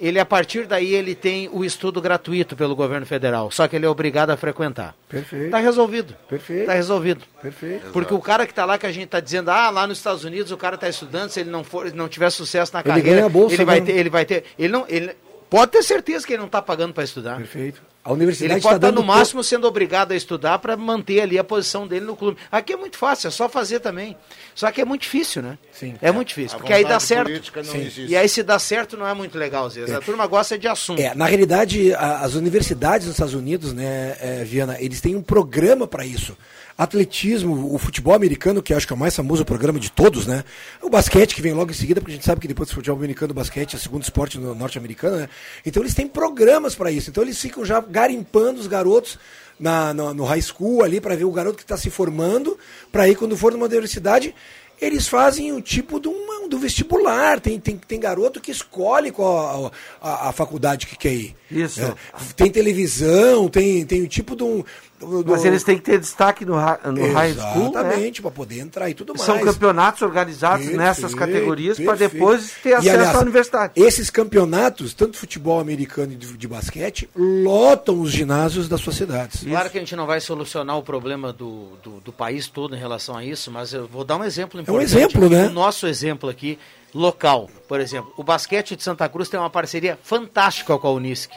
ele 0.00 0.18
a 0.18 0.24
partir 0.24 0.66
daí 0.66 0.94
ele 0.94 1.14
tem 1.14 1.48
o 1.52 1.64
estudo 1.64 2.00
gratuito 2.00 2.56
pelo 2.56 2.74
governo 2.76 3.06
federal, 3.06 3.50
só 3.50 3.66
que 3.66 3.76
ele 3.76 3.86
é 3.86 3.88
obrigado 3.88 4.30
a 4.30 4.36
frequentar. 4.36 4.94
Perfeito. 5.08 5.46
Está 5.46 5.58
resolvido. 5.58 6.14
Perfeito. 6.28 6.60
Está 6.62 6.74
resolvido. 6.74 7.22
Perfeito. 7.40 7.86
Porque 7.92 8.12
o 8.14 8.20
cara 8.20 8.46
que 8.46 8.52
está 8.52 8.64
lá 8.64 8.78
que 8.78 8.86
a 8.86 8.92
gente 8.92 9.04
está 9.06 9.20
dizendo, 9.20 9.50
ah, 9.50 9.70
lá 9.70 9.86
nos 9.86 9.98
Estados 9.98 10.24
Unidos 10.24 10.52
o 10.52 10.56
cara 10.56 10.74
está 10.74 10.88
estudando, 10.88 11.30
se 11.30 11.40
ele 11.40 11.50
não 11.50 11.64
for, 11.64 11.92
não 11.92 12.08
tiver 12.08 12.30
sucesso 12.30 12.72
na 12.72 12.80
Ele 12.80 12.88
carreira, 12.88 13.10
ganha 13.10 13.26
a 13.26 13.28
bolsa, 13.28 13.54
ele 13.54 13.64
vai 13.64 13.80
ter, 13.80 13.92
ele 13.96 14.10
vai 14.10 14.24
ter, 14.24 14.44
ele 14.58 14.72
não, 14.72 14.84
ele 14.88 15.16
pode 15.48 15.72
ter 15.72 15.82
certeza 15.82 16.26
que 16.26 16.32
ele 16.32 16.40
não 16.40 16.46
está 16.46 16.60
pagando 16.60 16.92
para 16.92 17.04
estudar. 17.04 17.36
Perfeito. 17.36 17.82
A 18.06 18.12
universidade 18.12 18.52
Ele 18.54 18.60
pode 18.62 18.74
está 18.74 18.76
estar 18.76 18.86
dando 18.86 19.00
no 19.00 19.06
máximo 19.06 19.42
sendo 19.42 19.66
obrigado 19.66 20.12
a 20.12 20.16
estudar 20.16 20.58
para 20.60 20.76
manter 20.76 21.20
ali 21.20 21.38
a 21.38 21.42
posição 21.44 21.86
dele 21.88 22.06
no 22.06 22.16
clube. 22.16 22.38
Aqui 22.52 22.72
é 22.72 22.76
muito 22.76 22.96
fácil, 22.96 23.26
é 23.28 23.30
só 23.32 23.48
fazer 23.48 23.80
também. 23.80 24.16
Só 24.54 24.70
que 24.70 24.80
é 24.80 24.84
muito 24.84 25.02
difícil, 25.02 25.42
né? 25.42 25.58
Sim. 25.72 25.96
É 26.00 26.12
muito 26.12 26.28
difícil, 26.28 26.56
A 26.56 26.60
porque 26.60 26.72
aí 26.72 26.84
dá 26.84 27.00
certo. 27.00 27.24
política 27.26 27.62
não 27.62 27.72
Sim. 27.72 27.78
existe. 27.80 28.06
E 28.06 28.16
aí 28.16 28.28
se 28.28 28.42
dá 28.44 28.58
certo 28.58 28.96
não 28.96 29.06
é 29.06 29.12
muito 29.12 29.36
legal 29.36 29.66
às 29.66 29.74
vezes. 29.74 29.92
A 29.94 30.00
turma 30.00 30.24
gosta 30.26 30.56
de 30.56 30.68
assunto. 30.68 31.00
É, 31.02 31.14
na 31.16 31.26
realidade, 31.26 31.92
a- 31.94 32.20
as 32.20 32.34
universidades 32.34 33.06
nos 33.08 33.16
Estados 33.16 33.34
Unidos, 33.34 33.72
né, 33.72 34.16
é, 34.20 34.44
Viana, 34.44 34.76
eles 34.78 35.00
têm 35.00 35.16
um 35.16 35.22
programa 35.22 35.86
para 35.86 36.06
isso. 36.06 36.36
Atletismo, 36.78 37.74
o 37.74 37.78
futebol 37.78 38.12
americano, 38.14 38.62
que 38.62 38.74
acho 38.74 38.86
que 38.86 38.92
é 38.92 38.96
o 38.96 38.98
mais 38.98 39.16
famoso 39.16 39.44
programa 39.44 39.80
de 39.80 39.90
todos, 39.90 40.26
né? 40.26 40.44
O 40.82 40.90
basquete, 40.90 41.34
que 41.34 41.40
vem 41.40 41.54
logo 41.54 41.70
em 41.70 41.74
seguida, 41.74 42.00
porque 42.00 42.12
a 42.12 42.14
gente 42.16 42.26
sabe 42.26 42.40
que 42.40 42.48
depois 42.48 42.68
do 42.68 42.74
futebol 42.74 42.98
americano, 42.98 43.30
o 43.32 43.34
basquete 43.34 43.74
é 43.74 43.76
o 43.76 43.80
segundo 43.80 44.02
esporte 44.02 44.38
no- 44.38 44.54
norte-americano, 44.54 45.16
né? 45.16 45.28
Então 45.64 45.82
eles 45.82 45.94
têm 45.94 46.06
programas 46.06 46.74
para 46.74 46.90
isso. 46.90 47.08
Então 47.08 47.22
eles 47.22 47.40
ficam 47.40 47.64
já 47.64 47.80
garimpando 47.80 48.60
os 48.60 48.66
garotos 48.66 49.18
na, 49.58 49.94
no, 49.94 50.12
no 50.12 50.24
high 50.24 50.42
school 50.42 50.82
ali, 50.82 51.00
para 51.00 51.16
ver 51.16 51.24
o 51.24 51.32
garoto 51.32 51.56
que 51.56 51.62
está 51.64 51.78
se 51.78 51.88
formando, 51.88 52.58
para 52.92 53.04
aí 53.04 53.14
quando 53.14 53.36
for 53.38 53.52
numa 53.52 53.64
universidade, 53.64 54.34
eles 54.78 55.08
fazem 55.08 55.52
o 55.54 55.62
tipo 55.62 55.98
de 55.98 56.08
uma, 56.08 56.46
do 56.46 56.58
vestibular. 56.58 57.40
Tem, 57.40 57.58
tem, 57.58 57.78
tem 57.78 57.98
garoto 57.98 58.38
que 58.42 58.50
escolhe 58.50 59.10
qual 59.10 59.72
a, 60.02 60.06
a, 60.06 60.28
a 60.28 60.32
faculdade 60.32 60.86
que 60.86 60.94
quer 60.98 61.14
ir. 61.14 61.34
Isso. 61.50 61.80
É, 61.80 61.94
tem 62.36 62.50
televisão, 62.50 63.48
tem, 63.48 63.86
tem 63.86 64.02
o 64.02 64.06
tipo 64.06 64.36
de 64.36 64.42
um. 64.44 64.62
Do- 64.98 65.22
do- 65.22 65.32
Mas 65.32 65.44
eles 65.44 65.62
têm 65.62 65.76
que 65.76 65.82
ter 65.82 65.98
destaque 65.98 66.44
no, 66.44 66.54
no 66.54 67.12
high 67.12 67.32
school, 67.34 67.72
né? 67.72 67.80
Exatamente, 67.80 68.22
para 68.22 68.30
poder 68.30 68.60
entrar 68.60 68.88
e 68.90 68.94
tudo 68.94 69.12
mais. 69.14 69.22
São 69.22 69.38
campeonatos 69.40 70.02
organizados 70.02 70.60
Perfeito, 70.66 70.78
nessas 70.78 71.14
categorias 71.14 71.78
para 71.78 71.94
depois 71.96 72.52
ter 72.62 72.70
E, 72.70 72.74
acesso 72.74 72.96
aliás, 72.96 73.16
à 73.16 73.20
universidade. 73.20 73.72
Esses 73.76 74.10
campeonatos, 74.10 74.94
tanto 74.94 75.16
futebol 75.18 75.60
americano 75.60 76.12
e 76.12 76.16
de, 76.16 76.36
de 76.36 76.48
basquete, 76.48 77.08
lotam 77.16 78.00
os 78.00 78.10
ginásios 78.10 78.68
das 78.68 78.80
suas 78.80 78.96
cidades. 78.96 79.44
Claro 79.44 79.70
que 79.70 79.76
a 79.76 79.80
gente 79.80 79.94
não 79.96 80.06
vai 80.06 80.20
solucionar 80.20 80.76
o 80.78 80.82
problema 80.82 81.32
do, 81.32 81.70
do, 81.82 82.00
do 82.00 82.12
país 82.12 82.46
todo 82.48 82.74
em 82.74 82.78
relação 82.78 83.16
a 83.16 83.24
isso, 83.24 83.50
mas 83.50 83.72
eu 83.72 83.86
vou 83.86 84.04
dar 84.04 84.16
um 84.16 84.24
exemplo 84.24 84.60
importante. 84.60 84.84
exemplo, 84.84 85.26
aqui, 85.26 85.34
né? 85.34 85.46
O 85.46 85.50
nosso 85.52 85.86
exemplo 85.86 86.28
aqui, 86.28 86.58
local, 86.94 87.50
por 87.68 87.80
exemplo. 87.80 88.12
O 88.16 88.24
basquete 88.24 88.74
de 88.76 88.82
Santa 88.82 89.08
Cruz 89.08 89.28
tem 89.28 89.38
uma 89.38 89.50
parceria 89.50 89.98
fantástica 90.02 90.76
com 90.78 90.86
a 90.88 90.92
Unisc. 90.92 91.30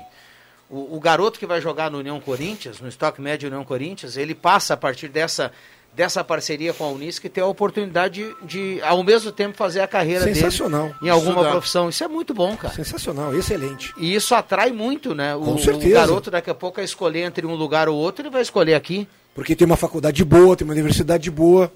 O, 0.70 0.98
o 0.98 1.00
garoto 1.00 1.40
que 1.40 1.46
vai 1.46 1.60
jogar 1.60 1.90
no 1.90 1.98
União 1.98 2.20
Corinthians, 2.20 2.80
no 2.80 2.88
estoque 2.88 3.20
médio 3.22 3.48
União 3.48 3.64
Corinthians, 3.64 4.16
ele 4.18 4.36
passa 4.36 4.76
a 4.76 4.78
partir 4.78 5.08
dessa, 5.08 5.52
dessa 5.96 6.24
parceria 6.24 6.74
com 6.74 6.84
a 6.84 6.90
Unisc 6.90 7.24
ter 7.28 7.42
a 7.42 7.46
oportunidade 7.48 8.24
de, 8.44 8.76
de, 8.76 8.82
ao 8.84 9.04
mesmo 9.04 9.32
tempo, 9.32 9.58
fazer 9.58 9.80
a 9.82 9.88
carreira 9.88 10.24
Sensacional. 10.26 10.84
dele 10.90 10.96
em 11.04 11.10
alguma 11.10 11.32
Estudar. 11.34 11.52
profissão. 11.52 11.90
Isso 11.90 12.04
é 12.04 12.08
muito 12.08 12.34
bom, 12.36 12.56
cara. 12.56 12.74
Sensacional, 12.74 13.34
excelente. 13.36 13.92
E 13.98 14.14
isso 14.14 14.36
atrai 14.36 14.72
muito, 14.72 15.16
né? 15.16 15.36
O, 15.36 15.42
Com 15.42 15.56
o 15.56 15.60
certeza. 15.60 15.94
garoto 15.96 16.30
daqui 16.30 16.50
a 16.52 16.56
pouco 16.56 16.80
a 16.80 16.84
escolher 16.84 17.22
entre 17.24 17.48
um 17.48 17.56
lugar 17.56 17.90
ou 17.90 17.98
outro, 17.98 18.22
ele 18.24 18.30
vai 18.30 18.44
escolher 18.44 18.76
aqui. 18.76 19.08
Porque 19.34 19.56
tem 19.56 19.66
uma 19.66 19.78
faculdade 19.78 20.24
boa, 20.24 20.56
tem 20.56 20.66
uma 20.66 20.74
universidade 20.74 21.32
boa. 21.32 21.72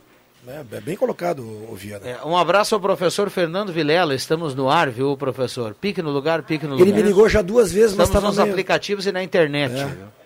Né? 0.45 0.65
É 0.71 0.81
bem 0.81 0.95
colocado, 0.95 1.43
Viana. 1.73 2.07
É, 2.07 2.25
um 2.25 2.37
abraço 2.37 2.75
ao 2.75 2.81
professor 2.81 3.29
Fernando 3.29 3.71
Vilela, 3.71 4.13
estamos 4.13 4.53
no 4.53 4.69
ar, 4.69 4.89
viu, 4.89 5.15
professor? 5.15 5.73
Pique 5.73 6.01
no 6.01 6.11
lugar, 6.11 6.43
pique 6.43 6.65
no 6.65 6.75
Ele 6.75 6.85
lugar. 6.85 6.95
me 6.97 7.01
ligou 7.01 7.29
já 7.29 7.41
duas 7.41 7.71
vezes, 7.71 7.95
mas 7.95 8.07
Estamos 8.07 8.09
estava 8.09 8.27
nos 8.27 8.37
meio... 8.37 8.49
aplicativos 8.51 9.05
e 9.07 9.11
na 9.11 9.23
internet. 9.23 9.73
É. 9.73 10.23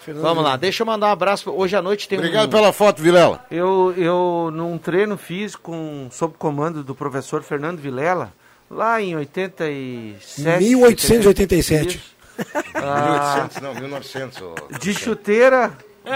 Fernando 0.00 0.22
Vamos 0.22 0.44
lá, 0.44 0.56
deixa 0.56 0.82
eu 0.82 0.86
mandar 0.86 1.08
um 1.08 1.10
abraço. 1.10 1.50
Hoje 1.50 1.74
à 1.74 1.82
noite 1.82 2.08
tem 2.08 2.18
Obrigado 2.18 2.46
um... 2.46 2.50
pela 2.50 2.72
foto, 2.72 3.02
Vilela. 3.02 3.44
Eu, 3.50 3.92
eu, 3.96 4.50
num 4.52 4.78
treino 4.78 5.16
fiz 5.16 5.56
com, 5.56 6.08
sob 6.12 6.34
comando 6.38 6.84
do 6.84 6.94
professor 6.94 7.42
Fernando 7.42 7.80
Vilela, 7.80 8.32
lá 8.70 9.02
em 9.02 9.16
87. 9.16 10.62
1887. 10.62 11.96
Isso. 11.96 12.16
Ah, 12.74 13.48
1800, 13.48 13.62
não, 13.62 13.74
1900. 13.74 14.42
ô. 14.42 14.54
de 14.78 14.92
chuteira, 14.92 15.72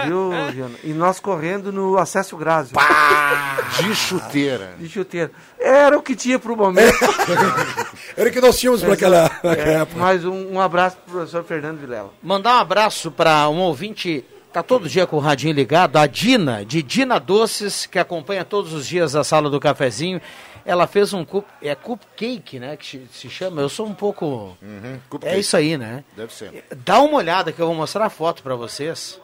viu, 0.07 0.30
Viana? 0.53 0.74
E 0.84 0.93
nós 0.93 1.18
correndo 1.20 1.72
no 1.72 1.99
Acesso 1.99 2.36
Grásio. 2.36 2.74
De 3.82 3.95
chuteira. 3.95 4.74
De 4.78 4.88
chuteira. 4.88 5.30
Era 5.59 5.97
o 5.97 6.03
que 6.03 6.14
tinha 6.16 6.38
pro 6.38 6.57
momento. 6.57 6.93
Era 8.16 8.28
o 8.28 8.32
que 8.32 8.41
nós 8.41 8.59
tínhamos 8.59 8.82
para 8.82 8.95
aquela, 8.95 9.28
pra 9.30 9.53
aquela 9.53 9.68
É, 9.70 9.74
época. 9.82 10.01
mais 10.01 10.24
um, 10.24 10.53
um 10.55 10.61
abraço 10.61 10.97
pro 11.05 11.14
professor 11.14 11.45
Fernando 11.45 11.78
Vilela. 11.78 12.12
Mandar 12.22 12.57
um 12.57 12.61
abraço 12.61 13.11
para 13.11 13.49
um 13.49 13.59
ouvinte, 13.61 14.24
tá 14.53 14.62
todo 14.62 14.88
dia 14.88 15.07
com 15.07 15.16
o 15.16 15.20
radinho 15.20 15.55
ligado, 15.55 15.97
a 15.97 16.07
Dina, 16.07 16.64
de 16.64 16.82
Dina 16.82 17.18
Doces, 17.20 17.86
que 17.86 17.99
acompanha 17.99 18.45
todos 18.45 18.72
os 18.72 18.86
dias 18.86 19.14
a 19.16 19.22
sala 19.24 19.49
do 19.49 19.61
cafezinho. 19.61 20.20
Ela 20.66 20.86
fez 20.86 21.14
um 21.14 21.24
cup, 21.24 21.47
é 21.62 21.74
cupcake, 21.74 22.59
né, 22.59 22.76
que 22.76 23.07
se- 23.12 23.30
chama. 23.30 23.62
Eu 23.62 23.68
sou 23.68 23.86
um 23.86 23.95
pouco 23.95 24.57
Uhum, 24.61 24.99
É 25.22 25.38
isso 25.38 25.57
aí, 25.57 25.78
né? 25.78 26.05
Deve 26.16 26.34
ser. 26.34 26.64
Dá 26.84 27.01
uma 27.01 27.16
olhada 27.16 27.51
que 27.53 27.61
eu 27.62 27.66
vou 27.66 27.74
mostrar 27.74 28.05
a 28.07 28.11
foto 28.11 28.43
para 28.43 28.55
vocês. 28.55 29.18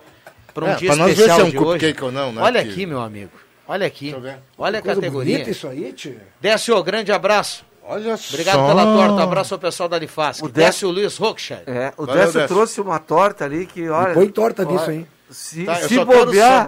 Para 0.56 0.64
um 0.64 0.68
É, 0.70 0.74
dia 0.76 0.88
pra 0.88 0.96
nós 0.96 1.06
ver 1.08 1.12
especial 1.12 1.36
se 1.36 1.42
é 1.42 1.44
um 1.44 1.50
de 1.50 1.58
hoje. 1.58 1.66
cupcake 1.66 2.04
ou 2.04 2.10
não, 2.10 2.32
né, 2.32 2.42
Olha 2.42 2.60
aqui, 2.62 2.86
meu 2.86 3.00
amigo. 3.00 3.30
Olha 3.68 3.86
aqui. 3.86 4.08
eu 4.10 4.20
ver. 4.20 4.38
Olha 4.56 4.78
a 4.78 4.82
categoria. 4.82 5.34
bonita 5.34 5.50
isso 5.50 5.68
aí, 5.68 5.92
tio. 5.92 6.16
Décio, 6.40 6.82
grande 6.82 7.12
abraço. 7.12 7.62
Olha 7.88 8.14
Obrigado 8.30 8.54
só. 8.56 8.66
pela 8.68 8.84
torta. 8.84 9.22
Abraço 9.22 9.54
ao 9.54 9.60
pessoal 9.60 9.88
da 9.88 9.96
Alifasc. 9.96 10.42
O 10.42 10.48
Décio 10.48 10.88
Luiz 10.90 11.16
Rockshire. 11.18 11.60
É, 11.66 11.92
o 11.96 12.06
Valeu, 12.06 12.22
Décio 12.24 12.40
Décio. 12.40 12.54
trouxe 12.56 12.80
uma 12.80 12.98
torta 12.98 13.44
ali 13.44 13.66
que, 13.66 13.88
olha. 13.88 14.14
põe 14.14 14.28
torta 14.28 14.62
olha, 14.66 14.72
nisso, 14.72 14.90
hein? 14.90 15.06
Se, 15.30 15.64
Tá, 15.64 15.74
se 15.76 16.04
bobear. 16.04 16.66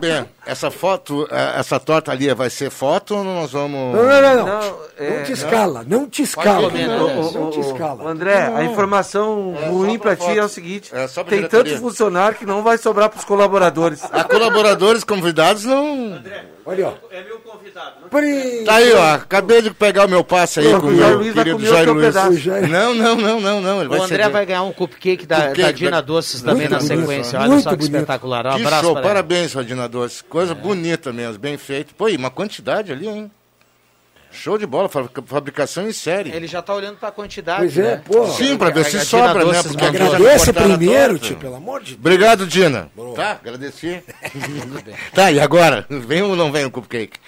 Essa 0.48 0.70
foto, 0.70 1.28
eh, 1.30 1.54
essa 1.58 1.78
torta 1.78 2.10
ali 2.12 2.32
vai 2.34 2.50
ser 2.50 2.70
foto 2.70 3.14
ou 3.16 3.22
nós 3.24 3.52
vamos... 3.52 3.94
Não, 3.94 4.02
não, 4.04 4.22
não, 4.22 4.36
não. 4.36 4.46
Não, 4.46 4.60
Não, 4.60 4.76
é, 4.98 5.22
te 5.22 5.32
escala, 5.32 5.84
não 5.86 6.08
te 6.08 6.22
escala. 6.22 6.68
comer, 6.70 6.88
né, 6.88 6.96
não, 6.98 7.06
Décio? 7.22 7.40
não 7.40 7.50
te 7.50 7.60
escala. 7.60 8.10
André, 8.10 8.52
a 8.54 8.64
informação 8.64 9.54
É, 9.62 9.68
ruim 9.68 9.98
pra 9.98 10.16
ti 10.16 10.36
é 10.38 10.44
o 10.44 10.48
seguinte: 10.48 10.90
É, 10.92 11.06
tem 11.24 11.46
tanto 11.46 11.76
funcionário 11.78 12.36
que 12.38 12.44
não 12.46 12.62
vai 12.62 12.76
sobrar 12.78 13.08
pros 13.08 13.24
colaboradores. 13.24 14.02
A 14.12 14.24
colaboradores 14.24 15.04
convidados 15.04 15.64
não... 15.64 16.20
Olha, 16.66 16.88
ó. 16.88 16.92
É 17.10 17.22
meu 17.24 17.38
convidado. 17.38 17.92
Pri- 18.10 18.64
Tá 18.66 18.74
aí, 18.74 18.92
ó. 18.92 19.14
Acabei 19.14 19.62
de 19.62 19.70
pegar 19.70 20.04
o 20.04 20.08
meu 20.08 20.22
passe 20.22 20.60
aí 20.60 20.70
Não, 20.70 20.80
com 20.82 20.88
o 20.88 20.90
meu 20.90 21.16
Luiz 21.16 21.32
querido 21.32 21.64
Jair 21.64 21.90
Luiz. 21.90 22.14
Jair- 22.42 22.68
Não, 22.68 22.92
não, 22.94 23.16
não, 23.16 23.40
não, 23.40 23.60
não. 23.62 23.78
Ele 23.78 23.86
O 23.86 23.90
vai 23.90 24.00
André 24.00 24.16
ceder. 24.16 24.30
vai 24.30 24.44
ganhar 24.44 24.62
um 24.64 24.72
cupcake 24.72 25.24
da, 25.24 25.36
Cupcake 25.36 25.62
da 25.62 25.72
Dina 25.72 25.90
da- 25.92 26.00
Doces 26.02 26.42
também 26.42 26.68
na 26.68 26.78
sequência. 26.80 27.38
né? 27.38 27.44
Olha 27.44 27.52
Muito 27.52 27.64
só 27.64 27.70
que 27.70 27.76
bonito. 27.76 27.94
espetacular. 27.94 28.46
Um 28.48 28.50
abraço 28.56 28.92
para 28.92 29.02
parabéns, 29.02 29.54
Rodina 29.54 29.88
Doce 29.88 30.22
coisa 30.38 30.52
é. 30.52 30.54
bonita 30.54 31.12
mesmo, 31.12 31.38
bem 31.38 31.58
feito. 31.58 31.94
Pô, 31.96 32.08
e 32.08 32.16
uma 32.16 32.30
quantidade 32.30 32.92
ali, 32.92 33.08
hein? 33.08 33.30
Show 34.30 34.56
de 34.56 34.66
bola, 34.66 34.88
fabricação 35.26 35.88
em 35.88 35.92
série. 35.92 36.30
Ele 36.30 36.46
já 36.46 36.62
tá 36.62 36.74
olhando 36.74 36.96
pra 36.96 37.10
quantidade. 37.10 37.60
Pois 37.60 37.78
é, 37.78 37.96
né? 37.96 38.02
pô. 38.04 38.28
Sim, 38.28 38.56
pra 38.56 38.70
ver 38.70 38.84
se 38.84 39.04
sobra, 39.04 39.44
né? 39.44 39.62
Porque 39.62 40.24
esse 40.26 40.52
primeiro, 40.52 41.18
tio, 41.18 41.36
pelo 41.36 41.56
amor 41.56 41.80
de 41.80 41.96
Deus. 41.96 41.98
Obrigado, 41.98 42.46
Dina. 42.46 42.90
Boa. 42.94 43.16
Tá, 43.16 43.32
agradeci. 43.32 44.00
tá, 45.12 45.32
e 45.32 45.40
agora? 45.40 45.86
Vem 45.88 46.22
ou 46.22 46.36
não 46.36 46.52
vem 46.52 46.66
o 46.66 46.70
cupcake? 46.70 47.18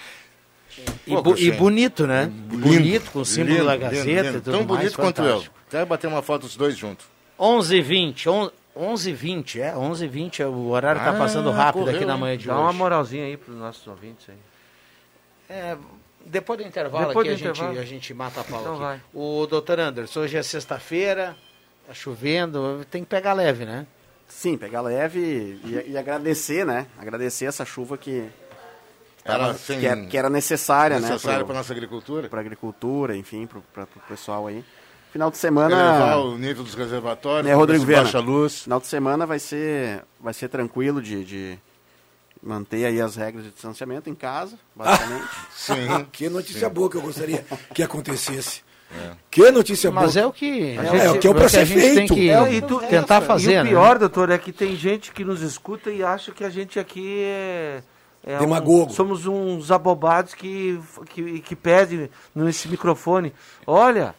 E, 1.05 1.11
Pô, 1.11 1.35
e 1.35 1.51
bonito, 1.51 2.07
né? 2.07 2.31
Lindo, 2.49 2.57
bonito, 2.57 3.11
com 3.11 3.19
o 3.19 3.25
símbolo 3.25 3.55
lindo, 3.55 3.65
da 3.65 3.77
Gazeta 3.77 4.05
lindo, 4.05 4.23
lindo. 4.23 4.41
Tão 4.41 4.53
mais, 4.53 4.67
bonito 4.67 4.95
fantástico. 4.95 5.01
quanto 5.01 5.23
eu. 5.23 5.43
Quero 5.69 5.85
bater 5.85 6.07
uma 6.07 6.21
foto 6.21 6.43
dos 6.43 6.55
dois 6.55 6.77
juntos. 6.77 7.05
11 7.37 7.79
h 7.79 7.87
20. 7.87 8.29
11h20, 8.77 9.59
é, 9.59 9.73
11h20, 9.73 10.39
é 10.39 10.47
o 10.47 10.69
horário 10.69 10.99
está 10.99 11.11
ah, 11.11 11.17
passando 11.17 11.51
rápido 11.51 11.83
correu, 11.83 11.95
aqui 11.97 12.05
na 12.05 12.17
manhã 12.17 12.37
de 12.37 12.47
dá 12.47 12.53
hoje. 12.53 12.61
Dá 12.61 12.67
uma 12.67 12.73
moralzinha 12.73 13.25
aí 13.25 13.35
para 13.35 13.51
os 13.51 13.59
nossos 13.59 13.85
ouvintes 13.85 14.29
aí. 14.29 14.37
É, 15.49 15.77
depois 16.25 16.59
do 16.59 16.65
intervalo 16.65 17.07
depois 17.07 17.27
aqui 17.27 17.41
do 17.41 17.47
a, 17.47 17.49
intervalo. 17.49 17.73
Gente, 17.75 17.83
a 17.83 17.85
gente 17.85 18.13
mata 18.13 18.41
a 18.41 18.43
pau 18.43 18.61
então 18.61 18.73
aqui. 18.73 18.81
Vai. 18.81 19.01
O 19.13 19.45
doutor 19.45 19.79
Anderson, 19.79 20.21
hoje 20.21 20.37
é 20.37 20.43
sexta-feira, 20.43 21.35
tá 21.85 21.93
chovendo, 21.93 22.85
tem 22.89 23.03
que 23.03 23.09
pegar 23.09 23.33
leve, 23.33 23.65
né? 23.65 23.85
Sim, 24.27 24.57
pegar 24.57 24.79
leve 24.79 25.19
e, 25.19 25.91
e 25.91 25.97
agradecer, 25.97 26.65
né? 26.65 26.87
Agradecer 26.97 27.45
essa 27.45 27.65
chuva 27.65 27.97
que, 27.97 28.29
era, 29.25 29.49
é, 29.49 30.05
que, 30.07 30.17
era 30.17 30.29
necessária, 30.29 30.29
necessária 30.29 30.99
né? 30.99 31.09
Necessária 31.09 31.45
para 31.45 31.55
nossa 31.55 31.73
agricultura. 31.73 32.29
Para 32.29 32.39
agricultura, 32.39 33.17
enfim, 33.17 33.45
para 33.45 33.83
o 33.83 33.99
pessoal 34.07 34.47
aí. 34.47 34.63
Final 35.11 35.29
de 35.31 35.37
Elevar 35.45 35.69
semana. 35.69 36.15
o 36.17 36.37
nível 36.37 36.63
dos 36.63 36.73
reservatórios, 36.73 37.45
Né, 37.45 37.53
Rodrigo 37.53 37.83
Viana? 37.85 38.03
baixa 38.03 38.19
luz. 38.19 38.63
Final 38.63 38.79
de 38.79 38.87
semana 38.87 39.25
vai 39.25 39.39
ser, 39.39 40.03
vai 40.19 40.33
ser 40.33 40.47
tranquilo 40.47 41.01
de, 41.01 41.25
de 41.25 41.59
manter 42.41 42.85
aí 42.85 43.01
as 43.01 43.15
regras 43.15 43.43
de 43.43 43.51
distanciamento 43.51 44.09
em 44.09 44.15
casa, 44.15 44.57
basicamente. 44.75 45.27
Sim. 45.55 46.05
que 46.11 46.29
notícia 46.29 46.69
boa 46.69 46.89
que 46.89 46.95
eu 46.97 47.01
gostaria 47.01 47.45
que 47.73 47.83
acontecesse. 47.83 48.61
Que 49.29 49.49
notícia 49.51 49.89
boa. 49.89 50.03
Mas 50.03 50.17
é 50.17 50.25
o 50.25 50.33
que 50.33 50.75
é, 50.75 51.09
o 51.11 51.17
que 51.19 51.25
é 51.25 51.29
o 51.29 51.33
pra 51.33 51.45
a 51.45 51.49
ser 51.49 51.65
gente 51.65 51.79
tem 51.81 51.93
feito. 51.95 52.13
que 52.13 52.29
É, 52.29 52.53
e 52.55 52.61
tu- 52.61 52.79
tentar 52.89 53.21
fazer, 53.21 53.53
E 53.53 53.59
o 53.59 53.63
né? 53.63 53.69
pior, 53.69 53.97
doutor, 53.97 54.29
é 54.29 54.37
que 54.37 54.51
tem 54.51 54.75
gente 54.75 55.13
que 55.13 55.23
nos 55.23 55.41
escuta 55.41 55.89
e 55.89 56.03
acha 56.03 56.31
que 56.33 56.43
a 56.43 56.49
gente 56.49 56.77
aqui 56.77 57.21
é. 57.23 57.81
é 58.25 58.35
um- 58.35 58.39
Demagogo. 58.41 58.91
somos 58.91 59.25
uns 59.25 59.71
abobados 59.71 60.33
que, 60.33 60.77
que, 61.09 61.39
que 61.39 61.55
pedem 61.55 62.09
nesse 62.35 62.67
microfone. 62.67 63.33
Olha, 63.65 64.13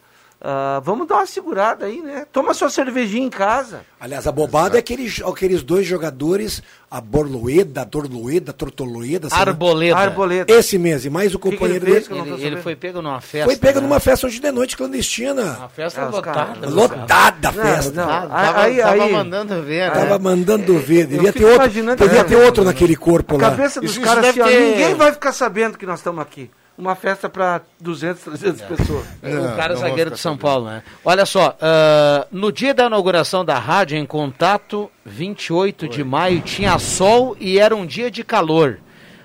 ah, 0.44 0.80
vamos 0.84 1.06
dar 1.06 1.16
uma 1.16 1.26
segurada 1.26 1.86
aí, 1.86 2.00
né? 2.00 2.26
Toma 2.32 2.52
sua 2.52 2.68
cervejinha 2.68 3.24
em 3.24 3.30
casa. 3.30 3.82
Aliás, 4.00 4.26
a 4.26 4.32
bobada 4.32 4.76
é 4.76 4.80
aqueles, 4.80 5.22
aqueles 5.24 5.62
dois 5.62 5.86
jogadores, 5.86 6.60
a 6.90 7.00
Borloeda, 7.00 7.84
Dorloeda, 7.84 8.52
Tortoloeda. 8.52 9.28
sabe? 9.30 9.50
Arboleda. 9.50 9.96
Arboleda. 9.96 10.52
Esse 10.52 10.76
mês, 10.78 11.04
e 11.04 11.10
mais 11.10 11.32
o 11.32 11.38
que 11.38 11.50
companheiro 11.52 11.84
ele 11.84 11.92
fez 11.92 11.94
dele. 11.94 12.06
que 12.06 12.12
eu 12.12 12.16
não 12.18 12.24
tô 12.36 12.42
Ele, 12.42 12.54
ele 12.54 12.62
foi 12.62 12.74
pego 12.74 13.00
numa 13.00 13.20
festa. 13.20 13.46
Foi 13.46 13.56
pego 13.56 13.80
né? 13.80 13.86
numa 13.86 14.00
festa 14.00 14.26
hoje 14.26 14.40
de 14.40 14.50
noite 14.50 14.76
clandestina. 14.76 15.42
Uma 15.58 15.68
festa 15.68 16.06
os 16.08 16.14
lotada. 16.14 16.68
Lotada 16.68 17.48
a 17.48 17.52
Não, 17.52 17.62
festa. 17.64 17.92
não. 17.92 18.10
Aí- 18.12 18.28
tava, 18.28 18.60
aí- 18.62 18.76
tava 18.78 19.04
aí- 19.04 19.12
mandando 19.12 19.62
ver, 19.62 19.88
né? 19.88 19.90
Tava 19.90 20.18
mandando 20.18 20.78
ver. 20.80 21.06
Devia 21.06 21.32
ter 21.32 21.44
outro, 21.44 21.68
devia 21.68 22.20
é. 22.20 22.24
ter 22.24 22.36
outro 22.36 22.64
naquele 22.64 22.96
corpo 22.96 23.36
A 23.36 23.38
lá. 23.38 23.50
cabeça 23.50 23.80
dos 23.80 23.92
Isso- 23.92 24.00
caras 24.00 24.26
assim, 24.26 24.40
ó, 24.40 24.46
ter- 24.46 24.60
ninguém 24.60 24.94
vai 24.96 25.12
ficar 25.12 25.32
sabendo 25.32 25.78
que 25.78 25.86
nós 25.86 26.00
estamos 26.00 26.20
aqui. 26.20 26.50
Uma 26.82 26.96
festa 26.96 27.28
para 27.28 27.60
200, 27.80 28.24
300 28.24 28.62
pessoas. 28.62 29.06
o 29.22 29.56
cara 29.56 29.74
não 29.74 29.80
zagueiro 29.80 30.10
de 30.10 30.18
São 30.18 30.36
Paulo, 30.36 30.66
né? 30.66 30.82
Olha 31.04 31.24
só, 31.24 31.56
ah, 31.60 32.26
no 32.32 32.50
dia 32.50 32.74
da 32.74 32.86
inauguração 32.86 33.44
da 33.44 33.56
rádio, 33.56 33.96
em 33.96 34.04
contato, 34.04 34.90
28 35.06 35.86
de 35.86 36.02
maio, 36.02 36.40
tinha 36.40 36.76
sol 36.80 37.36
e 37.38 37.56
era 37.56 37.76
um 37.76 37.86
dia 37.86 38.10
de 38.10 38.24
calor. 38.24 38.80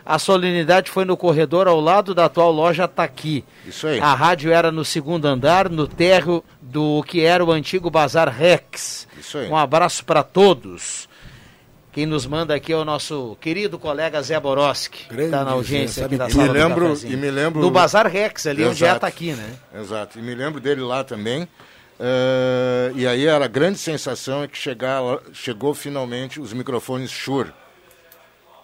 A 0.05 0.19
solenidade 0.19 0.91
foi 0.91 1.03
no 1.03 1.17
corredor 1.17 1.67
ao 1.67 1.81
lado 1.81 2.13
da 2.13 2.25
atual 2.25 2.51
loja 2.51 2.87
Taqui. 2.87 3.43
Isso 3.65 3.87
aí. 3.87 3.99
A 3.99 4.13
rádio 4.13 4.53
era 4.53 4.71
no 4.71 4.85
segundo 4.85 5.25
andar, 5.25 5.67
no 5.67 5.87
térreo 5.87 6.43
do 6.61 7.03
que 7.07 7.25
era 7.25 7.43
o 7.43 7.51
antigo 7.51 7.89
Bazar 7.89 8.29
Rex. 8.29 9.07
Isso 9.19 9.39
aí. 9.39 9.49
Um 9.49 9.57
abraço 9.57 10.05
para 10.05 10.21
todos. 10.21 11.06
Quem 11.97 12.05
nos 12.05 12.27
manda 12.27 12.53
aqui 12.53 12.71
é 12.71 12.77
o 12.77 12.85
nosso 12.85 13.35
querido 13.41 13.79
colega 13.79 14.21
Zé 14.21 14.39
Boroski, 14.39 15.05
que 15.07 15.19
está 15.19 15.43
na 15.43 15.49
audiência 15.49 16.05
aqui 16.05 16.15
da 16.15 16.29
sala 16.29 16.43
me 16.43 16.49
lembro, 16.53 16.93
e 17.03 17.17
me 17.17 17.31
lembro 17.31 17.59
No 17.59 17.71
Bazar 17.71 18.05
Rex, 18.05 18.45
ali 18.45 18.63
onde 18.63 18.83
é 18.83 18.87
Exato. 18.87 19.01
tá 19.01 19.07
aqui, 19.07 19.33
né? 19.33 19.55
Exato. 19.73 20.19
E 20.19 20.21
me 20.21 20.35
lembro 20.35 20.61
dele 20.61 20.81
lá 20.81 21.03
também. 21.03 21.47
Eh, 21.99 22.91
e 22.97 23.07
aí 23.07 23.25
era 23.25 23.45
a 23.45 23.47
grande 23.47 23.79
sensação 23.79 24.43
é 24.43 24.47
que 24.47 24.55
chegar, 24.55 25.01
chegou 25.33 25.73
finalmente 25.73 26.39
os 26.39 26.53
microfones 26.53 27.09
Shure, 27.09 27.51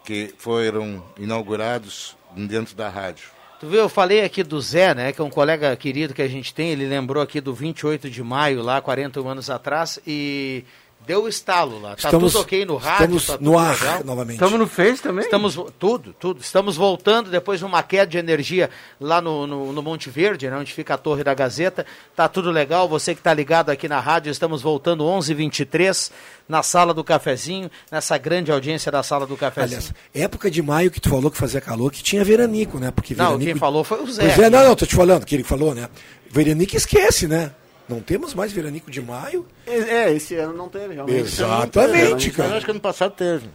que 0.06 0.32
foram 0.38 1.04
inaugurados 1.18 2.16
dentro 2.38 2.76
da 2.76 2.88
rádio. 2.88 3.30
Tu 3.60 3.66
viu, 3.66 3.80
eu 3.80 3.90
falei 3.90 4.24
aqui 4.24 4.44
do 4.44 4.62
Zé, 4.62 4.94
né, 4.94 5.12
que 5.12 5.20
é 5.20 5.24
um 5.24 5.30
colega 5.32 5.76
querido 5.76 6.14
que 6.14 6.22
a 6.22 6.28
gente 6.28 6.54
tem, 6.54 6.70
ele 6.70 6.86
lembrou 6.86 7.24
aqui 7.24 7.42
do 7.42 7.52
28 7.52 8.12
de 8.12 8.22
maio, 8.22 8.62
lá 8.62 8.80
41 8.80 9.28
anos 9.28 9.50
atrás, 9.50 10.00
e 10.06 10.64
deu 11.06 11.24
o 11.24 11.28
estalo 11.28 11.80
lá. 11.82 11.92
Tá 11.92 12.08
Estamos- 12.10 12.32
tudo 12.32 12.42
ok 12.42 12.66
no 12.66 12.78
rádio, 12.78 13.18
estamos 13.18 13.26
tá 13.26 13.38
no 13.40 13.58
ar 13.58 13.80
legal. 13.80 14.04
novamente. 14.04 14.36
Estamos 14.36 14.60
no 14.60 14.68
Face 14.68 15.02
também? 15.02 15.26
Estamos, 15.26 15.56
tudo, 15.78 16.14
tudo. 16.14 16.42
Estamos 16.42 16.76
voltando 16.76 17.30
depois 17.30 17.60
de 17.60 17.66
uma 17.66 17.84
queda 17.84 18.08
de 18.08 18.18
energia 18.18 18.70
lá 19.00 19.22
no, 19.22 19.46
no, 19.46 19.74
no 19.74 19.82
Monte 19.82 20.10
Verde, 20.10 20.50
né, 20.50 20.58
onde 20.58 20.74
fica 20.74 20.94
a 20.94 20.98
Torre 20.98 21.24
da 21.24 21.34
Gazeta. 21.34 21.86
Tá 22.16 22.28
tudo 22.28 22.52
legal. 22.52 22.88
Você 22.88 23.14
que 23.14 23.20
está 23.20 23.34
ligado 23.34 23.70
aqui 23.70 23.88
na 23.88 24.00
rádio, 24.00 24.32
estamos 24.32 24.62
voltando 24.62 25.04
11h23 25.04 26.12
na 26.48 26.62
Sala 26.62 26.94
do 26.94 27.04
Cafezinho, 27.04 27.70
nessa 27.92 28.18
grande 28.18 28.52
audiência 28.52 28.92
da 28.92 29.02
Sala 29.02 29.26
do 29.26 29.38
Cafezinho. 29.38 29.80
Aliás, 29.80 29.94
época 30.14 30.52
de 30.52 30.62
maio 30.62 30.92
que 30.92 31.00
tu 31.00 31.10
falou 31.10 31.32
que 31.32 31.38
fazia 31.38 31.62
calor, 31.62 31.92
que 31.92 32.04
tinha 32.04 32.24
veranico, 32.24 32.80
né? 32.80 32.92
Porque 32.92 33.16
não, 33.16 33.26
veranico... 33.26 33.52
quem 33.52 33.56
falou 33.60 33.84
foi 33.84 34.02
o 34.04 34.12
Zé. 34.12 34.24
Pois 34.24 34.40
é, 34.40 34.50
não, 34.50 34.64
não, 34.64 34.76
tô 34.76 34.86
te 34.86 34.96
falando 34.96 35.26
que 35.26 35.36
ele 35.36 35.44
falou, 35.44 35.74
né? 35.74 35.90
Veranico 36.30 36.76
esquece, 36.76 37.28
né? 37.28 37.52
Não 37.88 38.00
temos 38.00 38.34
mais 38.34 38.52
veranico 38.52 38.90
de 38.90 39.02
maio. 39.02 39.46
É, 39.68 40.12
esse 40.14 40.36
ano 40.36 40.54
não 40.54 40.70
teve, 40.70 40.94
realmente. 40.94 41.20
Exatamente, 41.20 42.28
Mas 42.28 42.36
cara. 42.36 42.56
acho 42.58 42.66
que 42.66 42.72
ano 42.72 42.80
passado 42.80 43.12
teve. 43.12 43.50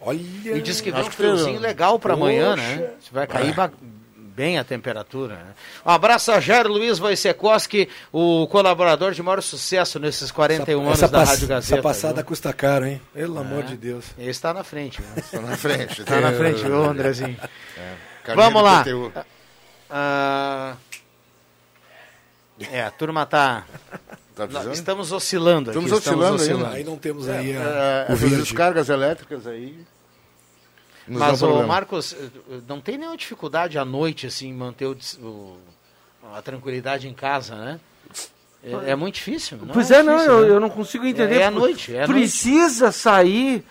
Olha. 0.00 0.18
E 0.18 0.60
diz 0.60 0.80
que 0.80 0.90
vem 0.90 1.00
um 1.00 1.08
que 1.08 1.16
teve. 1.16 1.28
friozinho 1.30 1.58
legal 1.60 1.98
para 1.98 2.12
amanhã, 2.14 2.54
né? 2.56 2.90
Vai 3.10 3.26
cair 3.26 3.54
ba- 3.54 3.70
bem 4.36 4.58
a 4.58 4.64
temperatura. 4.64 5.36
Né? 5.36 5.46
Um 5.86 5.90
abraço 5.90 6.30
a 6.30 6.40
Jair 6.40 6.66
Luiz 6.66 6.98
Wojciechowski, 6.98 7.88
o 8.12 8.46
colaborador 8.48 9.12
de 9.12 9.22
maior 9.22 9.40
sucesso 9.42 9.98
nesses 9.98 10.30
41 10.30 10.80
anos 10.82 10.94
essa, 11.02 11.08
da 11.08 11.24
Rádio 11.24 11.48
Gazeta. 11.48 11.74
essa 11.76 11.82
passada 11.82 12.14
viu? 12.16 12.24
custa 12.24 12.52
caro, 12.52 12.84
hein? 12.84 13.00
Pelo 13.14 13.38
É. 13.38 13.40
amor 13.40 13.62
de 13.62 13.76
Deus. 13.78 14.04
Ele 14.18 14.28
está 14.30 14.52
na 14.52 14.62
frente. 14.64 15.00
Né? 15.00 15.08
Está 15.16 15.40
na 15.40 15.56
frente. 15.56 16.00
Está 16.02 16.20
na 16.20 16.32
frente, 16.32 16.62
viu, 16.62 16.84
Andrezinho? 16.84 17.36
Caminho 18.24 18.44
Vamos 18.44 18.62
lá. 18.62 18.82
PTU. 18.82 19.12
É, 22.60 22.82
a 22.82 22.90
turma 22.90 23.26
tá. 23.26 23.64
Tá 24.36 24.46
estamos 24.72 25.12
oscilando 25.12 25.70
aqui. 25.70 25.78
Estamos 25.78 25.92
oscilando 25.98 26.42
ainda. 26.42 26.68
Aí 26.70 26.84
não 26.84 26.96
temos 26.96 27.28
aí 27.28 27.52
É, 27.52 27.56
a, 27.56 27.60
o 28.10 28.12
essas 28.14 28.20
verde. 28.20 28.36
descargas 28.42 28.88
elétricas 28.88 29.46
aí. 29.46 29.78
Mas, 31.06 31.42
o. 31.42 31.66
Marcos, 31.66 32.14
eh, 32.14 32.28
não 32.66 32.80
tem 32.80 32.96
nenhuma 32.96 33.16
dificuldade 33.16 33.78
à 33.78 33.84
noite, 33.84 34.26
assim, 34.26 34.52
manter 34.52 34.86
o 34.86 34.96
o- 35.22 35.56
a 36.34 36.40
tranquilidade 36.40 37.06
em 37.06 37.12
casa, 37.12 37.54
né? 37.54 37.80
É, 38.64 38.92
é 38.92 38.96
muito 38.96 39.16
difícil. 39.16 39.58
Não 39.58 39.68
pois 39.74 39.90
é, 39.90 40.02
não, 40.02 40.14
difícil, 40.14 40.32
eu, 40.32 40.40
né? 40.42 40.48
eu 40.52 40.60
não 40.60 40.70
consigo 40.70 41.04
entender. 41.04 41.36
É, 41.36 41.40
é 41.40 41.46
à 41.46 41.50
noite, 41.50 41.94
é 41.94 42.04
à 42.04 42.06
Precisa 42.06 42.90
sair, 42.90 43.62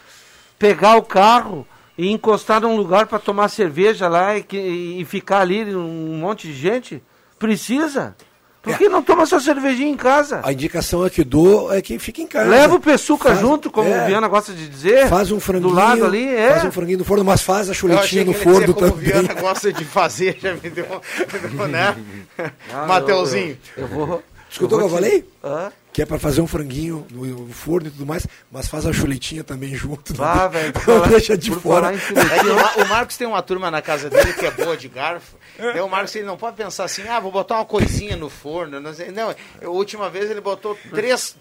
pegar 0.60 0.96
o 0.98 1.02
carro 1.02 1.68
e 1.98 2.10
encostar 2.12 2.62
num 2.62 2.78
lugar 2.78 3.08
para 3.08 3.18
tomar 3.18 3.50
cerveja 3.50 4.08
lá 4.08 4.38
e, 4.38 4.44
que- 4.44 4.58
e 5.00 5.04
ficar 5.06 5.40
ali 5.42 5.76
um 5.76 6.18
monte 6.20 6.48
de 6.48 6.54
gente? 6.54 7.02
Precisa? 7.40 8.16
Por 8.64 8.78
que 8.78 8.88
não 8.88 9.04
toma 9.04 9.26
sua 9.26 9.42
cervejinha 9.42 9.90
em 9.90 9.98
casa? 9.98 10.40
A 10.42 10.54
indicação 10.54 11.06
é 11.06 11.10
que 11.10 11.22
dou 11.22 11.72
é 11.74 11.82
que 11.82 12.00
fica 12.00 12.22
em 12.22 12.28
casa. 12.28 12.50
Leva 12.50 12.76
o 12.76 12.80
peçuca 12.80 13.28
Faz- 13.28 13.42
junto, 13.42 13.70
como 13.70 13.90
é. 13.90 14.04
o 14.04 14.08
Viana 14.08 14.28
gosta 14.30 14.54
de 14.54 14.70
dizer. 14.70 15.10
Faz 15.10 15.32
um 15.32 15.40
franguinho. 15.40 15.70
Do 15.70 15.76
lado 15.76 16.06
ali, 16.06 16.26
é. 16.34 16.52
Faz 16.52 16.64
um 16.66 16.72
franguinho 16.72 17.00
no 17.00 17.04
forno, 17.04 17.26
mas 17.26 17.42
faz 17.42 17.68
a 17.68 17.72
Eu 17.72 17.76
chuletinha 17.76 18.24
no 18.24 18.34
forno 18.34 18.74
como 18.74 18.88
o 18.88 18.92
também. 18.92 19.06
Viana 19.12 19.34
gosta 19.34 19.74
de 19.74 19.84
fazer, 19.84 20.38
já 20.42 20.54
me 20.54 20.70
deu, 20.70 20.86
né? 21.70 21.94
Ah, 22.74 22.86
Mateuzinho. 22.88 23.58
Eu, 23.76 23.84
eu 23.84 23.88
vou. 23.90 24.24
Escutou 24.50 24.78
o 24.78 24.82
que 24.82 24.88
eu 24.88 24.90
falei? 24.96 25.28
Hã? 25.44 25.72
Que 25.94 26.02
é 26.02 26.06
pra 26.08 26.18
fazer 26.18 26.42
um 26.42 26.48
franguinho 26.48 27.06
no, 27.12 27.24
no 27.24 27.54
forno 27.54 27.88
e 27.88 27.92
tudo 27.92 28.04
mais, 28.06 28.26
mas 28.52 28.68
faz 28.68 28.84
a 28.86 28.92
chuletinha 28.92 29.44
também 29.44 29.74
junto. 29.78 30.18
não 30.18 30.26
Ah, 30.26 30.48
velho, 30.48 30.74
não 30.88 31.08
deixa 31.08 31.38
de 31.38 31.52
fora. 31.52 31.94
É 31.94 32.52
o, 32.52 32.56
Mar- 32.56 32.74
o 32.80 32.86
Marcos 32.90 33.16
tem 33.16 33.28
uma 33.28 33.42
turma 33.44 33.70
na 33.70 33.80
casa 33.80 34.10
dele 34.10 34.34
que 34.34 34.44
é 34.46 34.50
boa 34.52 34.76
de 34.76 34.88
garfo. 34.90 35.36
Daí 35.58 35.80
o 35.82 35.88
Marcos 35.88 36.16
ele 36.16 36.26
não 36.26 36.36
pode 36.36 36.58
pensar 36.58 36.86
assim, 36.86 37.04
ah, 37.08 37.20
vou 37.20 37.32
botar 37.32 37.56
uma 37.58 37.66
coisinha 37.66 38.16
no 38.18 38.28
forno. 38.28 38.80
Não, 38.80 38.92
sei. 38.92 39.12
não 39.12 39.30
a 39.30 39.70
última 39.70 40.10
vez 40.10 40.32
ele 40.32 40.42
botou 40.42 40.76
três. 40.92 41.36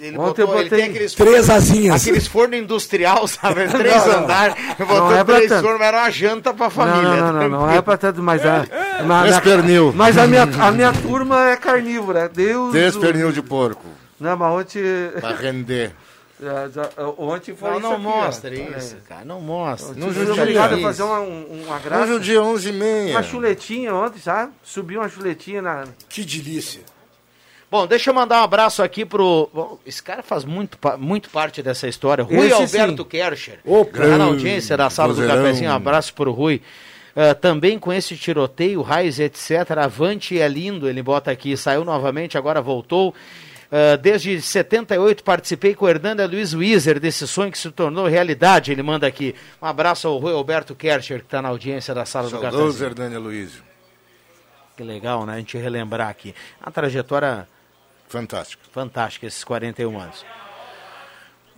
Ele, 0.00 0.16
Ontem 0.16 0.42
botou, 0.46 0.58
ele 0.60 0.70
tem 0.70 0.84
aqueles 0.84 1.12
três 1.12 1.44
forno- 1.46 1.52
asinhas. 1.54 2.00
Aqueles 2.00 2.26
forno 2.26 2.56
industrial, 2.56 3.28
sabe? 3.28 3.68
Três 3.68 3.94
Não, 4.06 4.06
não. 4.06 4.18
andares. 4.24 4.56
Não 4.78 4.86
Botou 4.86 5.14
é 5.16 5.24
três 5.24 5.48
tanto. 5.50 5.62
fornos, 5.64 5.80
era 5.82 5.98
uma 5.98 6.10
janta 6.10 6.54
pra 6.54 6.64
Não, 6.66 6.70
família. 6.70 7.02
não, 7.02 7.32
não, 7.32 7.32
não, 7.42 7.48
não 7.66 7.70
é 7.70 7.82
pra 7.82 7.98
tanto, 7.98 8.22
mas 8.22 8.40
a, 8.46 8.64
mas, 9.04 9.22
Três 9.36 9.40
pernil. 9.40 9.92
mas 9.94 10.16
a 10.16 10.26
minha, 10.26 10.44
a 10.44 10.72
minha 10.72 10.92
turma 10.94 11.50
é 11.50 11.56
carnívora, 11.56 12.26
Deus. 12.26 12.70
Três 12.72 12.94
do- 12.94 13.00
pernil 13.00 13.30
de 13.32 13.42
porco. 13.42 13.84
Não, 14.20 14.36
mas 14.36 14.52
ontem. 14.54 14.82
Pra 15.20 15.34
render. 15.34 15.92
É, 16.40 16.70
já- 16.72 16.88
Ontem 17.18 17.52
foi 17.52 17.68
Não, 17.68 17.80
não 17.80 17.92
aqui, 17.94 18.00
mostra 18.02 18.50
ó. 18.52 18.78
isso, 18.78 18.94
É. 18.94 19.08
cara. 19.08 19.24
Não 19.24 19.40
mostra. 19.40 19.92
Não 19.96 20.12
judia 20.12 20.34
obrigado 20.34 20.72
a 20.74 20.74
isso. 20.76 20.82
fazer 20.84 21.02
uma, 21.02 21.18
um- 21.18 21.64
uma 21.66 21.80
graça. 21.80 22.04
Hoje 22.04 22.12
é 22.12 22.14
o 22.14 22.20
dia 22.20 22.42
11 22.44 22.68
e 22.68 22.72
meia. 22.74 23.10
Uma 23.10 23.22
chuletinha 23.24 23.92
ontem, 23.92 24.20
sabe? 24.20 24.52
Subiu 24.62 25.00
uma 25.00 25.08
chuletinha 25.08 25.60
na... 25.60 25.84
Que 26.08 26.24
delícia. 26.24 26.82
Bom, 27.68 27.88
deixa 27.88 28.10
eu 28.10 28.14
mandar 28.14 28.40
um 28.40 28.44
abraço 28.44 28.84
aqui 28.84 29.04
pro. 29.04 29.50
Bom, 29.52 29.80
esse 29.84 30.00
cara 30.00 30.22
faz 30.22 30.44
muito, 30.44 30.78
muito 30.96 31.28
parte 31.28 31.60
dessa 31.60 31.88
história. 31.88 32.22
Rui 32.22 32.36
Esse 32.46 32.52
Alberto 32.52 33.02
sim. 33.02 33.08
Kercher. 33.08 33.58
Opa. 33.64 33.98
Tá 33.98 34.16
na 34.16 34.24
audiência 34.26 34.76
da 34.76 34.88
sala 34.88 35.12
do 35.14 35.26
cafezinho. 35.26 35.72
Um 35.72 35.74
abraço 35.74 36.14
pro 36.14 36.30
Rui. 36.30 36.62
Ah, 37.16 37.34
também 37.34 37.80
com 37.80 37.92
esse 37.92 38.16
tiroteio, 38.16 38.80
raios, 38.80 39.18
etc. 39.18 39.72
Avante 39.76 40.38
é 40.38 40.46
lindo, 40.46 40.88
ele 40.88 41.02
bota 41.02 41.32
aqui. 41.32 41.56
Saiu 41.56 41.84
novamente, 41.84 42.38
agora 42.38 42.62
voltou. 42.62 43.12
Ah, 43.70 43.96
desde 43.96 44.40
78 44.40 45.22
participei 45.22 45.74
com 45.74 45.84
o 45.84 45.88
Hernanda 45.88 46.26
Luiz 46.26 46.54
Wieser 46.54 46.98
desse 46.98 47.26
sonho 47.28 47.52
que 47.52 47.58
se 47.58 47.70
tornou 47.70 48.06
realidade. 48.06 48.72
Ele 48.72 48.82
manda 48.82 49.06
aqui. 49.06 49.34
Um 49.60 49.66
abraço 49.66 50.08
ao 50.08 50.18
Rui 50.18 50.32
Alberto 50.32 50.74
Kercher, 50.74 51.18
que 51.20 51.26
está 51.26 51.42
na 51.42 51.48
audiência 51.48 51.94
da 51.94 52.04
sala 52.04 52.30
do 52.30 52.40
Saudoso. 52.40 52.84
Hernânia 52.84 53.18
Luizio. 53.18 53.62
Que 54.76 54.82
legal, 54.82 55.26
né? 55.26 55.34
A 55.34 55.38
gente 55.38 55.58
relembrar 55.58 56.08
aqui. 56.08 56.34
A 56.60 56.70
trajetória 56.70 57.48
Fantástico. 58.08 58.62
fantástica, 58.72 59.26
esses 59.26 59.44
41 59.44 59.98
anos. 60.00 60.24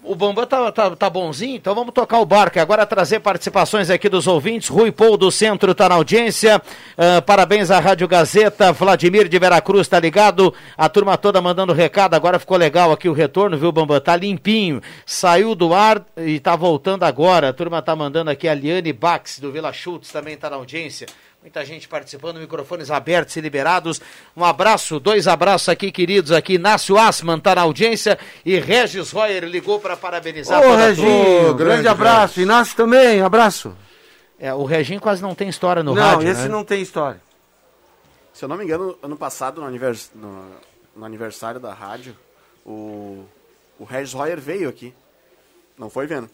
O 0.02 0.14
Bambam 0.14 0.46
tá, 0.46 0.72
tá, 0.72 0.96
tá 0.96 1.10
bonzinho, 1.10 1.56
então 1.56 1.74
vamos 1.74 1.92
tocar 1.92 2.20
o 2.20 2.24
barco. 2.24 2.58
Agora 2.58 2.86
trazer 2.86 3.20
participações 3.20 3.90
aqui 3.90 4.08
dos 4.08 4.26
ouvintes. 4.26 4.68
Rui 4.68 4.90
Paul 4.90 5.18
do 5.18 5.30
Centro 5.30 5.74
tá 5.74 5.90
na 5.90 5.94
audiência. 5.94 6.60
Ah, 6.96 7.20
parabéns 7.20 7.70
à 7.70 7.78
Rádio 7.78 8.08
Gazeta. 8.08 8.72
Vladimir 8.72 9.28
de 9.28 9.38
Veracruz 9.38 9.86
tá 9.86 10.00
ligado. 10.00 10.54
A 10.76 10.88
turma 10.88 11.18
toda 11.18 11.42
mandando 11.42 11.74
recado. 11.74 12.14
Agora 12.14 12.38
ficou 12.38 12.56
legal 12.56 12.90
aqui 12.92 13.10
o 13.10 13.12
retorno, 13.12 13.58
viu, 13.58 13.70
Bambam? 13.70 14.00
Tá 14.00 14.16
limpinho. 14.16 14.80
Saiu 15.04 15.54
do 15.54 15.74
ar 15.74 16.02
e 16.16 16.40
tá 16.40 16.56
voltando 16.56 17.04
agora. 17.04 17.50
A 17.50 17.52
turma 17.52 17.82
tá 17.82 17.94
mandando 17.94 18.30
aqui 18.30 18.48
a 18.48 18.54
Liane 18.54 18.94
Bax 18.94 19.38
do 19.38 19.52
Vila 19.52 19.70
Schultz 19.70 20.10
também 20.10 20.34
tá 20.34 20.48
na 20.48 20.56
audiência. 20.56 21.08
Muita 21.42 21.64
gente 21.64 21.88
participando, 21.88 22.36
microfones 22.38 22.90
abertos 22.90 23.34
e 23.34 23.40
liberados. 23.40 23.98
Um 24.36 24.44
abraço, 24.44 25.00
dois 25.00 25.26
abraços 25.26 25.70
aqui, 25.70 25.90
queridos. 25.90 26.32
Aqui, 26.32 26.54
Inácio 26.54 26.98
Asman 26.98 27.40
tá 27.40 27.54
na 27.54 27.62
audiência 27.62 28.18
e 28.44 28.58
Regis 28.58 29.10
Royer 29.10 29.44
ligou 29.44 29.80
para 29.80 29.96
parabenizar 29.96 30.60
Ô, 30.62 30.76
Reginho, 30.76 31.06
turma. 31.08 31.42
grande, 31.44 31.56
grande 31.56 31.88
abraço. 31.88 32.40
Inácio 32.42 32.76
também, 32.76 33.22
abraço. 33.22 33.74
É, 34.38 34.52
o 34.52 34.64
Reginho 34.64 35.00
quase 35.00 35.22
não 35.22 35.34
tem 35.34 35.48
história 35.48 35.82
no 35.82 35.94
não, 35.94 36.02
rádio, 36.02 36.28
esse 36.28 36.42
né? 36.42 36.48
não 36.48 36.62
tem 36.62 36.82
história. 36.82 37.20
Se 38.34 38.44
eu 38.44 38.48
não 38.48 38.56
me 38.58 38.64
engano, 38.64 38.98
ano 39.02 39.16
passado, 39.16 39.62
no, 39.62 39.66
anivers... 39.66 40.10
no, 40.14 40.44
no 40.94 41.04
aniversário 41.06 41.58
da 41.58 41.72
rádio, 41.72 42.14
o, 42.66 43.24
o 43.78 43.84
Regis 43.84 44.12
Royer 44.12 44.38
veio 44.38 44.68
aqui. 44.68 44.94
Não 45.78 45.88
foi 45.88 46.06
vendo? 46.06 46.28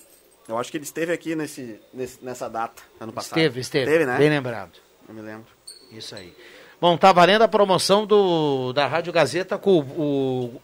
Eu 0.48 0.58
acho 0.58 0.70
que 0.70 0.76
ele 0.76 0.84
esteve 0.84 1.12
aqui 1.12 1.36
nesse, 1.36 1.80
nesse- 1.94 2.18
nessa 2.24 2.48
data, 2.48 2.82
ano 3.00 3.12
passado. 3.12 3.38
Esteve, 3.38 3.60
esteve. 3.60 3.84
Esteve, 3.84 4.06
né? 4.06 4.18
Bem 4.18 4.30
lembrado. 4.30 4.84
Não 5.08 5.14
me 5.14 5.22
lembro. 5.22 5.46
Isso 5.90 6.14
aí. 6.14 6.32
Bom, 6.80 6.96
tá 6.96 7.12
valendo 7.12 7.42
a 7.42 7.48
promoção 7.48 8.04
do, 8.04 8.72
da 8.72 8.86
Rádio 8.86 9.12
Gazeta 9.12 9.56
com 9.56 9.78
o, 9.78 9.80
o, 9.80 10.60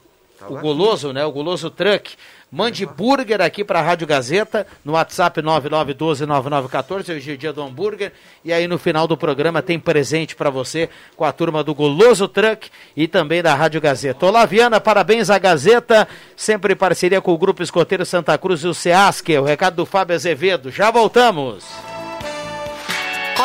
o 0.48 0.60
Goloso, 0.60 1.12
né? 1.12 1.24
O 1.24 1.32
Goloso 1.32 1.70
Truck. 1.70 2.16
Mande 2.54 2.84
burger 2.84 3.40
aqui 3.40 3.64
para 3.64 3.78
a 3.78 3.82
Rádio 3.82 4.06
Gazeta 4.06 4.66
no 4.84 4.92
WhatsApp 4.92 5.40
99129914, 5.40 7.16
hoje 7.16 7.30
é 7.30 7.34
o 7.34 7.38
dia 7.38 7.50
do 7.50 7.62
hambúrguer. 7.62 8.12
E 8.44 8.52
aí 8.52 8.68
no 8.68 8.78
final 8.78 9.08
do 9.08 9.16
programa 9.16 9.62
tem 9.62 9.80
presente 9.80 10.36
para 10.36 10.50
você 10.50 10.90
com 11.16 11.24
a 11.24 11.32
turma 11.32 11.64
do 11.64 11.74
Goloso 11.74 12.28
Truck 12.28 12.68
e 12.94 13.08
também 13.08 13.42
da 13.42 13.54
Rádio 13.54 13.80
Gazeta. 13.80 14.26
Olá, 14.26 14.44
Viana, 14.44 14.78
parabéns 14.82 15.30
à 15.30 15.38
Gazeta, 15.38 16.06
sempre 16.36 16.74
em 16.74 16.76
parceria 16.76 17.22
com 17.22 17.32
o 17.32 17.38
Grupo 17.38 17.62
Escoteiro 17.62 18.04
Santa 18.04 18.36
Cruz 18.36 18.62
e 18.64 18.68
o 18.68 18.74
SEASC. 18.74 19.30
O 19.38 19.44
recado 19.44 19.76
do 19.76 19.86
Fábio 19.86 20.14
Azevedo. 20.14 20.70
Já 20.70 20.90
voltamos. 20.90 21.91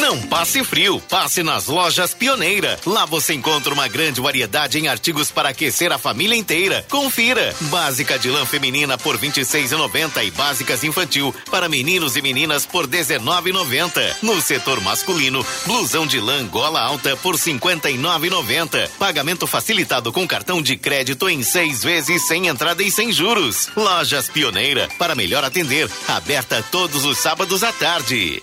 Não 0.00 0.20
passe 0.22 0.64
frio, 0.64 1.00
passe 1.08 1.42
nas 1.44 1.66
lojas 1.66 2.12
Pioneira. 2.12 2.78
Lá 2.84 3.06
você 3.06 3.32
encontra 3.32 3.72
uma 3.72 3.86
grande 3.86 4.20
variedade 4.20 4.76
em 4.76 4.88
artigos 4.88 5.30
para 5.30 5.50
aquecer 5.50 5.92
a 5.92 5.98
família 5.98 6.36
inteira. 6.36 6.84
Confira. 6.90 7.54
Básica 7.62 8.18
de 8.18 8.28
lã 8.28 8.44
feminina 8.44 8.98
por 8.98 9.16
R$ 9.16 9.28
26,90 9.28 10.26
e 10.26 10.30
básicas 10.32 10.82
infantil 10.82 11.32
para 11.48 11.68
meninos 11.68 12.16
e 12.16 12.22
meninas 12.22 12.66
por 12.66 12.86
R$ 12.86 12.98
19,90. 12.98 14.16
No 14.20 14.40
setor 14.40 14.80
masculino, 14.80 15.46
blusão 15.64 16.06
de 16.06 16.18
lã 16.18 16.44
gola 16.46 16.80
alta 16.80 17.16
por 17.16 17.36
R$ 17.36 17.40
59,90. 17.40 18.88
Pagamento 18.98 19.46
facilitado 19.46 20.12
com 20.12 20.26
cartão 20.26 20.60
de 20.60 20.76
crédito 20.76 21.28
em 21.28 21.42
seis 21.44 21.84
vezes 21.84 22.26
sem 22.26 22.48
entrada 22.48 22.82
e 22.82 22.90
sem 22.90 23.12
juros. 23.12 23.68
Lojas 23.76 24.28
Pioneira 24.28 24.88
para 24.98 25.14
melhor 25.14 25.44
atender. 25.44 25.88
Aberta 26.08 26.64
todos 26.70 27.04
os 27.04 27.18
sábados 27.18 27.62
à 27.62 27.72
tarde. 27.72 28.42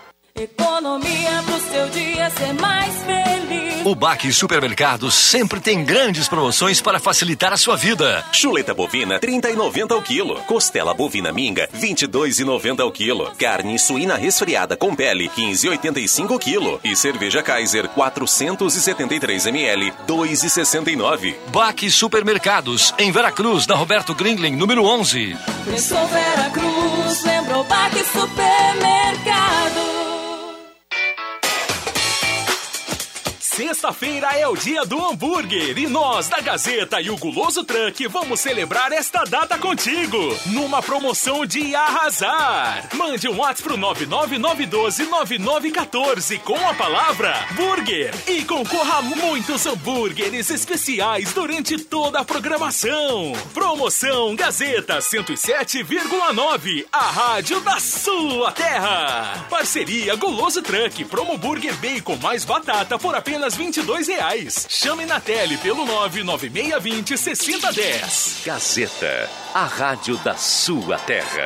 Economia 0.35 1.43
pro 1.45 1.59
seu 1.59 1.89
dia 1.89 2.29
ser 2.31 2.53
mais 2.53 2.95
feliz. 3.03 3.85
O 3.85 3.95
Baque 3.95 4.31
Supermercados 4.31 5.15
sempre 5.15 5.59
tem 5.59 5.83
grandes 5.83 6.29
promoções 6.29 6.79
para 6.79 6.99
facilitar 6.99 7.51
a 7.51 7.57
sua 7.57 7.75
vida. 7.75 8.23
Chuleta 8.31 8.73
bovina 8.73 9.19
30,90 9.19 9.91
ao 9.91 10.01
quilo. 10.01 10.35
Costela 10.43 10.93
bovina 10.93 11.31
minga 11.33 11.67
22,90 11.75 12.79
ao 12.79 12.91
quilo. 12.91 13.31
Carne 13.37 13.77
suína 13.79 14.15
resfriada 14.15 14.77
com 14.77 14.95
pele 14.95 15.29
15,85 15.29 16.31
ao 16.31 16.39
quilo. 16.39 16.79
E 16.83 16.95
cerveja 16.95 17.41
Kaiser 17.41 17.89
473 17.89 19.47
ml 19.47 19.91
2,69. 20.07 21.35
Baque 21.47 21.89
Supermercados, 21.89 22.93
em 22.99 23.11
Veracruz, 23.11 23.65
na 23.65 23.75
Roberto 23.75 24.13
Grindlin, 24.13 24.55
número 24.55 24.85
11. 24.85 25.35
Pensou 25.65 26.07
Veracruz, 26.07 27.23
lembrou 27.23 27.63
Baque 27.63 28.03
Supermercado. 28.05 29.80
Sexta-feira 33.61 34.35
é 34.35 34.47
o 34.47 34.55
dia 34.55 34.83
do 34.85 35.05
hambúrguer 35.05 35.77
e 35.77 35.85
nós 35.85 36.27
da 36.27 36.41
Gazeta 36.41 36.99
e 36.99 37.11
o 37.11 37.15
Guloso 37.15 37.63
Truck 37.63 38.07
vamos 38.07 38.39
celebrar 38.39 38.91
esta 38.91 39.23
data 39.23 39.55
contigo 39.55 40.17
numa 40.47 40.81
promoção 40.81 41.45
de 41.45 41.75
arrasar. 41.75 42.89
Mande 42.95 43.29
um 43.29 43.37
WhatsApp 43.37 43.61
pro 43.61 43.77
999129914 43.77 46.39
com 46.39 46.57
a 46.67 46.73
palavra 46.73 47.35
burger 47.51 48.11
e 48.27 48.43
concorra 48.45 48.97
a 48.97 49.03
muitos 49.03 49.63
hambúrgueres 49.67 50.49
especiais 50.49 51.31
durante 51.31 51.77
toda 51.77 52.19
a 52.19 52.25
programação. 52.25 53.33
Promoção 53.53 54.35
Gazeta 54.35 54.97
107,9, 54.97 56.87
a 56.91 57.11
rádio 57.11 57.61
da 57.61 57.79
sua 57.79 58.51
terra. 58.51 59.45
Parceria 59.51 60.15
Guloso 60.15 60.63
Truck, 60.63 61.05
Promo 61.05 61.37
Burger 61.37 61.75
Bacon 61.75 62.15
mais 62.15 62.43
batata 62.43 62.97
por 62.97 63.13
apenas 63.13 63.50
22 63.55 64.07
reais. 64.07 64.65
Chame 64.69 65.05
na 65.05 65.19
tele 65.19 65.57
pelo 65.57 65.85
99620 65.85 67.17
6010. 67.17 68.41
Gazeta, 68.45 69.29
a 69.53 69.65
rádio 69.65 70.17
da 70.17 70.35
sua 70.35 70.97
terra. 70.97 71.45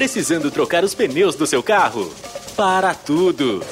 Precisando 0.00 0.50
trocar 0.50 0.82
os 0.82 0.94
pneus 0.94 1.34
do 1.34 1.46
seu 1.46 1.62
carro? 1.62 2.10
Para 2.56 2.94
tudo! 2.94 3.62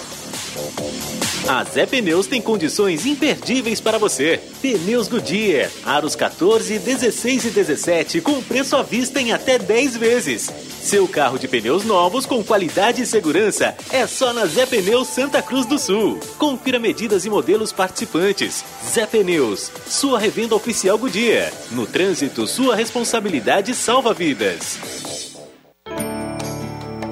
A 1.49 1.65
Zé 1.65 1.87
Pneus 1.87 2.27
tem 2.27 2.43
condições 2.43 3.07
imperdíveis 3.07 3.81
para 3.81 3.97
você. 3.97 4.39
Pneus 4.61 5.09
Goodyear, 5.09 5.71
aros 5.87 6.15
14, 6.15 6.79
16 6.81 7.47
e 7.47 7.51
17 7.51 8.21
com 8.21 8.43
preço 8.43 8.77
à 8.77 8.83
vista 8.83 9.23
em 9.23 9.33
até 9.33 9.59
10 9.59 9.97
vezes. 9.97 10.53
Seu 10.83 11.09
carro 11.09 11.39
de 11.39 11.49
pneus 11.49 11.83
novos 11.85 12.27
com 12.27 12.45
qualidade 12.45 13.01
e 13.01 13.07
segurança 13.07 13.75
é 13.91 14.07
só 14.07 14.35
na 14.35 14.45
Zé 14.45 14.67
Pneus 14.67 15.09
Santa 15.09 15.41
Cruz 15.41 15.65
do 15.65 15.79
Sul. 15.79 16.21
Confira 16.37 16.79
medidas 16.79 17.25
e 17.25 17.31
modelos 17.31 17.73
participantes. 17.73 18.63
Zé 18.87 19.07
Pneus, 19.07 19.73
sua 19.87 20.19
revenda 20.19 20.55
oficial 20.55 20.99
Goodyear. 20.99 21.51
No 21.71 21.87
trânsito, 21.87 22.47
sua 22.47 22.77
responsabilidade 22.77 23.75
salva 23.75 24.13
vidas. 24.13 25.18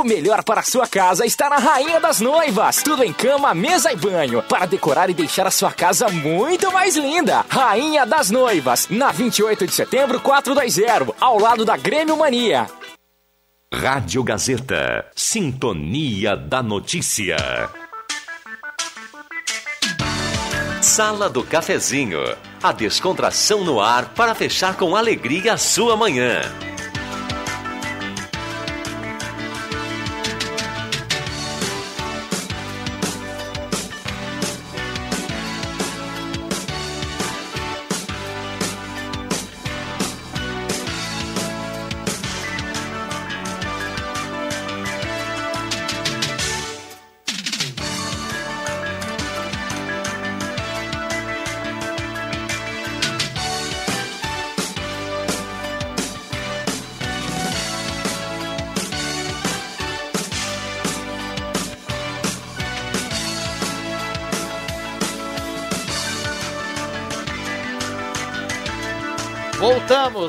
O 0.00 0.04
melhor 0.04 0.42
para 0.42 0.60
a 0.60 0.64
sua 0.64 0.86
casa 0.86 1.26
está 1.26 1.50
na 1.50 1.58
Rainha 1.58 2.00
das 2.00 2.22
Noivas. 2.22 2.82
Tudo 2.82 3.04
em 3.04 3.12
cama, 3.12 3.52
mesa 3.52 3.92
e 3.92 3.96
banho. 3.96 4.42
Para 4.42 4.64
decorar 4.64 5.10
e 5.10 5.14
deixar 5.14 5.46
a 5.46 5.50
sua 5.50 5.70
casa 5.70 6.08
muito 6.08 6.72
mais 6.72 6.96
linda. 6.96 7.44
Rainha 7.50 8.06
das 8.06 8.30
Noivas, 8.30 8.88
na 8.88 9.12
28 9.12 9.66
de 9.66 9.74
setembro, 9.74 10.18
420, 10.18 11.14
ao 11.20 11.38
lado 11.38 11.66
da 11.66 11.76
Grêmio 11.76 12.16
Mania. 12.16 12.66
Rádio 13.70 14.24
Gazeta. 14.24 15.04
Sintonia 15.14 16.34
da 16.34 16.62
Notícia. 16.62 17.36
Sala 20.80 21.28
do 21.28 21.44
Cafezinho. 21.44 22.20
A 22.62 22.72
descontração 22.72 23.62
no 23.62 23.78
ar 23.82 24.14
para 24.14 24.34
fechar 24.34 24.78
com 24.78 24.96
alegria 24.96 25.52
a 25.52 25.58
sua 25.58 25.94
manhã. 25.94 26.40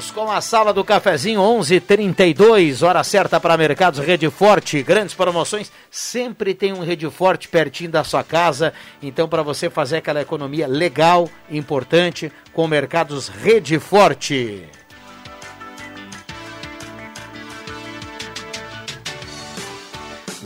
Voltamos 0.01 0.11
com 0.11 0.31
a 0.31 0.41
sala 0.41 0.73
do 0.73 0.83
cafezinho 0.83 1.39
11:32, 1.41 2.81
hora 2.81 3.03
certa 3.03 3.39
para 3.39 3.57
Mercados 3.57 3.99
Rede 3.99 4.29
Forte, 4.31 4.81
grandes 4.81 5.13
promoções, 5.13 5.71
sempre 5.91 6.55
tem 6.55 6.73
um 6.73 6.83
Rede 6.83 7.07
Forte 7.09 7.47
pertinho 7.47 7.91
da 7.91 8.03
sua 8.03 8.23
casa, 8.23 8.73
então 9.01 9.27
para 9.27 9.43
você 9.43 9.69
fazer 9.69 9.97
aquela 9.97 10.21
economia 10.21 10.65
legal, 10.65 11.29
importante, 11.51 12.31
com 12.51 12.67
Mercados 12.67 13.27
Rede 13.27 13.77
Forte. 13.77 14.67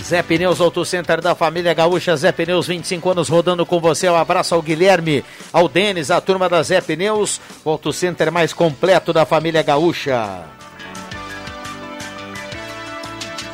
Zé 0.06 0.22
Pneus 0.22 0.62
Auto 0.62 0.86
Center 0.86 1.20
da 1.20 1.34
família 1.34 1.74
Gaúcha, 1.74 2.16
Zé 2.16 2.32
Pneus, 2.32 2.68
25 2.68 3.10
anos 3.10 3.28
rodando 3.28 3.66
com 3.66 3.80
você. 3.80 4.08
Um 4.08 4.16
abraço 4.16 4.54
ao 4.54 4.62
Guilherme, 4.62 5.26
ao 5.52 5.68
Denis, 5.68 6.12
a 6.12 6.22
turma 6.22 6.48
da 6.48 6.62
Zé 6.62 6.80
Pneus, 6.80 7.42
o 7.64 7.72
Auto 7.72 7.92
Center 7.92 8.32
mais 8.32 8.54
completo 8.54 9.12
da 9.12 9.26
família 9.26 9.64
Gaúcha. 9.64 10.44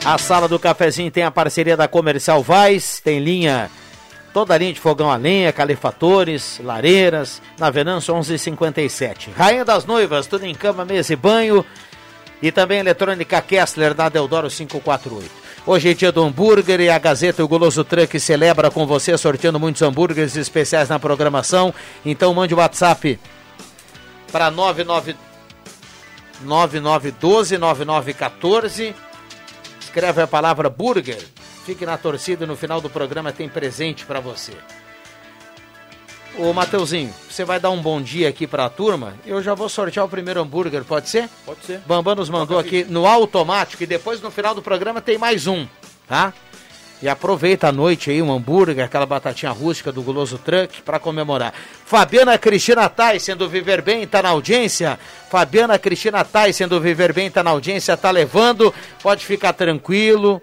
A 0.04 0.18
sala 0.18 0.50
do 0.50 0.60
cafezinho 0.60 1.10
tem 1.10 1.24
a 1.24 1.32
parceria 1.32 1.78
da 1.78 1.88
Comercial 1.88 2.44
Vaz, 2.44 3.00
tem 3.00 3.20
linha, 3.20 3.72
toda 4.34 4.54
a 4.54 4.58
linha 4.58 4.74
de 4.74 4.80
fogão 4.82 5.10
a 5.10 5.16
lenha, 5.16 5.54
calefatores, 5.54 6.60
lareiras, 6.62 7.42
na 7.58 7.70
Venâncio 7.70 8.14
1157. 8.14 9.32
Rainha 9.38 9.64
das 9.64 9.86
Noivas, 9.86 10.28
tudo 10.28 10.46
em 10.46 10.54
cama, 10.54 10.84
mesa 10.84 11.14
e 11.14 11.16
banho. 11.16 11.66
E 12.42 12.52
também 12.52 12.80
eletrônica 12.80 13.42
Kessler 13.42 13.94
da 13.94 14.10
Deodoro 14.10 14.50
548. 14.50 15.41
Hoje 15.64 15.92
é 15.92 15.94
dia 15.94 16.12
do 16.12 16.24
hambúrguer 16.24 16.80
e 16.80 16.90
a 16.90 16.98
Gazeta 16.98 17.42
e 17.42 17.46
o 17.46 17.48
Goloso 17.48 17.84
Truck 17.84 18.20
celebra 18.20 18.72
com 18.72 18.88
você, 18.88 19.16
sorteando 19.16 19.60
muitos 19.60 19.84
hambúrgueres 19.84 20.36
especiais 20.36 20.90
na 20.90 20.98
programação. 20.98 21.72
Então 22.04 22.34
mande 22.34 22.56
o 22.56 22.58
WhatsApp 22.58 23.20
para 24.32 24.50
99 24.50 25.16
9912 26.42 27.60
9914. 27.60 28.96
Escreve 29.80 30.24
a 30.24 30.28
palavra 30.28 30.68
burger. 30.68 31.24
Fique 31.64 31.86
na 31.86 31.96
torcida 31.96 32.48
no 32.48 32.56
final 32.56 32.82
do 32.82 32.90
programa 32.90 33.32
tem 33.32 33.48
presente 33.48 34.04
para 34.04 34.20
você. 34.20 34.54
Ô 36.38 36.54
Mateuzinho, 36.54 37.14
você 37.30 37.44
vai 37.44 37.60
dar 37.60 37.70
um 37.72 37.82
bom 37.82 38.02
dia 38.02 38.30
aqui 38.30 38.48
para 38.48 38.66
a 38.66 38.70
turma. 38.70 39.16
Eu 39.26 39.44
já 39.44 39.54
vou 39.54 39.68
sortear 39.68 40.06
o 40.06 40.10
primeiro 40.10 40.42
hambúrguer, 40.42 40.84
pode 40.84 41.10
ser? 41.10 41.30
Pode 41.46 41.66
ser. 41.66 41.80
Bambam 41.86 42.16
nos 42.16 42.30
mandou 42.30 42.58
aqui 42.58 42.86
no 42.86 43.06
automático 43.06 43.84
e 43.84 43.86
depois 43.86 44.22
no 44.22 44.32
final 44.32 44.56
do 44.56 44.62
programa 44.62 45.02
tem 45.02 45.18
mais 45.18 45.46
um, 45.46 45.68
tá? 46.08 46.34
E 47.02 47.10
aproveita 47.10 47.68
a 47.68 47.72
noite 47.72 48.12
aí, 48.12 48.22
um 48.22 48.32
hambúrguer, 48.32 48.86
aquela 48.86 49.08
batatinha 49.08 49.52
rústica 49.52 49.92
do 49.92 50.04
Guloso 50.04 50.38
Truck 50.38 50.84
para 50.84 51.00
comemorar. 51.00 51.54
Fabiana 51.86 52.38
Cristina 52.38 52.88
Tyson 52.88 53.36
do 53.36 53.50
Viver 53.50 53.82
Bem 53.82 54.08
tá 54.08 54.22
na 54.22 54.30
audiência. 54.30 55.00
Fabiana 55.30 55.80
Cristina 55.80 56.24
Tyson 56.24 56.68
do 56.68 56.80
Viver 56.80 57.12
Bem 57.12 57.30
tá 57.30 57.44
na 57.44 57.50
audiência, 57.50 57.98
tá 57.98 58.12
levando. 58.12 58.74
Pode 59.02 59.26
ficar 59.26 59.54
tranquilo. 59.54 60.40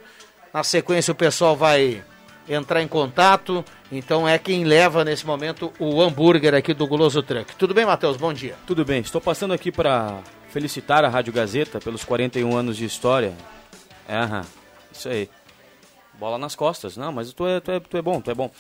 Na 0.53 0.65
sequência 0.65 1.13
o 1.13 1.15
pessoal 1.15 1.57
vai 1.57 2.03
entrar 2.49 2.83
em 2.83 2.89
contato. 2.89 3.65
Então 3.91 4.29
é 4.29 4.39
quem 4.39 4.65
leva 4.65 5.05
nesse 5.05 5.27
momento 5.27 5.73
o 5.79 6.01
hambúrguer 6.01 6.55
aqui 6.55 6.73
do 6.73 6.87
Guloso 6.87 7.23
Truck. 7.23 7.55
Tudo 7.57 7.75
bem, 7.75 7.85
Matheus? 7.85 8.17
Bom 8.17 8.33
dia. 8.33 8.55
Tudo 8.67 8.85
bem. 8.85 9.01
Estou 9.01 9.21
passando 9.21 9.53
aqui 9.53 9.71
para 9.71 10.21
felicitar 10.49 11.05
a 11.05 11.09
Rádio 11.09 11.33
Gazeta 11.33 11.79
pelos 11.81 12.05
41 12.05 12.57
anos 12.57 12.77
de 12.77 12.85
história. 12.85 13.35
É, 14.09 14.17
aham, 14.17 14.45
isso 14.91 15.09
aí. 15.09 15.29
Bola 16.19 16.39
nas 16.39 16.57
costas. 16.57 16.97
Não, 16.97 17.13
mas 17.13 17.33
tu 17.33 17.47
é, 17.47 17.61
tu, 17.61 17.71
é, 17.71 17.81
tu 17.81 17.97
é 17.97 18.03
bom, 18.03 18.21
tu 18.21 18.31
é 18.31 18.35
bom. 18.35 18.51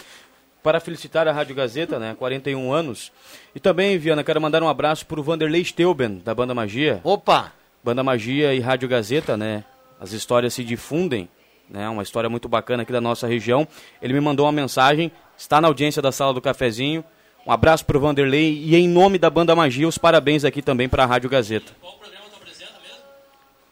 Para 0.63 0.81
felicitar 0.81 1.27
a 1.27 1.33
Rádio 1.33 1.55
Gazeta, 1.55 1.99
né? 1.99 2.15
41 2.19 2.73
anos. 2.73 3.11
E 3.55 3.61
também, 3.61 3.97
Viana, 3.97 4.23
quero 4.23 4.41
mandar 4.41 4.63
um 4.63 4.69
abraço 4.69 5.07
para 5.07 5.19
o 5.19 5.23
Vanderlei 5.23 5.65
Steuben, 5.65 6.21
da 6.25 6.35
Banda 6.35 6.55
Magia. 6.55 7.01
Opa! 7.03 7.53
Banda 7.83 8.03
Magia 8.03 8.53
e 8.55 8.61
Rádio 8.61 8.89
Gazeta, 8.89 9.37
né? 9.37 9.65
As 10.01 10.13
histórias 10.13 10.55
se 10.55 10.63
difundem 10.63 11.29
né, 11.71 11.89
uma 11.89 12.03
história 12.03 12.29
muito 12.31 12.49
bacana 12.49 12.83
aqui 12.83 12.93
da 12.93 13.01
nossa 13.01 13.27
região. 13.27 13.67
Ele 14.01 14.13
me 14.13 14.21
mandou 14.21 14.47
uma 14.47 14.53
mensagem, 14.53 15.11
está 15.37 15.61
na 15.61 15.69
audiência 15.69 16.01
da 16.03 16.11
sala 16.13 16.33
do 16.33 16.41
cafezinho. 16.41 17.05
Um 17.47 17.53
abraço 17.53 17.85
para 17.85 17.97
o 17.97 18.01
Vanderlei 18.01 18.53
e 18.65 18.77
em 18.77 18.89
nome 18.89 19.19
da 19.19 19.31
Banda 19.31 19.55
Magia, 19.57 19.89
os 19.89 19.97
parabéns 19.97 20.45
aqui 20.45 20.61
também 20.61 20.89
para 20.89 21.05
a 21.05 21.07
Rádio 21.07 21.31
Gazeta. 21.31 21.73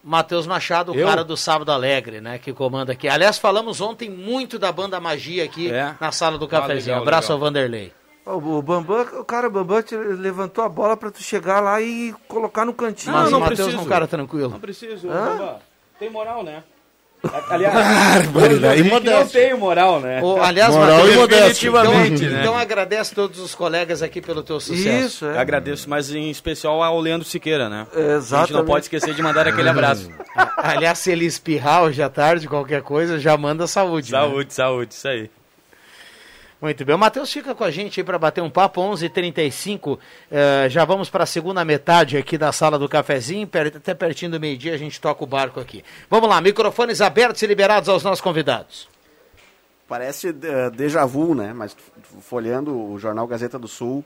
Matheus 0.02 0.46
Machado, 0.46 0.92
o 0.92 0.94
Eu? 0.94 1.06
cara 1.06 1.24
do 1.24 1.36
Sábado 1.36 1.72
Alegre, 1.72 2.20
né? 2.20 2.38
Que 2.38 2.52
comanda 2.52 2.92
aqui. 2.92 3.08
Aliás, 3.08 3.38
falamos 3.38 3.80
ontem 3.80 4.08
muito 4.08 4.56
da 4.58 4.70
banda 4.70 5.00
Magia 5.00 5.42
aqui 5.44 5.68
É? 5.70 5.96
na 6.00 6.12
sala 6.12 6.38
do 6.38 6.46
cafezinho. 6.46 6.94
legal, 6.94 7.02
Abraço 7.02 7.32
legal. 7.32 7.34
ao 7.36 7.40
Vanderlei. 7.40 7.92
O, 8.24 8.62
Bambam, 8.62 9.02
o 9.20 9.24
cara, 9.24 9.48
o 9.48 9.50
Bambam 9.50 9.82
te 9.82 9.96
levantou 9.96 10.62
a 10.64 10.68
bola 10.68 10.96
pra 10.96 11.10
tu 11.10 11.22
chegar 11.22 11.60
lá 11.60 11.80
e 11.80 12.14
colocar 12.28 12.64
no 12.64 12.72
cantinho. 12.72 13.12
Mas 13.14 13.30
não 13.30 13.38
o 13.38 13.40
Matheus 13.40 13.72
é 13.74 13.78
um 13.78 13.84
cara 13.84 14.06
tranquilo. 14.06 14.50
Não 14.50 14.60
preciso, 14.60 15.08
Hã? 15.08 15.36
Bamba. 15.38 15.60
Tem 15.98 16.10
moral, 16.10 16.42
né? 16.44 16.62
Aliás, 17.50 17.74
Barbaridade. 18.30 18.88
eu 18.88 19.00
não 19.00 19.26
tenho 19.26 19.58
moral, 19.58 20.00
né? 20.00 20.22
Ô, 20.22 20.38
aliás, 20.42 20.74
Moral 20.74 20.98
Matheus, 20.98 21.14
e 21.14 21.18
modéstia. 21.18 21.48
Definitivamente, 21.48 22.24
então, 22.24 22.30
né? 22.34 22.40
então 22.40 22.56
agradece 22.58 23.14
todos 23.14 23.38
os 23.40 23.54
colegas 23.54 24.02
aqui 24.02 24.20
pelo 24.20 24.42
teu 24.42 24.60
sucesso. 24.60 25.06
Isso, 25.06 25.26
é. 25.26 25.38
Agradeço, 25.38 25.88
mas 25.88 26.14
em 26.14 26.30
especial 26.30 26.82
ao 26.82 27.00
Leandro 27.00 27.26
Siqueira, 27.26 27.68
né? 27.68 27.86
A 27.92 27.98
gente 27.98 28.10
Exatamente. 28.16 28.52
não 28.52 28.64
pode 28.64 28.84
esquecer 28.84 29.14
de 29.14 29.22
mandar 29.22 29.48
aquele 29.48 29.68
abraço. 29.68 30.10
Aliás, 30.56 30.98
se 30.98 31.10
ele 31.10 31.24
espirrar 31.24 31.82
hoje 31.82 32.02
à 32.02 32.08
tarde, 32.08 32.48
qualquer 32.48 32.82
coisa, 32.82 33.18
já 33.18 33.36
manda 33.36 33.66
saúde. 33.66 34.12
né? 34.12 34.18
saúde, 34.18 34.54
saúde, 34.54 34.94
isso 34.94 35.08
aí. 35.08 35.30
Muito 36.60 36.84
bem. 36.86 36.94
O 36.94 36.98
Matheus 36.98 37.30
fica 37.30 37.54
com 37.54 37.64
a 37.64 37.70
gente 37.70 38.00
aí 38.00 38.04
para 38.04 38.18
bater 38.18 38.40
um 38.40 38.48
papo, 38.48 38.80
11h35. 38.80 39.98
eh, 40.30 40.68
já 40.70 40.84
vamos 40.86 41.10
para 41.10 41.24
a 41.24 41.26
segunda 41.26 41.62
metade 41.64 42.16
aqui 42.16 42.38
da 42.38 42.50
sala 42.50 42.78
do 42.78 42.88
cafezinho. 42.88 43.48
Até 43.76 43.92
pertinho 43.92 44.30
do 44.30 44.40
meio-dia 44.40 44.72
a 44.72 44.78
gente 44.78 44.98
toca 44.98 45.22
o 45.22 45.26
barco 45.26 45.60
aqui. 45.60 45.84
Vamos 46.08 46.28
lá, 46.28 46.40
microfones 46.40 47.02
abertos 47.02 47.42
e 47.42 47.46
liberados 47.46 47.90
aos 47.90 48.02
nossos 48.02 48.22
convidados. 48.22 48.88
Parece 49.86 50.28
eh, 50.28 50.70
déjà 50.70 51.04
vu, 51.04 51.34
né? 51.34 51.52
Mas 51.52 51.76
folheando 52.22 52.74
o 52.74 52.98
jornal 52.98 53.26
Gazeta 53.26 53.58
do 53.58 53.68
Sul, 53.68 54.02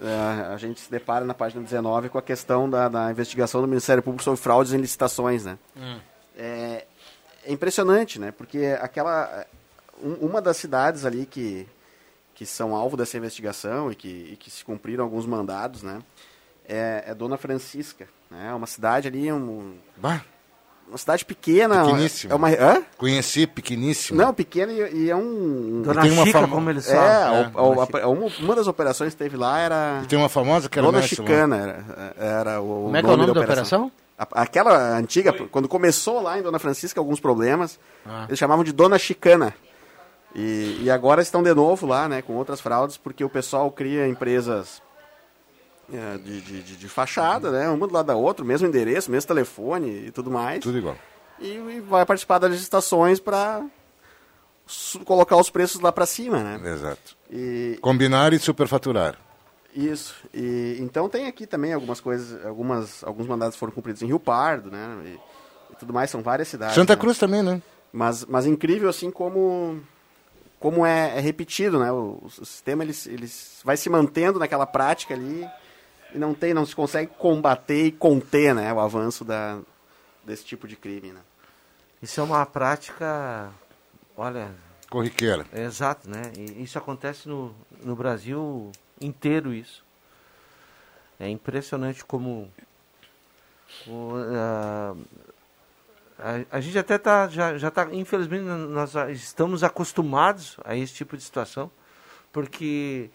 eh, 0.00 0.52
a 0.54 0.56
gente 0.56 0.80
se 0.80 0.90
depara 0.90 1.24
na 1.24 1.34
página 1.34 1.60
19 1.60 2.08
com 2.08 2.18
a 2.18 2.22
questão 2.22 2.70
da, 2.70 2.88
da 2.88 3.10
investigação 3.10 3.60
do 3.60 3.66
Ministério 3.66 4.02
Público 4.02 4.22
sobre 4.22 4.40
fraudes 4.40 4.72
em 4.72 4.78
licitações, 4.78 5.44
né? 5.44 5.58
É, 6.38 6.84
é 7.44 7.52
impressionante, 7.52 8.20
né? 8.20 8.30
Porque 8.30 8.78
aquela 8.80 9.44
um- 10.02 10.26
uma 10.26 10.40
das 10.40 10.56
cidades 10.56 11.04
ali 11.04 11.26
que 11.26 11.66
que 12.34 12.44
são 12.44 12.74
alvo 12.74 12.96
dessa 12.96 13.16
investigação 13.16 13.92
e 13.92 13.94
que, 13.94 14.08
e 14.32 14.36
que 14.36 14.50
se 14.50 14.64
cumpriram 14.64 15.04
alguns 15.04 15.24
mandados, 15.24 15.84
né? 15.84 16.00
É, 16.68 17.04
é 17.06 17.14
Dona 17.14 17.36
Francisca, 17.36 18.08
né? 18.28 18.52
Uma 18.52 18.66
cidade 18.66 19.06
ali, 19.06 19.30
um, 19.32 19.74
Bah, 19.96 20.20
uma 20.88 20.98
cidade 20.98 21.24
pequena. 21.24 21.84
Pequeníssima. 21.84 22.32
É 22.32 22.36
uma, 22.36 22.48
hã? 22.48 22.82
conheci, 22.98 23.46
pequeníssimo. 23.46 24.20
Não, 24.20 24.34
pequena 24.34 24.72
e, 24.72 25.04
e 25.04 25.10
é 25.10 25.14
um. 25.14 25.82
Dona 25.82 26.02
tem 26.02 26.10
uma 26.10 26.26
Chica, 26.26 26.40
fama- 26.40 26.54
como 26.56 26.70
eles 26.70 26.88
É, 26.88 26.96
falam. 26.96 27.52
a- 27.54 27.98
a- 28.00 28.02
a- 28.02 28.08
uma, 28.08 28.26
uma 28.40 28.56
das 28.56 28.66
operações 28.66 29.12
que 29.12 29.18
teve 29.18 29.36
lá 29.36 29.60
era. 29.60 30.00
E 30.02 30.06
tem 30.08 30.18
uma 30.18 30.28
famosa 30.28 30.68
que 30.68 30.76
era 30.76 30.86
Dona 30.86 30.98
lá. 30.98 31.06
Chicana, 31.06 31.56
era, 31.56 32.14
era 32.18 32.60
o. 32.60 32.66
Como 32.86 32.96
é 32.96 33.00
que 33.00 33.08
é 33.08 33.12
o 33.12 33.16
nome 33.16 33.32
da 33.32 33.40
operação? 33.40 33.92
A- 34.18 34.42
Aquela 34.42 34.96
antiga, 34.98 35.32
quando 35.32 35.68
começou 35.68 36.20
lá 36.20 36.36
em 36.36 36.42
Dona 36.42 36.58
Francisca, 36.58 36.98
alguns 36.98 37.20
problemas, 37.20 37.78
eles 38.26 38.40
chamavam 38.40 38.64
de 38.64 38.72
Dona 38.72 38.98
Chicana. 38.98 39.54
E, 40.34 40.80
e 40.82 40.90
agora 40.90 41.22
estão 41.22 41.42
de 41.42 41.54
novo 41.54 41.86
lá, 41.86 42.08
né, 42.08 42.20
com 42.20 42.34
outras 42.34 42.60
fraudes, 42.60 42.96
porque 42.96 43.22
o 43.24 43.28
pessoal 43.28 43.70
cria 43.70 44.08
empresas 44.08 44.82
é, 45.92 46.18
de, 46.18 46.40
de, 46.40 46.76
de- 46.76 46.88
fachada, 46.88 47.50
né, 47.52 47.68
uma 47.68 47.86
do 47.86 47.94
lado 47.94 48.06
da 48.06 48.16
outra, 48.16 48.44
mesmo 48.44 48.66
endereço, 48.66 49.10
mesmo 49.10 49.28
telefone 49.28 50.06
e 50.06 50.10
tudo 50.10 50.30
mais. 50.30 50.60
Tudo 50.60 50.78
igual. 50.78 50.96
E, 51.38 51.46
e 51.54 51.80
vai 51.80 52.04
participar 52.04 52.38
das 52.38 52.50
licitações 52.50 53.20
para 53.20 53.64
colocar 55.04 55.36
os 55.36 55.50
preços 55.50 55.80
lá 55.80 55.92
para 55.92 56.06
cima, 56.06 56.38
né? 56.42 56.60
Exato. 56.72 57.16
E, 57.30 57.78
Combinar 57.80 58.32
e 58.32 58.38
superfaturar. 58.38 59.16
isso. 59.74 60.14
E, 60.32 60.76
então 60.80 61.08
tem 61.08 61.26
aqui 61.26 61.46
também 61.46 61.72
algumas 61.72 62.00
coisas, 62.00 62.44
algumas, 62.46 63.04
alguns 63.04 63.26
mandados 63.26 63.56
foram 63.56 63.72
cumpridos 63.72 64.02
em 64.02 64.06
Rio 64.06 64.18
Pardo, 64.18 64.70
né? 64.70 64.96
E, 65.04 65.20
e 65.72 65.76
tudo 65.76 65.92
mais, 65.92 66.10
são 66.10 66.22
várias 66.22 66.48
cidades. 66.48 66.74
Santa 66.74 66.94
né? 66.94 67.00
Cruz 67.00 67.18
também, 67.18 67.42
né? 67.42 67.60
Mas, 67.92 68.24
mas 68.24 68.46
incrível 68.46 68.88
assim 68.88 69.10
como 69.10 69.80
como 70.64 70.86
é, 70.86 71.18
é 71.18 71.20
repetido, 71.20 71.78
né? 71.78 71.92
O, 71.92 72.18
o 72.24 72.30
sistema 72.30 72.82
ele, 72.82 72.94
ele 73.04 73.30
vai 73.62 73.76
se 73.76 73.90
mantendo 73.90 74.38
naquela 74.38 74.64
prática 74.64 75.12
ali 75.12 75.46
e 76.14 76.16
não 76.16 76.32
tem, 76.32 76.54
não 76.54 76.64
se 76.64 76.74
consegue 76.74 77.12
combater 77.18 77.84
e 77.84 77.92
conter, 77.92 78.54
né? 78.54 78.72
O 78.72 78.80
avanço 78.80 79.26
da, 79.26 79.60
desse 80.24 80.42
tipo 80.42 80.66
de 80.66 80.74
crime, 80.74 81.12
né? 81.12 81.20
Isso 82.00 82.18
é 82.18 82.24
uma 82.24 82.46
prática, 82.46 83.52
olha, 84.16 84.54
Corriqueira. 84.88 85.44
é 85.52 85.64
exato, 85.64 86.08
né? 86.08 86.32
E 86.34 86.62
isso 86.62 86.78
acontece 86.78 87.28
no, 87.28 87.54
no 87.82 87.94
Brasil 87.94 88.72
inteiro 88.98 89.52
isso. 89.52 89.84
É 91.20 91.28
impressionante 91.28 92.02
como 92.06 92.50
o, 93.86 94.12
ah, 94.34 94.96
a, 96.18 96.56
a 96.56 96.60
gente 96.60 96.78
até 96.78 96.96
tá, 96.98 97.28
já, 97.28 97.56
já 97.58 97.70
tá, 97.70 97.88
infelizmente, 97.92 98.44
nós 98.44 98.94
estamos 99.10 99.62
acostumados 99.64 100.56
a 100.64 100.76
esse 100.76 100.94
tipo 100.94 101.16
de 101.16 101.22
situação, 101.22 101.70
porque 102.32 103.10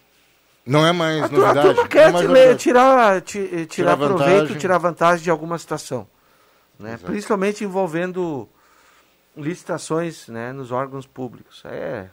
Não 0.66 0.86
é 0.86 0.92
mais 0.92 1.22
a, 1.24 1.28
tu- 1.28 1.34
a 1.36 1.38
novidade. 1.54 1.66
turma 1.68 1.82
não 1.82 1.88
quer 1.88 2.08
é 2.08 2.12
novidade. 2.12 2.58
tirar, 2.58 3.20
ti- 3.22 3.48
tirar, 3.48 3.66
Tirar 3.66 3.96
proveito, 3.96 4.30
vantagem. 4.38 4.58
tirar 4.58 4.78
vantagem 4.78 5.24
de 5.24 5.30
alguma 5.30 5.58
situação. 5.58 6.06
Né? 6.78 6.90
Exato. 6.94 7.06
Principalmente 7.06 7.64
envolvendo 7.64 8.48
licitações 9.36 10.28
né, 10.28 10.52
nos 10.52 10.70
órgãos 10.72 11.06
públicos. 11.06 11.62
É, 11.64 12.08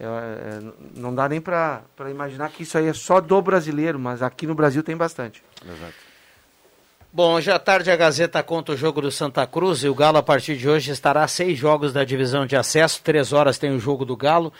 é- 0.00 0.04
é, 0.04 0.60
não 0.96 1.14
dá 1.14 1.28
nem 1.28 1.40
para 1.40 1.82
imaginar 2.10 2.50
que 2.50 2.62
isso 2.62 2.76
aí 2.78 2.86
é 2.86 2.92
só 2.92 3.20
do 3.20 3.40
brasileiro, 3.42 3.98
mas 3.98 4.22
aqui 4.22 4.46
no 4.46 4.54
Brasil 4.54 4.82
tem 4.82 4.96
bastante. 4.96 5.42
Exato. 5.64 6.11
Bom, 7.14 7.34
hoje 7.34 7.50
à 7.50 7.58
tarde 7.58 7.90
a 7.90 7.96
Gazeta 7.96 8.42
conta 8.42 8.72
o 8.72 8.76
jogo 8.76 9.02
do 9.02 9.10
Santa 9.10 9.46
Cruz 9.46 9.84
e 9.84 9.88
o 9.88 9.94
Galo 9.94 10.16
a 10.16 10.22
partir 10.22 10.56
de 10.56 10.66
hoje 10.66 10.90
estará 10.92 11.22
a 11.22 11.28
seis 11.28 11.58
jogos 11.58 11.92
da 11.92 12.04
divisão 12.04 12.46
de 12.46 12.56
acesso. 12.56 13.02
Três 13.02 13.34
horas 13.34 13.58
tem 13.58 13.70
o 13.70 13.78
jogo 13.78 14.06
do 14.06 14.16
Galo. 14.16 14.50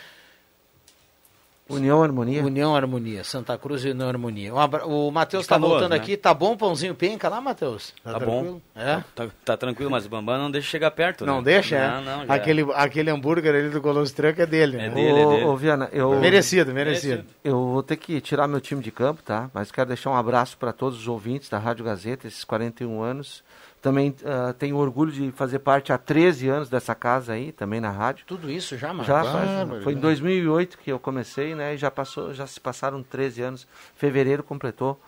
União 1.69 2.03
Harmonia. 2.03 2.45
União 2.45 2.75
Harmonia, 2.77 3.25
Santa 3.25 3.57
Cruz 3.57 3.85
e 3.85 3.91
União 3.91 4.09
Harmonia. 4.09 4.53
Um 4.53 4.59
abra- 4.59 4.85
O 4.87 5.11
Matheus 5.11 5.45
está 5.45 5.57
voltando 5.57 5.91
né? 5.93 5.97
aqui. 5.97 6.17
Tá 6.17 6.35
bom 6.35 6.53
o 6.53 6.57
pãozinho 6.57 6.95
penca 6.95 7.29
lá, 7.29 7.41
Matheus? 7.41 7.95
Tá, 8.05 8.19
bom. 8.19 8.61
É? 8.77 9.03
Tá, 9.15 9.29
tá 9.45 9.57
tranquilo, 9.57 9.91
mas 9.91 10.05
o 10.05 10.09
Bambam 10.09 10.37
não 10.39 10.51
deixa 10.51 10.69
chegar 10.69 10.91
perto, 10.91 11.25
Não 11.25 11.39
né? 11.39 11.45
deixa, 11.45 11.77
é? 11.77 11.89
Não, 11.89 12.03
não, 12.03 12.27
já 12.27 12.35
aquele, 12.35 12.67
aquele 12.75 13.11
hambúrguer 13.11 13.55
ali 13.55 13.71
do 13.71 13.81
Colosso 13.81 14.15
Tranco 14.15 14.43
é 14.43 14.47
dele, 14.47 14.77
né? 14.77 14.87
É 14.87 14.91
dele, 14.91 15.21
é 15.21 15.27
dele. 15.27 15.45
Ô, 15.45 15.53
ô, 15.53 15.57
Viana, 15.57 15.89
eu, 15.93 16.11
Merecido, 16.21 16.75
merecido. 16.75 17.25
Eu 17.43 17.55
vou 17.69 17.83
ter 17.83 17.97
que 17.97 18.21
tirar 18.21 18.47
meu 18.47 18.61
time 18.61 18.83
de 18.83 18.91
campo, 18.91 19.23
tá? 19.23 19.49
Mas 19.55 19.71
quero 19.73 19.89
deixar 19.89 20.11
um 20.11 20.17
abraço 20.17 20.59
para 20.59 20.73
todos 20.73 20.99
os 20.99 21.09
ouvintes 21.09 21.49
da 21.49 21.59
Rádio 21.59 21.85
Gazeta, 21.85 22.27
esses 22.27 22.45
41 22.45 23.01
anos. 23.03 23.43
Também 23.83 24.15
ah, 24.25 24.55
tenho 24.57 24.77
orgulho 24.77 25.11
de 25.11 25.33
fazer 25.33 25.59
parte 25.59 25.93
há 25.93 25.99
13 25.99 26.49
anos 26.49 26.69
dessa 26.71 26.95
casa 26.95 27.33
aí, 27.33 27.51
também 27.51 27.81
na 27.81 27.91
rádio. 27.91 28.25
Tudo 28.27 28.49
isso 28.49 28.79
já, 28.79 28.89
mano? 28.93 29.03
Já 29.03 29.25
faz, 29.25 29.83
foi 29.83 29.93
em 29.95 29.97
2008 29.97 30.79
que 30.79 30.93
eu 30.93 31.01
comecei, 31.01 31.55
né? 31.57 31.75
E 31.75 31.77
já 31.77 31.91
passou, 31.91 32.33
já 32.33 32.47
se 32.47 32.61
passaram 32.61 33.03
13 33.03 33.43
anos. 33.43 33.67
Fevereiro 33.97 34.45
completou. 34.45 35.01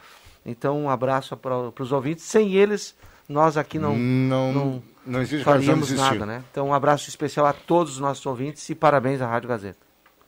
Então 0.44 0.76
um 0.82 0.90
abraço 0.90 1.36
para 1.36 1.56
os 1.80 1.92
ouvintes. 1.92 2.24
Sem 2.24 2.54
eles, 2.54 2.96
nós 3.28 3.56
aqui 3.56 3.78
não 3.78 3.96
Não, 3.96 4.82
não, 5.06 5.20
existe 5.22 5.44
razão 5.44 5.60
de 5.60 5.66
faríamos 5.66 5.92
nada, 5.92 6.26
né? 6.26 6.42
Então 6.50 6.66
um 6.68 6.74
abraço 6.74 7.08
especial 7.08 7.46
a 7.46 7.52
todos 7.52 7.92
os 7.92 7.98
nossos 8.00 8.26
ouvintes 8.26 8.68
e 8.68 8.74
parabéns 8.74 9.22
à 9.22 9.26
Rádio 9.28 9.48
Gazeta. 9.48 9.78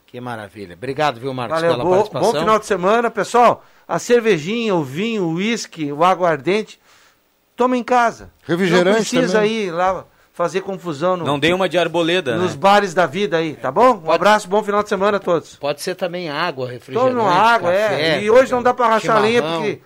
Que 0.07 0.21
maravilha. 0.21 0.75
Obrigado, 0.75 1.19
viu, 1.19 1.35
Marcos, 1.35 1.57
Valeu, 1.61 1.73
pela 1.73 1.85
bo- 1.85 1.91
participação. 1.91 2.33
bom 2.33 2.39
final 2.39 2.59
de 2.61 2.67
semana, 2.67 3.11
pessoal. 3.11 3.65
A 3.89 3.99
cervejinha, 3.99 4.73
o 4.73 4.85
vinho, 4.85 5.25
o 5.25 5.35
uísque, 5.35 5.91
o 5.93 6.05
aguardente, 6.05 6.79
toma 7.57 7.77
em 7.77 7.83
casa. 7.83 8.31
Refrigerante 8.45 8.87
Não 8.89 8.95
precisa 8.95 9.39
também. 9.39 9.53
ir 9.53 9.71
lá 9.71 10.05
fazer 10.33 10.61
confusão 10.61 11.17
no- 11.17 11.25
Não 11.25 11.39
dei 11.39 11.53
uma 11.55 11.69
de 11.69 11.79
arboleda, 11.79 12.37
nos 12.37 12.53
né? 12.55 12.61
bares 12.61 12.93
da 12.93 13.07
vida 13.07 13.39
aí, 13.39 13.55
tá 13.55 13.73
bom? 13.73 14.03
Um 14.05 14.11
abraço, 14.11 14.47
bom 14.49 14.63
final 14.63 14.83
de 14.83 14.89
semana 14.91 15.17
a 15.17 15.21
todos. 15.21 15.57
Pode 15.57 15.81
ser 15.81 15.95
também 15.95 16.29
água, 16.29 16.69
refrigerante, 16.69 17.15
Tome 17.15 17.21
uma 17.23 17.33
água, 17.35 17.71
café, 17.73 18.17
é. 18.19 18.23
E 18.23 18.31
hoje 18.31 18.53
não 18.53 18.63
dá 18.63 18.75
pra 18.75 18.87
rachar 18.89 19.21
lenha 19.21 19.41
chimarrão. 19.41 19.63
porque 19.63 19.81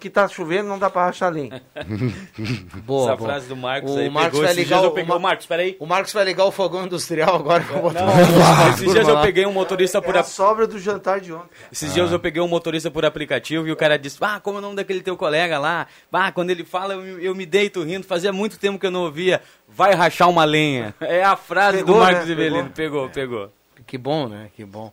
que 0.00 0.10
tá 0.10 0.26
chovendo, 0.26 0.68
não 0.68 0.78
dá 0.78 0.90
pra 0.90 1.04
rachar 1.06 1.32
lenha. 1.32 1.62
Boa, 2.84 3.08
Essa 3.12 3.16
boa. 3.16 3.30
frase 3.30 3.48
do 3.48 3.56
Marcos 3.56 3.92
o 3.92 3.98
aí 3.98 4.10
Marcos 4.10 4.32
pegou. 4.40 4.46
vai 4.46 4.54
ligar 4.54 4.76
dias 4.76 4.80
o, 4.80 4.84
eu 4.86 4.90
peguei... 4.90 5.14
Ô, 5.14 5.18
Marcos, 5.18 5.46
peraí. 5.46 5.76
o 5.78 5.86
Marcos 5.86 6.12
vai 6.12 6.24
ligar 6.24 6.44
o 6.44 6.50
fogão 6.50 6.84
industrial 6.84 7.36
agora 7.36 7.64
Não, 7.64 8.70
esses 8.70 8.92
dias 8.92 9.06
eu 9.06 9.20
peguei 9.20 9.46
um 9.46 9.52
motorista 9.52 10.02
por 10.02 10.16
É 10.16 10.18
a 10.18 10.22
sobra 10.24 10.66
do 10.66 10.78
jantar 10.78 11.20
de 11.20 11.32
ontem. 11.32 11.48
Esses 11.70 11.94
dias 11.94 12.10
eu 12.10 12.18
peguei 12.18 12.42
um 12.42 12.48
motorista 12.48 12.90
por 12.90 13.04
aplicativo 13.04 13.66
e 13.68 13.72
o 13.72 13.76
cara 13.76 13.98
disse: 13.98 14.18
Ah, 14.20 14.40
como 14.40 14.56
é 14.56 14.58
o 14.60 14.62
nome 14.62 14.76
daquele 14.76 15.00
teu 15.00 15.16
colega 15.16 15.58
lá? 15.58 15.86
Ah, 16.12 16.32
quando 16.32 16.50
ele 16.50 16.64
fala, 16.64 16.94
eu, 16.94 17.00
me- 17.00 17.24
eu 17.24 17.34
me 17.34 17.46
deito 17.46 17.82
rindo. 17.84 18.06
Fazia 18.06 18.32
muito 18.32 18.58
tempo 18.58 18.78
que 18.78 18.86
eu 18.86 18.90
não 18.90 19.02
ouvia. 19.02 19.40
Vai 19.68 19.94
rachar 19.94 20.28
uma 20.28 20.44
lenha. 20.44 20.94
É 21.00 21.22
a 21.22 21.36
frase 21.36 21.78
Pegou, 21.78 21.94
do 21.94 22.00
Marcos 22.00 22.26
né? 22.26 22.32
Ivelino. 22.32 22.70
Pegou, 22.70 23.08
pegou. 23.10 23.52
Que 23.86 23.96
bom, 23.96 24.28
né? 24.28 24.48
Que 24.56 24.64
bom. 24.64 24.92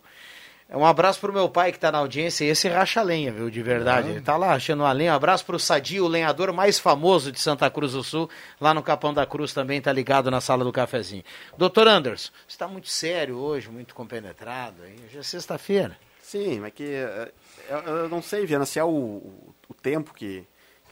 É 0.67 0.75
Um 0.75 0.85
abraço 0.85 1.19
pro 1.19 1.31
meu 1.31 1.47
pai 1.47 1.71
que 1.71 1.79
tá 1.79 1.91
na 1.91 1.99
audiência, 1.99 2.43
esse 2.43 2.67
racha 2.67 3.01
lenha, 3.03 3.31
viu, 3.31 3.51
de 3.51 3.61
verdade. 3.61 4.09
Ele 4.09 4.21
tá 4.21 4.35
lá 4.35 4.53
achando 4.53 4.81
uma 4.81 4.91
lenha. 4.91 5.13
Um 5.13 5.15
abraço 5.15 5.45
pro 5.45 5.59
Sadio, 5.59 6.05
o 6.05 6.07
lenhador 6.07 6.51
mais 6.51 6.79
famoso 6.79 7.31
de 7.31 7.39
Santa 7.39 7.69
Cruz 7.69 7.91
do 7.91 8.03
Sul, 8.03 8.29
lá 8.59 8.73
no 8.73 8.81
Capão 8.81 9.13
da 9.13 9.27
Cruz 9.27 9.53
também 9.53 9.79
tá 9.79 9.91
ligado 9.93 10.31
na 10.31 10.41
sala 10.41 10.63
do 10.63 10.71
cafezinho. 10.71 11.23
Doutor 11.55 11.87
Anderson, 11.87 12.31
você 12.47 12.57
tá 12.57 12.67
muito 12.67 12.89
sério 12.89 13.37
hoje, 13.37 13.69
muito 13.69 13.93
compenetrado. 13.93 14.81
aí. 14.83 14.95
Hoje 15.05 15.19
é 15.19 15.23
sexta-feira. 15.23 15.95
Sim, 16.21 16.59
mas 16.61 16.73
que 16.73 16.83
eh, 16.83 17.31
eu, 17.69 17.77
eu 17.77 18.09
não 18.09 18.19
sei, 18.19 18.47
Viana, 18.47 18.65
se 18.65 18.79
é 18.79 18.83
o, 18.83 18.87
o, 18.89 19.55
o 19.69 19.73
tempo 19.75 20.15
que 20.15 20.43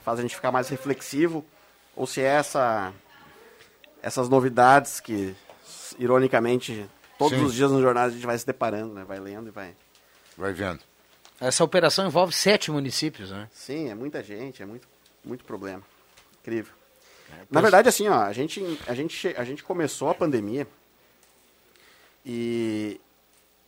faz 0.04 0.20
a 0.20 0.22
gente 0.22 0.36
ficar 0.36 0.52
mais 0.52 0.70
reflexivo 0.70 1.44
ou 1.96 2.06
se 2.06 2.22
é 2.22 2.26
essa, 2.26 2.94
essas 4.04 4.30
novidades 4.30 5.00
que, 5.00 5.36
ironicamente, 5.98 6.86
todos 7.30 7.40
Sim. 7.40 7.46
os 7.46 7.54
dias 7.54 7.72
nos 7.72 7.82
jornais 7.82 8.12
a 8.12 8.16
gente 8.16 8.26
vai 8.26 8.38
se 8.38 8.46
deparando, 8.46 8.94
né? 8.94 9.04
Vai 9.04 9.20
lendo 9.20 9.48
e 9.48 9.52
vai... 9.52 9.76
Vai 10.38 10.54
vendo. 10.54 10.80
Essa 11.40 11.64
operação 11.64 12.06
envolve 12.06 12.34
sete 12.34 12.72
municípios, 12.72 13.32
né? 13.32 13.50
Sim, 13.54 13.90
é 13.90 13.96
muita 13.96 14.24
gente, 14.24 14.64
é 14.64 14.66
muito, 14.66 14.88
muito 15.24 15.44
problema. 15.44 15.84
Incrível. 16.42 16.74
Na 17.30 17.46
pois- 17.50 17.62
verdade, 17.64 17.90
assim, 17.90 18.08
ó, 18.08 18.22
a 18.22 18.34
gente, 18.34 18.80
a 18.88 18.94
gente, 18.94 19.34
a 19.38 19.44
gente 19.44 19.64
começou 19.64 20.10
a 20.10 20.16
pandemia 20.16 20.68
e, 22.26 23.00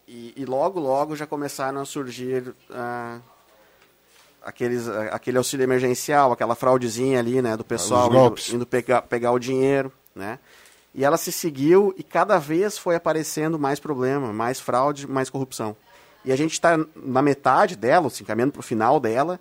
e, 0.08 0.34
e 0.38 0.46
logo, 0.46 0.80
logo 0.80 1.16
já 1.16 1.26
começaram 1.26 1.82
a 1.82 1.86
surgir 1.86 2.54
ah, 2.72 3.20
aqueles, 4.44 4.88
aquele 4.88 5.38
auxílio 5.38 5.64
emergencial, 5.64 6.32
aquela 6.32 6.56
fraudezinha 6.56 7.20
ali, 7.20 7.42
né, 7.42 7.58
do 7.58 7.66
pessoal 7.66 8.10
indo, 8.10 8.36
indo 8.54 8.66
pegar, 8.66 9.02
pegar 9.02 9.32
o 9.32 9.40
dinheiro, 9.40 9.92
né? 10.14 10.40
E 10.96 11.04
ela 11.04 11.18
se 11.18 11.30
seguiu 11.30 11.94
e 11.98 12.04
cada 12.04 12.40
vez 12.40 12.78
foi 12.78 12.96
aparecendo 12.96 13.60
mais 13.60 13.82
problema, 13.82 14.32
mais 14.32 14.62
fraude, 14.62 15.06
mais 15.06 15.30
corrupção. 15.30 15.76
E 16.24 16.32
a 16.32 16.38
gente 16.38 16.54
está 16.54 16.78
na 16.96 17.22
metade 17.22 17.76
dela, 17.76 18.10
se 18.10 18.24
encaminhando 18.24 18.54
para 18.54 18.62
o 18.62 18.64
final 18.64 18.98
dela, 18.98 19.38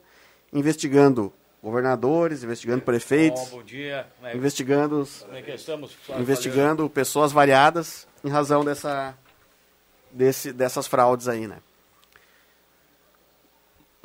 investigando 0.52 1.32
governadores, 1.62 2.43
investigando 2.43 2.82
prefeitos, 2.82 3.40
Bom, 3.44 3.59
bom 3.59 3.62
dia. 3.62 4.06
Como 4.16 4.28
é- 4.28 4.36
investigando, 4.36 5.09
é 5.32 6.20
investigando 6.20 6.90
pessoas 6.90 7.31
variadas 7.31 8.06
em 8.24 8.28
razão 8.28 8.64
dessa, 8.64 9.16
desse, 10.10 10.52
dessas 10.52 10.89
fraudes 10.89 11.28
aí, 11.28 11.47
né? 11.47 11.59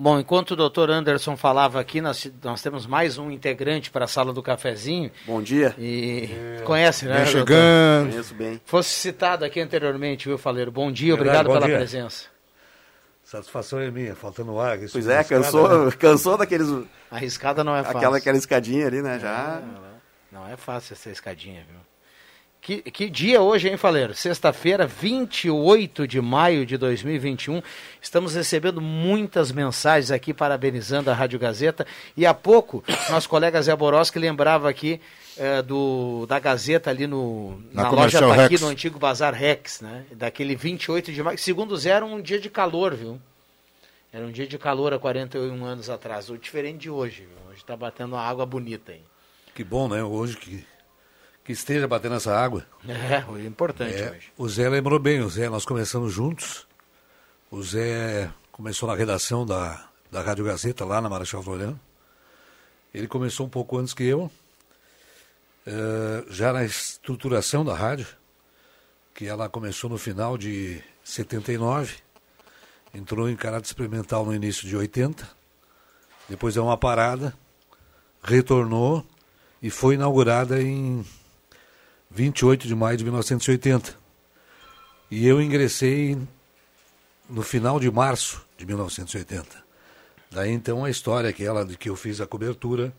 Bom, 0.02 0.18
enquanto 0.18 0.52
o 0.52 0.56
doutor 0.56 0.90
Anderson 0.90 1.36
falava 1.36 1.78
aqui, 1.78 2.00
nós, 2.00 2.32
nós 2.42 2.62
temos 2.62 2.88
mais 2.88 3.18
um 3.18 3.30
integrante 3.30 3.92
para 3.92 4.06
a 4.06 4.08
sala 4.08 4.32
do 4.32 4.42
cafezinho. 4.42 5.12
Bom 5.28 5.42
dia. 5.42 5.76
E 5.78 6.30
conhece, 6.64 7.06
né? 7.06 7.16
Vem 7.16 7.24
doutor? 7.26 7.40
chegando. 7.40 8.10
Conheço 8.12 8.34
bem. 8.34 8.62
Fosse 8.64 8.92
citado 8.92 9.44
aqui 9.44 9.60
anteriormente, 9.60 10.30
viu, 10.30 10.38
Faleiro? 10.38 10.72
Bom 10.72 10.90
dia, 10.90 11.18
Verdade, 11.18 11.40
obrigado 11.40 11.48
bom 11.48 11.54
pela 11.54 11.66
dia. 11.66 11.76
presença. 11.76 12.28
Satisfação 13.26 13.82
é 13.82 13.92
minha, 13.92 14.16
faltando 14.16 14.58
ar. 14.58 14.82
isso 14.82 14.94
Pois 14.94 15.06
é, 15.06 15.20
estrada, 15.20 15.44
cansou, 15.44 15.86
né? 15.86 15.92
cansou 16.00 16.38
daqueles... 16.38 16.68
A 17.12 17.22
escada 17.26 17.62
não 17.62 17.76
é 17.76 17.84
fácil. 17.84 17.98
Aquela, 17.98 18.18
aquela 18.20 18.38
escadinha 18.38 18.88
ali, 18.88 19.02
né? 19.02 19.20
Já... 19.20 19.62
Não 20.32 20.48
é 20.48 20.56
fácil 20.56 20.94
essa 20.94 21.10
escadinha, 21.10 21.66
viu? 21.70 21.89
Que, 22.62 22.82
que 22.82 23.10
dia 23.10 23.42
hoje, 23.42 23.70
hein, 23.70 23.78
Faleiro? 23.78 24.14
Sexta-feira, 24.14 24.86
28 24.86 26.08
de 26.08 26.20
maio 26.22 26.66
de 26.66 26.78
2021. 26.78 27.64
Estamos 28.02 28.36
recebendo 28.36 28.82
muitas 28.82 29.52
mensagens 29.52 30.12
aqui 30.12 30.34
parabenizando 30.34 31.10
a 31.10 31.14
Rádio 31.14 31.40
Gazeta. 31.40 31.88
E 32.18 32.26
há 32.26 32.34
pouco, 32.34 32.84
nosso 33.10 33.30
colega 33.30 33.62
Zé 33.62 33.76
Boroski 33.76 34.20
lembrava 34.20 34.70
aqui 34.70 35.00
eh, 35.38 35.62
do, 35.62 36.26
da 36.28 36.38
Gazeta 36.38 36.90
ali 36.90 37.08
no, 37.08 37.64
Na 37.72 37.84
na, 37.84 37.90
loja 37.92 38.20
Comercial 38.20 38.36
tá 38.36 38.48
Rex. 38.48 38.62
no 38.62 38.68
antigo 38.68 39.00
Bazar 39.00 39.34
Rex, 39.34 39.80
né? 39.80 40.06
Daquele 40.12 40.56
28 40.56 41.14
de 41.14 41.24
maio. 41.24 41.38
Segundo 41.38 41.78
Zé, 41.78 41.92
era 41.92 42.06
um 42.06 42.22
dia 42.22 42.40
de 42.40 42.50
calor, 42.50 42.94
viu? 42.94 43.20
Era 44.12 44.26
um 44.26 44.32
dia 44.32 44.46
de 44.46 44.58
calor 44.58 44.94
há 44.94 45.00
41 45.00 45.64
anos 45.64 45.90
atrás. 45.90 46.30
O 46.30 46.38
diferente 46.38 46.80
de 46.80 46.90
hoje, 46.90 47.22
viu? 47.22 47.38
Hoje 47.50 47.60
está 47.62 47.76
batendo 47.78 48.16
uma 48.16 48.22
água 48.22 48.46
bonita 48.46 48.92
aí. 48.92 49.02
Que 49.56 49.64
bom, 49.64 49.88
né? 49.88 50.04
Hoje 50.04 50.36
que, 50.36 50.66
que 51.50 51.54
esteja 51.54 51.88
batendo 51.88 52.14
essa 52.14 52.32
água. 52.38 52.64
É, 52.88 53.26
o 53.28 53.40
importante 53.40 53.96
É, 53.96 54.12
hoje. 54.12 54.32
o 54.38 54.48
Zé 54.48 54.70
lembrou 54.70 55.00
bem, 55.00 55.22
o 55.22 55.30
Zé, 55.32 55.50
nós 55.50 55.66
começamos 55.66 56.14
juntos. 56.14 56.68
O 57.50 57.64
Zé 57.64 58.30
começou 58.52 58.88
na 58.88 58.94
redação 58.94 59.48
da, 59.48 59.90
da 60.12 60.22
Rádio 60.22 60.46
Gazeta, 60.46 60.86
lá 60.86 61.02
na 61.02 61.10
Marechal 61.10 61.42
Floriano. 61.42 61.80
Ele 62.94 63.08
começou 63.08 63.48
um 63.48 63.50
pouco 63.50 63.80
antes 63.80 63.96
que 63.96 64.04
eu, 64.04 64.30
eh, 65.66 66.24
já 66.30 66.54
na 66.54 66.64
estruturação 66.64 67.66
da 67.66 67.74
rádio, 67.74 68.06
que 69.16 69.26
ela 69.26 69.50
começou 69.50 69.90
no 69.90 69.98
final 69.98 70.38
de 70.38 70.84
79, 71.04 71.96
entrou 72.94 73.28
em 73.28 73.36
caráter 73.36 73.66
experimental 73.66 74.24
no 74.24 74.36
início 74.36 74.68
de 74.68 74.78
80, 74.78 75.28
depois 76.30 76.54
deu 76.54 76.64
uma 76.66 76.78
parada, 76.78 77.34
retornou 78.22 79.04
e 79.64 79.72
foi 79.72 79.96
inaugurada 79.96 80.62
em 80.62 81.04
28 82.10 82.68
de 82.68 82.76
maio 82.76 82.98
de 82.98 83.04
1980. 83.04 83.96
E 85.12 85.28
eu 85.28 85.42
ingressei 85.42 86.18
no 87.30 87.42
final 87.42 87.80
de 87.80 87.90
março 87.92 88.46
de 88.58 88.66
1980. 88.66 89.64
Daí 90.32 90.52
então 90.52 90.86
a 90.86 90.90
história 90.90 91.30
aquela 91.30 91.66
de 91.66 91.78
que 91.78 91.90
eu 91.90 91.96
fiz 91.96 92.22
a 92.22 92.28
cobertura 92.28 92.94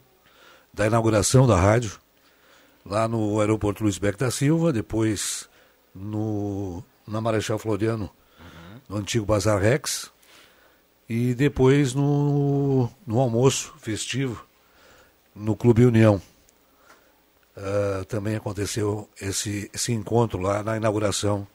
da 0.73 0.87
inauguração 0.87 1.47
da 1.47 1.57
rádio 1.57 1.99
lá 2.85 3.07
no 3.07 3.41
aeroporto 3.41 3.83
Luiz 3.83 3.99
Beck 3.99 4.19
da 4.19 4.31
Silva, 4.31 4.73
depois 4.73 5.49
no 5.95 6.83
na 7.07 7.21
Marechal 7.21 7.59
Floriano, 7.59 8.09
no 8.89 8.97
antigo 8.97 9.27
Bazar 9.27 9.61
Rex, 9.61 10.11
e 11.09 11.35
depois 11.35 11.93
no, 11.93 12.89
no 13.05 13.19
almoço 13.19 13.75
festivo 13.79 14.47
no 15.35 15.57
Clube 15.57 15.85
União. 15.85 16.23
Ah, 17.57 18.05
também 18.09 18.37
aconteceu 18.37 19.09
esse, 19.21 19.71
esse 19.73 19.93
encontro 19.93 20.41
lá 20.41 20.63
na 20.63 20.77
inauguração 20.77 21.47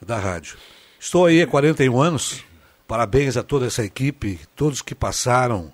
da 0.00 0.18
rádio. 0.18 0.56
Estou 0.98 1.26
aí 1.26 1.42
há 1.42 1.46
41 1.46 2.00
anos. 2.00 2.44
Parabéns 2.86 3.36
a 3.36 3.42
toda 3.42 3.66
essa 3.66 3.84
equipe, 3.84 4.40
todos 4.54 4.80
que 4.80 4.94
passaram 4.94 5.70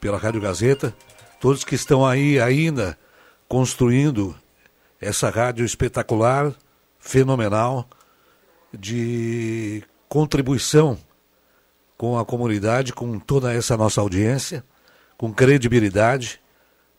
pela 0.00 0.18
Rádio 0.18 0.40
Gazeta, 0.40 0.94
todos 1.38 1.64
que 1.64 1.74
estão 1.74 2.06
aí 2.06 2.40
ainda 2.40 2.98
construindo 3.46 4.34
essa 4.98 5.28
rádio 5.28 5.66
espetacular, 5.66 6.54
fenomenal, 6.98 7.86
de 8.72 9.82
contribuição 10.08 10.98
com 11.96 12.18
a 12.18 12.24
comunidade, 12.24 12.94
com 12.94 13.18
toda 13.18 13.52
essa 13.52 13.76
nossa 13.76 14.00
audiência, 14.00 14.64
com 15.18 15.32
credibilidade, 15.32 16.40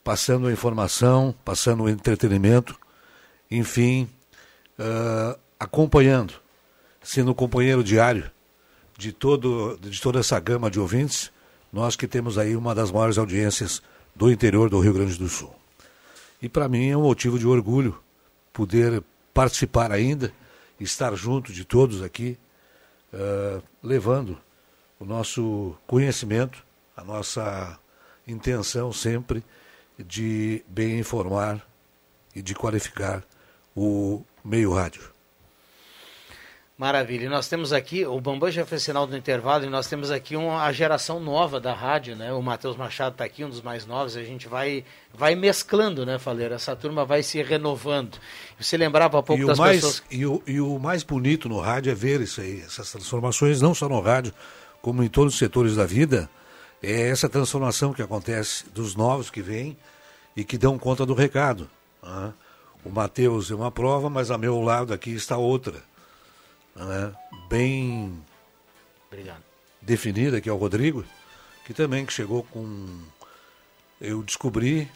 passando 0.04 0.48
a 0.48 0.52
informação, 0.52 1.34
passando 1.46 1.84
o 1.84 1.90
entretenimento, 1.90 2.78
enfim, 3.50 4.10
ah, 4.80 5.38
acompanhando, 5.60 6.34
sendo 7.04 7.36
companheiro 7.36 7.84
diário 7.84 8.32
de, 8.98 9.12
todo, 9.12 9.78
de 9.80 10.02
toda 10.02 10.20
essa 10.20 10.40
gama 10.40 10.70
de 10.72 10.80
ouvintes, 10.80 11.32
nós 11.72 11.96
que 11.96 12.08
temos 12.08 12.38
aí 12.38 12.56
uma 12.56 12.74
das 12.74 12.92
maiores 12.92 13.18
audiências 13.18 13.82
do 14.16 14.32
interior 14.32 14.70
do 14.70 14.80
Rio 14.80 14.94
Grande 14.94 15.18
do 15.18 15.30
Sul. 15.30 15.54
E 16.42 16.50
para 16.50 16.68
mim 16.68 16.90
é 16.90 16.98
um 16.98 17.04
motivo 17.04 17.38
de 17.38 17.48
orgulho 17.48 17.98
poder 18.52 19.04
participar 19.34 19.92
ainda, 19.92 20.34
estar 20.80 21.16
junto 21.16 21.54
de 21.54 21.64
todos 21.64 22.02
aqui, 22.02 22.38
ah, 23.14 23.62
levando 23.84 24.38
o 25.00 25.06
nosso 25.06 25.76
conhecimento, 25.86 26.64
a 26.96 27.04
nossa 27.04 27.80
intenção 28.28 28.92
sempre 28.92 29.44
de 30.04 30.64
bem 30.68 31.00
informar 31.00 31.62
e 32.36 32.42
de 32.42 32.54
qualificar 32.56 33.24
o 33.76 34.24
meio 34.44 34.74
rádio. 34.74 35.12
Maravilha. 36.82 37.26
E 37.26 37.30
nós 37.30 37.48
temos 37.48 37.72
aqui, 37.72 38.08
o 38.08 38.20
Bambam 38.20 38.50
já 38.50 38.66
fez 38.66 38.82
sinal 38.82 39.06
do 39.06 39.16
intervalo, 39.16 39.64
e 39.64 39.70
nós 39.70 39.86
temos 39.86 40.10
aqui 40.10 40.36
uma, 40.36 40.64
a 40.64 40.72
geração 40.72 41.20
nova 41.20 41.60
da 41.60 41.76
rádio, 41.76 42.16
né? 42.16 42.34
O 42.34 42.42
Matheus 42.42 42.76
Machado 42.76 43.14
está 43.14 43.24
aqui, 43.24 43.46
um 43.46 43.50
dos 43.50 43.62
mais 43.62 43.86
novos, 43.86 44.18
a 44.18 44.24
gente 44.24 44.48
vai, 44.48 44.84
vai 45.14 45.36
mesclando, 45.36 46.04
né, 46.08 46.18
Faleiro? 46.18 46.56
Essa 46.56 46.76
turma 46.76 47.06
vai 47.06 47.22
se 47.22 47.40
renovando. 47.44 48.18
Você 48.60 48.78
lembrava 48.78 49.20
há 49.20 49.22
pouco 49.22 49.44
E 49.44 49.46
das 49.46 49.60
mais, 49.60 49.76
pessoas... 49.76 50.04
e, 50.10 50.26
o, 50.26 50.42
e 50.48 50.60
o 50.60 50.80
mais 50.80 51.04
bonito 51.04 51.48
no 51.48 51.60
rádio 51.60 51.92
é 51.92 51.94
ver 51.94 52.20
isso 52.20 52.42
aí, 52.42 52.62
essas 52.62 52.92
transformações, 52.92 53.62
não 53.62 53.76
só 53.76 53.88
no 53.88 54.00
rádio, 54.00 54.34
como 54.82 55.04
em 55.04 55.08
todos 55.08 55.34
os 55.34 55.40
setores 55.40 55.76
da 55.76 55.86
vida, 55.86 56.28
é 56.82 57.10
essa 57.10 57.30
transformação 57.30 57.94
que 57.94 58.02
acontece 58.02 58.66
dos 58.74 58.96
novos 58.96 59.30
que 59.30 59.44
vêm 59.44 59.78
e 60.36 60.44
que 60.44 60.58
dão 60.58 60.78
conta 60.80 61.06
do 61.06 61.14
recado. 61.14 61.70
né? 62.04 62.34
O 62.84 62.90
Matheus 62.90 63.52
é 63.52 63.56
uma 63.56 63.72
prova, 63.72 64.10
mas 64.10 64.32
a 64.32 64.38
meu 64.38 64.60
lado 64.62 64.94
aqui 64.94 65.12
está 65.14 65.38
outra. 65.38 65.82
né? 66.76 67.14
Bem 67.50 68.18
Obrigado. 69.12 69.44
definida, 69.82 70.40
que 70.42 70.50
é 70.50 70.52
o 70.54 70.58
Rodrigo, 70.58 71.04
que 71.66 71.74
também 71.74 72.06
que 72.06 72.14
chegou 72.14 72.44
com. 72.44 73.02
Eu 74.00 74.24
descobri. 74.24 74.90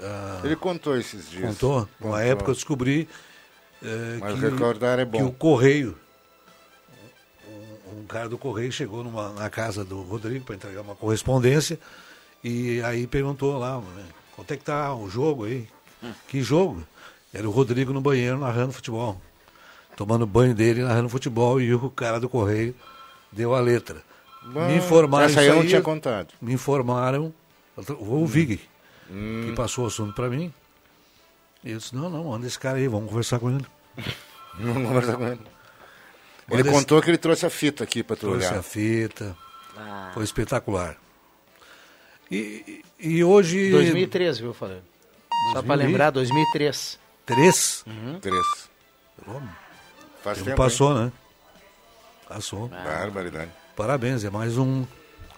ah, 0.00 0.40
Ele 0.44 0.54
contou 0.56 0.96
esses 0.96 1.28
dias. 1.30 1.48
Contou? 1.54 1.78
Uma 1.78 1.88
Contou. 1.98 2.16
época 2.18 2.50
eu 2.50 2.54
descobri 2.54 3.08
eh, 3.82 4.18
Mas 4.20 4.34
que, 4.38 4.40
recordar 4.48 4.98
é 5.00 5.04
que 5.04 5.10
bom. 5.10 5.24
o 5.26 5.32
Correio, 5.32 5.98
um, 7.48 8.00
um 8.02 8.06
cara 8.06 8.28
do 8.28 8.38
Correio 8.38 8.70
chegou 8.70 9.02
numa, 9.02 9.30
na 9.32 9.50
casa 9.50 9.84
do 9.84 10.02
Rodrigo 10.02 10.44
para 10.44 10.54
entregar 10.54 10.82
uma 10.82 10.94
correspondência 10.94 11.78
e 12.44 12.80
aí 12.82 13.06
perguntou 13.06 13.58
lá, 13.58 13.80
né, 13.80 14.04
quanto 14.36 14.52
é 14.52 14.56
que 14.56 14.62
tá 14.64 14.94
o 14.94 15.08
jogo 15.10 15.44
aí? 15.46 15.66
Que 16.28 16.42
jogo? 16.42 16.84
Era 17.34 17.48
o 17.48 17.50
Rodrigo 17.50 17.92
no 17.92 18.00
banheiro 18.00 18.38
narrando 18.38 18.72
futebol. 18.72 19.20
Tomando 19.96 20.26
banho 20.26 20.54
dele 20.54 20.82
narrando 20.82 21.08
futebol 21.08 21.60
e 21.60 21.74
o 21.74 21.90
cara 21.90 22.20
do 22.20 22.28
Correio 22.28 22.74
deu 23.32 23.54
a 23.54 23.60
letra. 23.60 24.02
Bom, 24.42 24.68
me 24.68 24.76
informaram 24.76 25.24
essa 25.26 25.40
aí 25.40 25.46
isso 25.46 25.56
eu 25.56 25.60
não 25.62 25.66
tinha 25.68 25.82
contado. 25.82 26.28
Me 26.40 26.52
informaram, 26.52 27.32
o 27.98 28.26
Vig, 28.26 28.60
que 29.08 29.52
passou 29.56 29.84
o 29.84 29.86
assunto 29.88 30.14
para 30.14 30.28
mim. 30.28 30.52
E 31.64 31.72
eu 31.72 31.78
disse, 31.78 31.96
não, 31.96 32.08
não, 32.08 32.24
manda 32.24 32.46
esse 32.46 32.58
cara 32.58 32.78
aí, 32.78 32.86
vamos 32.86 33.08
conversar 33.08 33.38
com 33.40 33.50
ele. 33.50 33.66
Vamos 34.58 34.88
conversar 34.88 35.16
com 35.16 35.24
ele. 35.26 35.32
Ele 36.48 36.56
Manda 36.58 36.68
esse- 36.70 36.78
contou 36.78 37.02
que 37.02 37.10
ele 37.10 37.18
trouxe 37.18 37.44
a 37.44 37.50
fita 37.50 37.82
aqui 37.84 38.02
para 38.02 38.16
tu 38.16 38.20
Trouxe 38.28 38.46
olhar. 38.46 38.58
a 38.58 38.62
fita. 38.62 39.36
Ah. 39.76 40.10
Foi 40.14 40.22
espetacular. 40.24 40.96
E, 42.30 42.82
e 42.98 43.22
hoje... 43.24 43.70
2013, 43.70 44.42
viu, 44.42 44.52
falando. 44.54 44.82
Só 45.52 45.62
pra 45.62 45.76
2000 45.76 45.86
lembrar, 45.86 46.10
2003. 46.10 46.98
Três? 47.24 47.84
Uhum. 47.86 48.18
Três. 48.20 48.46
Faz 50.22 50.38
Tempo 50.38 50.50
tempo, 50.50 50.56
passou, 50.56 50.92
hein? 50.96 51.04
né? 51.06 51.12
Passou. 52.28 52.68
Barbaridade. 52.68 53.50
Parabéns, 53.76 54.24
é 54.24 54.30
mais 54.30 54.58
um... 54.58 54.84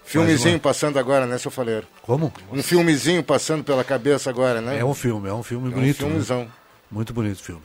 Filmezinho 0.03 0.39
mais 0.45 0.53
uma- 0.55 0.59
passando 0.59 0.97
agora, 0.97 1.27
né, 1.27 1.37
seu 1.37 1.51
Faleiro? 1.51 1.85
Como? 2.01 2.33
Um 2.51 2.63
filmezinho 2.63 3.23
passando 3.23 3.63
pela 3.63 3.83
cabeça 3.83 4.29
agora, 4.31 4.59
né? 4.59 4.79
É 4.79 4.85
um 4.85 4.95
filme, 4.95 5.29
é 5.29 5.33
um 5.33 5.43
filme 5.43 5.67
É 5.67 5.69
um 5.69 5.73
bonito. 5.75 6.01
né? 6.03 6.07
filmezão. 6.09 6.51
Muito 6.89 7.13
bonito 7.13 7.39
o 7.39 7.43
filme. 7.43 7.61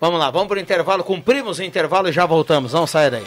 Vamos 0.00 0.18
lá, 0.18 0.30
vamos 0.30 0.48
pro 0.48 0.58
intervalo. 0.58 1.04
Cumprimos 1.04 1.58
o 1.58 1.62
intervalo 1.62 2.08
e 2.08 2.12
já 2.12 2.24
voltamos. 2.24 2.72
Não 2.72 2.86
saia 2.86 3.10
daí. 3.10 3.26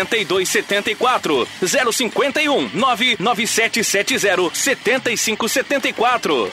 8274 0.00 1.48
051 1.92 2.70
99770 2.74 4.54
7574 4.54 6.50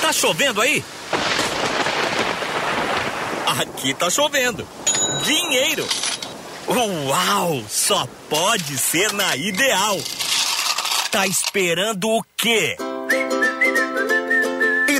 Tá 0.00 0.12
chovendo 0.12 0.60
aí? 0.60 0.84
Aqui 3.60 3.94
tá 3.94 4.08
chovendo. 4.10 4.66
Dinheiro. 5.24 5.86
Uau! 6.68 7.64
Só 7.68 8.06
pode 8.28 8.78
ser 8.78 9.12
na 9.12 9.36
Ideal. 9.36 9.98
Tá 11.10 11.26
esperando 11.26 12.08
o 12.08 12.22
quê? 12.36 12.76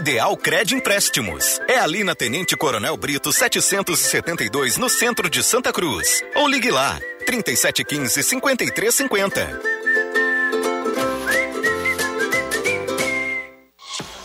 Ideal 0.06 0.36
Cred 0.36 0.72
Empréstimos. 0.72 1.60
É 1.66 1.80
ali 1.80 2.04
na 2.04 2.14
Tenente 2.14 2.56
Coronel 2.56 2.96
Brito 2.96 3.32
772, 3.32 4.76
no 4.76 4.88
centro 4.88 5.28
de 5.28 5.42
Santa 5.42 5.72
Cruz. 5.72 6.22
Ou 6.36 6.46
ligue 6.46 6.70
lá, 6.70 7.00
3715 7.26 8.22
5350. 8.22 9.75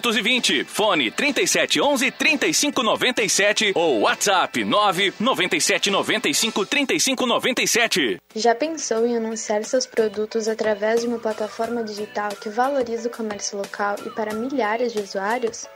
999-100-320. 0.00 0.64
Fone 0.64 1.10
3711-3597 1.12 3.72
ou 3.74 4.00
WhatsApp 4.00 4.64
9 4.64 5.12
9795 5.20 6.66
3597. 6.66 8.18
Já 8.34 8.54
pensou 8.54 9.06
em 9.06 9.14
anunciar 9.16 9.62
seus 9.64 9.86
produtos 9.86 10.48
através 10.48 11.02
de 11.02 11.06
uma 11.06 11.18
plataforma 11.18 11.84
digital 11.84 12.30
que 12.40 12.48
valoriza 12.48 13.08
o 13.08 13.12
comércio 13.12 13.58
local 13.58 13.96
e 14.04 14.10
para 14.10 14.34
milhares 14.34 14.92
de 14.92 15.00
usuários? 15.00 15.66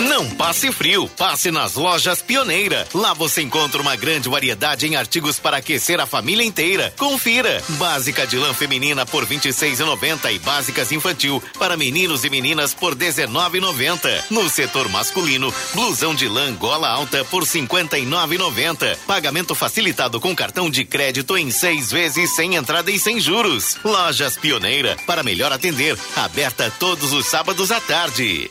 Não 0.00 0.30
passe 0.30 0.70
frio, 0.70 1.08
passe 1.08 1.50
nas 1.50 1.74
lojas 1.74 2.22
Pioneira. 2.22 2.86
Lá 2.94 3.12
você 3.14 3.42
encontra 3.42 3.82
uma 3.82 3.96
grande 3.96 4.28
variedade 4.28 4.86
em 4.86 4.94
artigos 4.94 5.40
para 5.40 5.56
aquecer 5.56 5.98
a 5.98 6.06
família 6.06 6.44
inteira. 6.44 6.94
Confira. 6.96 7.60
Básica 7.70 8.24
de 8.24 8.36
lã 8.36 8.54
feminina 8.54 9.04
por 9.04 9.24
R$ 9.24 9.36
26,90 9.36 10.32
e 10.32 10.38
básicas 10.38 10.92
infantil 10.92 11.42
para 11.58 11.76
meninos 11.76 12.24
e 12.24 12.30
meninas 12.30 12.72
por 12.72 12.92
R$ 12.92 13.06
19,90. 13.06 14.24
No 14.30 14.48
setor 14.48 14.88
masculino, 14.88 15.52
blusão 15.74 16.14
de 16.14 16.28
lã 16.28 16.54
gola 16.54 16.88
alta 16.88 17.24
por 17.24 17.42
R$ 17.42 17.48
59,90. 17.48 18.96
Pagamento 19.04 19.52
facilitado 19.54 20.20
com 20.20 20.34
cartão 20.34 20.70
de 20.70 20.84
crédito 20.84 21.36
em 21.36 21.50
seis 21.50 21.90
vezes 21.90 22.36
sem 22.36 22.54
entrada 22.54 22.88
e 22.92 23.00
sem 23.00 23.18
juros. 23.18 23.76
Lojas 23.84 24.36
Pioneira 24.36 24.96
para 25.08 25.24
melhor 25.24 25.52
atender. 25.52 25.98
Aberta 26.14 26.72
todos 26.78 27.12
os 27.12 27.26
sábados 27.26 27.72
à 27.72 27.80
tarde. 27.80 28.48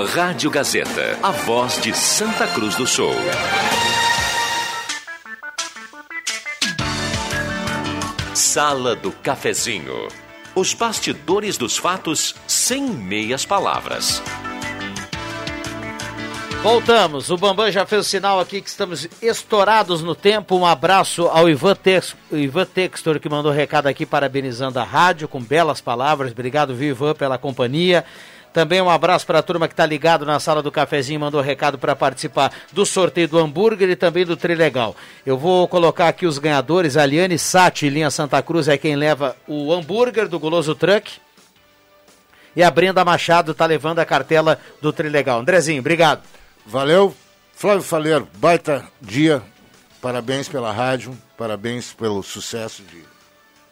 Rádio 0.00 0.50
Gazeta, 0.50 1.18
a 1.22 1.30
voz 1.30 1.80
de 1.80 1.92
Santa 1.94 2.46
Cruz 2.46 2.74
do 2.76 2.86
Sul. 2.86 3.14
Sala 8.34 8.96
do 8.96 9.12
Cafezinho. 9.12 10.08
Os 10.54 10.72
bastidores 10.72 11.58
dos 11.58 11.76
fatos 11.76 12.34
sem 12.46 12.88
meias 12.88 13.44
palavras. 13.44 14.22
Voltamos. 16.62 17.30
O 17.30 17.36
Bambam 17.36 17.70
já 17.70 17.84
fez 17.84 18.06
o 18.06 18.08
sinal 18.08 18.40
aqui 18.40 18.62
que 18.62 18.68
estamos 18.68 19.08
estourados 19.20 20.02
no 20.02 20.14
tempo. 20.14 20.56
Um 20.56 20.64
abraço 20.64 21.26
ao 21.26 21.50
Ivan, 21.50 21.74
Tex, 21.74 22.16
Ivan 22.32 22.64
Textor 22.64 23.20
que 23.20 23.28
mandou 23.28 23.52
recado 23.52 23.88
aqui 23.88 24.06
parabenizando 24.06 24.78
a 24.78 24.84
rádio 24.84 25.28
com 25.28 25.40
belas 25.40 25.80
palavras. 25.80 26.32
Obrigado, 26.32 26.74
viu, 26.74 26.90
Ivan, 26.90 27.14
pela 27.14 27.36
companhia. 27.36 28.04
Também 28.52 28.82
um 28.82 28.90
abraço 28.90 29.26
para 29.26 29.38
a 29.38 29.42
turma 29.42 29.66
que 29.66 29.72
está 29.72 29.86
ligado 29.86 30.26
na 30.26 30.38
sala 30.38 30.62
do 30.62 30.70
cafezinho, 30.70 31.18
mandou 31.18 31.40
recado 31.40 31.78
para 31.78 31.96
participar 31.96 32.52
do 32.70 32.84
sorteio 32.84 33.26
do 33.26 33.38
hambúrguer 33.38 33.88
e 33.88 33.96
também 33.96 34.26
do 34.26 34.36
Trilegal. 34.36 34.94
Eu 35.24 35.38
vou 35.38 35.66
colocar 35.66 36.08
aqui 36.08 36.26
os 36.26 36.38
ganhadores. 36.38 36.96
A 36.96 37.06
Liane 37.06 37.38
Sati, 37.38 37.88
linha 37.88 38.10
Santa 38.10 38.42
Cruz, 38.42 38.68
é 38.68 38.76
quem 38.76 38.94
leva 38.94 39.34
o 39.48 39.72
hambúrguer 39.72 40.28
do 40.28 40.38
Goloso 40.38 40.74
Truck. 40.74 41.12
E 42.54 42.62
a 42.62 42.70
Brenda 42.70 43.02
Machado 43.02 43.52
está 43.52 43.64
levando 43.64 44.00
a 44.00 44.04
cartela 44.04 44.58
do 44.82 44.92
Trilegal. 44.92 45.40
Andrezinho, 45.40 45.80
obrigado. 45.80 46.22
Valeu. 46.66 47.14
Flávio 47.54 47.82
Faleiro, 47.82 48.28
baita 48.34 48.84
dia. 49.00 49.42
Parabéns 50.00 50.48
pela 50.48 50.72
rádio, 50.72 51.16
parabéns 51.38 51.92
pelo 51.92 52.22
sucesso 52.22 52.82
de, 52.82 53.04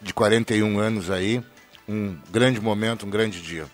de 0.00 0.14
41 0.14 0.78
anos 0.78 1.10
aí. 1.10 1.42
Um 1.88 2.16
grande 2.30 2.60
momento, 2.60 3.04
um 3.04 3.10
grande 3.10 3.42
dia. 3.42 3.66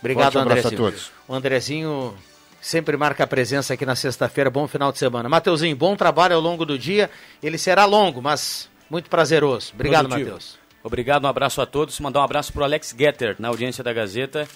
Obrigado, 0.00 0.32
Forte 0.32 0.38
abraço 0.38 0.68
Andrezinho. 0.68 0.88
a 0.88 0.90
todos. 0.90 1.10
O 1.26 1.34
Andrezinho 1.34 2.14
sempre 2.60 2.96
marca 2.96 3.24
a 3.24 3.26
presença 3.26 3.74
aqui 3.74 3.84
na 3.84 3.96
sexta-feira. 3.96 4.50
Bom 4.50 4.66
final 4.68 4.92
de 4.92 4.98
semana. 4.98 5.28
Mateuzinho, 5.28 5.76
bom 5.76 5.96
trabalho 5.96 6.34
ao 6.34 6.40
longo 6.40 6.64
do 6.64 6.78
dia. 6.78 7.10
Ele 7.42 7.58
será 7.58 7.84
longo, 7.84 8.22
mas 8.22 8.68
muito 8.88 9.10
prazeroso. 9.10 9.72
Obrigado, 9.74 10.08
Produtivo. 10.08 10.30
Matheus. 10.30 10.58
Obrigado, 10.82 11.24
um 11.24 11.28
abraço 11.28 11.60
a 11.60 11.66
todos. 11.66 11.98
Mandar 12.00 12.20
um 12.20 12.24
abraço 12.24 12.52
pro 12.52 12.64
Alex 12.64 12.94
Getter, 12.96 13.36
na 13.38 13.48
audiência 13.48 13.82
da 13.82 13.92
Gazeta. 13.92 14.48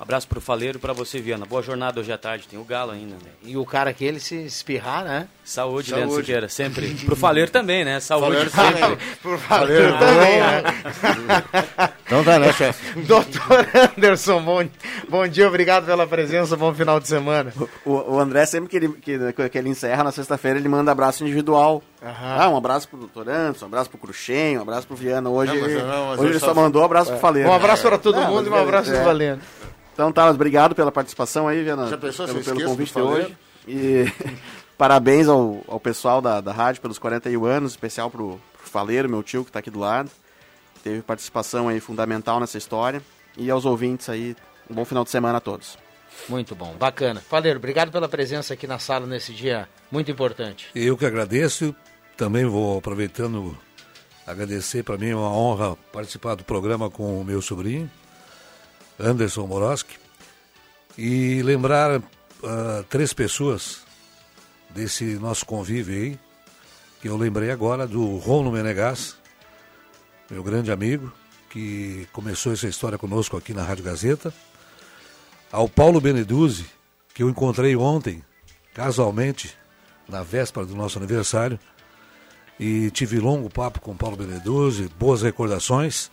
Um 0.00 0.02
abraço 0.02 0.26
pro 0.26 0.40
Faleiro 0.40 0.78
e 0.78 0.80
pra 0.80 0.94
você, 0.94 1.20
Viana. 1.20 1.44
Boa 1.44 1.62
jornada 1.62 2.00
hoje 2.00 2.10
à 2.10 2.16
tarde. 2.16 2.48
Tem 2.48 2.58
o 2.58 2.64
Galo 2.64 2.90
ainda, 2.90 3.16
né? 3.16 3.32
E 3.42 3.54
o 3.58 3.66
cara 3.66 3.92
que 3.92 4.02
ele 4.02 4.18
se 4.18 4.34
espirrar, 4.34 5.04
né? 5.04 5.28
Saúde, 5.44 5.90
Saúde. 5.90 6.00
Leandro 6.00 6.16
Siqueira. 6.16 6.48
Sempre. 6.48 6.94
Pro 7.04 7.14
Faleiro 7.14 7.50
também, 7.50 7.84
né? 7.84 8.00
Saúde 8.00 8.48
Faleiro 8.48 8.50
sempre. 8.50 8.80
também. 8.80 8.98
Pro 9.20 9.38
Faleiro 9.38 9.98
também, 9.98 10.40
né? 10.40 10.62
Então 12.06 12.24
tá, 12.24 12.38
né, 12.38 12.50
chefe? 12.54 12.98
Doutor 13.04 13.68
Anderson, 13.94 14.42
bom, 14.42 14.66
bom 15.06 15.28
dia, 15.28 15.46
obrigado 15.46 15.84
pela 15.84 16.06
presença, 16.06 16.56
bom 16.56 16.72
final 16.72 16.98
de 16.98 17.06
semana. 17.06 17.52
O, 17.84 18.14
o 18.14 18.18
André, 18.18 18.46
sempre 18.46 18.70
que 18.70 18.76
ele, 18.78 18.88
que, 18.94 19.48
que 19.50 19.58
ele 19.58 19.68
encerra 19.68 20.02
na 20.02 20.12
sexta-feira, 20.12 20.58
ele 20.58 20.68
manda 20.68 20.90
abraço 20.90 21.22
individual. 21.24 21.82
Ah, 22.02 22.48
um 22.48 22.56
abraço 22.56 22.88
pro 22.88 22.98
doutor 22.98 23.28
Anderson, 23.28 23.66
um 23.66 23.68
abraço 23.68 23.90
pro 23.90 23.98
Cruxem, 23.98 24.56
um 24.58 24.62
abraço 24.62 24.86
pro 24.86 24.96
Viana. 24.96 25.28
Hoje, 25.28 25.52
Não, 25.52 25.60
mas 25.60 25.72
não, 25.74 26.06
mas 26.06 26.18
hoje 26.18 26.22
eu 26.22 26.30
ele 26.30 26.38
só- 26.38 26.46
só 26.46 26.54
mandou 26.54 26.80
um 26.82 26.84
abraço 26.84 27.10
É. 27.10 27.12
pro 27.12 27.20
Faleiro. 27.20 27.48
Um 27.48 27.52
abraço 27.52 27.82
para 27.82 27.98
todo 27.98 28.18
É, 28.18 28.26
mundo 28.26 28.46
e 28.46 28.50
um 28.50 28.54
abraço 28.56 28.90
é. 28.90 28.94
pro 28.96 29.04
Valendo. 29.04 29.42
Então 29.92 30.10
tá, 30.10 30.30
obrigado 30.30 30.74
pela 30.74 30.90
participação 30.90 31.46
aí, 31.46 31.62
Viana. 31.62 31.86
Já 31.88 31.98
pensou 31.98 32.26
pelo, 32.26 32.42
pelo 32.42 32.64
convite 32.64 32.94
de 32.94 33.00
hoje. 33.00 33.36
E 33.68 34.04
parabéns 34.78 35.28
ao, 35.28 35.62
ao 35.68 35.78
pessoal 35.78 36.22
da, 36.22 36.40
da 36.40 36.52
rádio 36.52 36.80
pelos 36.80 36.98
41 36.98 37.44
anos, 37.44 37.72
especial 37.72 38.10
pro, 38.10 38.40
pro 38.58 38.70
Faleiro, 38.70 39.08
meu 39.08 39.22
tio 39.22 39.44
que 39.44 39.52
tá 39.52 39.58
aqui 39.58 39.70
do 39.70 39.78
lado. 39.78 40.10
Teve 40.82 41.02
participação 41.02 41.68
aí 41.68 41.80
fundamental 41.80 42.40
nessa 42.40 42.56
história. 42.56 43.02
E 43.36 43.50
aos 43.50 43.66
ouvintes 43.66 44.08
aí, 44.08 44.34
um 44.70 44.74
bom 44.74 44.84
final 44.86 45.04
de 45.04 45.10
semana 45.10 45.36
a 45.36 45.40
todos. 45.40 45.76
Muito 46.28 46.54
bom, 46.54 46.74
bacana. 46.78 47.20
Faleiro, 47.28 47.58
obrigado 47.58 47.92
pela 47.92 48.08
presença 48.08 48.54
aqui 48.54 48.66
na 48.66 48.78
sala 48.78 49.06
nesse 49.06 49.32
dia 49.32 49.68
muito 49.92 50.10
importante. 50.10 50.68
Eu 50.74 50.96
que 50.96 51.04
agradeço, 51.06 51.74
também 52.20 52.44
vou 52.44 52.76
aproveitando 52.76 53.56
agradecer 54.26 54.82
para 54.82 54.98
mim 54.98 55.08
é 55.08 55.16
uma 55.16 55.32
honra 55.32 55.74
participar 55.90 56.34
do 56.34 56.44
programa 56.44 56.90
com 56.90 57.18
o 57.18 57.24
meu 57.24 57.40
sobrinho, 57.40 57.90
Anderson 58.98 59.46
Moroski, 59.46 59.96
e 60.98 61.42
lembrar 61.42 62.02
ah, 62.44 62.84
três 62.90 63.14
pessoas 63.14 63.78
desse 64.68 65.14
nosso 65.14 65.46
convívio 65.46 65.94
aí, 65.94 66.18
que 67.00 67.08
eu 67.08 67.16
lembrei 67.16 67.50
agora 67.50 67.86
do 67.86 68.18
Rono 68.18 68.52
Menegas, 68.52 69.16
meu 70.30 70.42
grande 70.42 70.70
amigo, 70.70 71.10
que 71.48 72.06
começou 72.12 72.52
essa 72.52 72.68
história 72.68 72.98
conosco 72.98 73.34
aqui 73.34 73.54
na 73.54 73.62
Rádio 73.62 73.84
Gazeta, 73.84 74.30
ao 75.50 75.70
Paulo 75.70 76.02
Beneduzzi, 76.02 76.66
que 77.14 77.22
eu 77.22 77.30
encontrei 77.30 77.74
ontem, 77.76 78.22
casualmente, 78.74 79.56
na 80.06 80.22
véspera 80.22 80.66
do 80.66 80.74
nosso 80.74 80.98
aniversário, 80.98 81.58
e 82.60 82.90
tive 82.90 83.18
longo 83.18 83.48
papo 83.48 83.80
com 83.80 83.96
Paulo 83.96 84.18
Beneduzzi, 84.18 84.86
boas 84.98 85.22
recordações, 85.22 86.10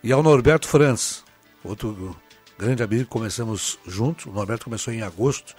e 0.00 0.12
ao 0.12 0.22
Norberto 0.22 0.68
Franz, 0.68 1.24
outro 1.64 2.16
grande 2.56 2.84
amigo, 2.84 3.06
começamos 3.06 3.76
juntos, 3.84 4.26
o 4.26 4.30
Norberto 4.30 4.66
começou 4.66 4.94
em 4.94 5.02
agosto 5.02 5.56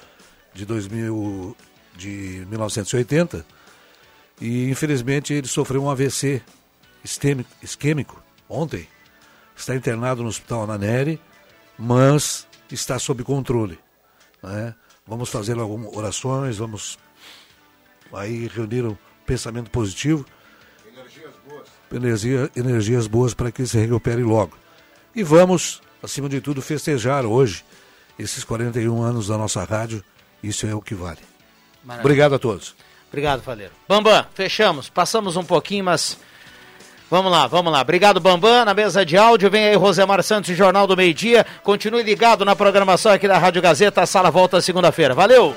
de, 0.53 0.65
2000, 0.65 1.57
de 1.97 2.47
1980, 2.49 3.45
e 4.39 4.69
infelizmente 4.69 5.33
ele 5.33 5.47
sofreu 5.47 5.83
um 5.83 5.89
AVC 5.89 6.41
isquêmico, 7.03 7.49
isquêmico 7.61 8.23
ontem, 8.47 8.87
está 9.57 9.75
internado 9.75 10.23
no 10.23 10.29
Hospital 10.29 10.63
Ananeri, 10.63 11.19
mas 11.77 12.47
está 12.71 12.97
sob 12.97 13.25
controle. 13.25 13.77
né? 14.41 14.73
Vamos 15.05 15.27
fazer 15.27 15.59
algumas 15.59 15.93
orações, 15.93 16.59
vamos 16.59 16.97
aí 18.13 18.47
reunir 18.47 18.85
um 18.85 18.95
pensamento 19.27 19.69
positivo, 19.69 20.25
energia, 21.91 22.49
energias 22.55 23.05
boas 23.05 23.33
para 23.33 23.51
que 23.51 23.61
ele 23.61 23.69
se 23.69 23.77
recupere 23.77 24.23
logo. 24.23 24.57
E 25.13 25.21
vamos, 25.21 25.81
acima 26.01 26.29
de 26.29 26.41
tudo, 26.41 26.61
festejar 26.61 27.25
hoje 27.25 27.63
esses 28.17 28.43
41 28.43 29.03
anos 29.03 29.27
da 29.27 29.37
nossa 29.37 29.63
rádio, 29.63 30.03
isso 30.41 30.65
é 30.65 30.73
o 30.73 30.81
que 30.81 30.95
vale. 30.95 31.19
Maravilha. 31.83 32.05
Obrigado 32.05 32.35
a 32.35 32.39
todos. 32.39 32.75
Obrigado, 33.09 33.41
Faleiro. 33.41 33.73
Bambam, 33.87 34.25
fechamos. 34.33 34.89
Passamos 34.89 35.35
um 35.35 35.43
pouquinho, 35.43 35.83
mas 35.83 36.17
vamos 37.09 37.31
lá, 37.31 37.47
vamos 37.47 37.71
lá. 37.71 37.81
Obrigado, 37.81 38.19
Bambam. 38.19 38.65
Na 38.65 38.73
mesa 38.73 39.05
de 39.05 39.17
áudio 39.17 39.49
vem 39.49 39.69
aí 39.69 39.75
Rosemar 39.75 40.21
Santos, 40.23 40.55
Jornal 40.55 40.87
do 40.87 40.97
Meio 40.97 41.13
Dia. 41.13 41.45
Continue 41.63 42.03
ligado 42.03 42.43
na 42.43 42.55
programação 42.55 43.11
aqui 43.11 43.27
da 43.27 43.37
Rádio 43.37 43.61
Gazeta. 43.61 44.01
A 44.01 44.05
sala 44.05 44.31
volta 44.31 44.61
segunda-feira. 44.61 45.13
Valeu! 45.13 45.55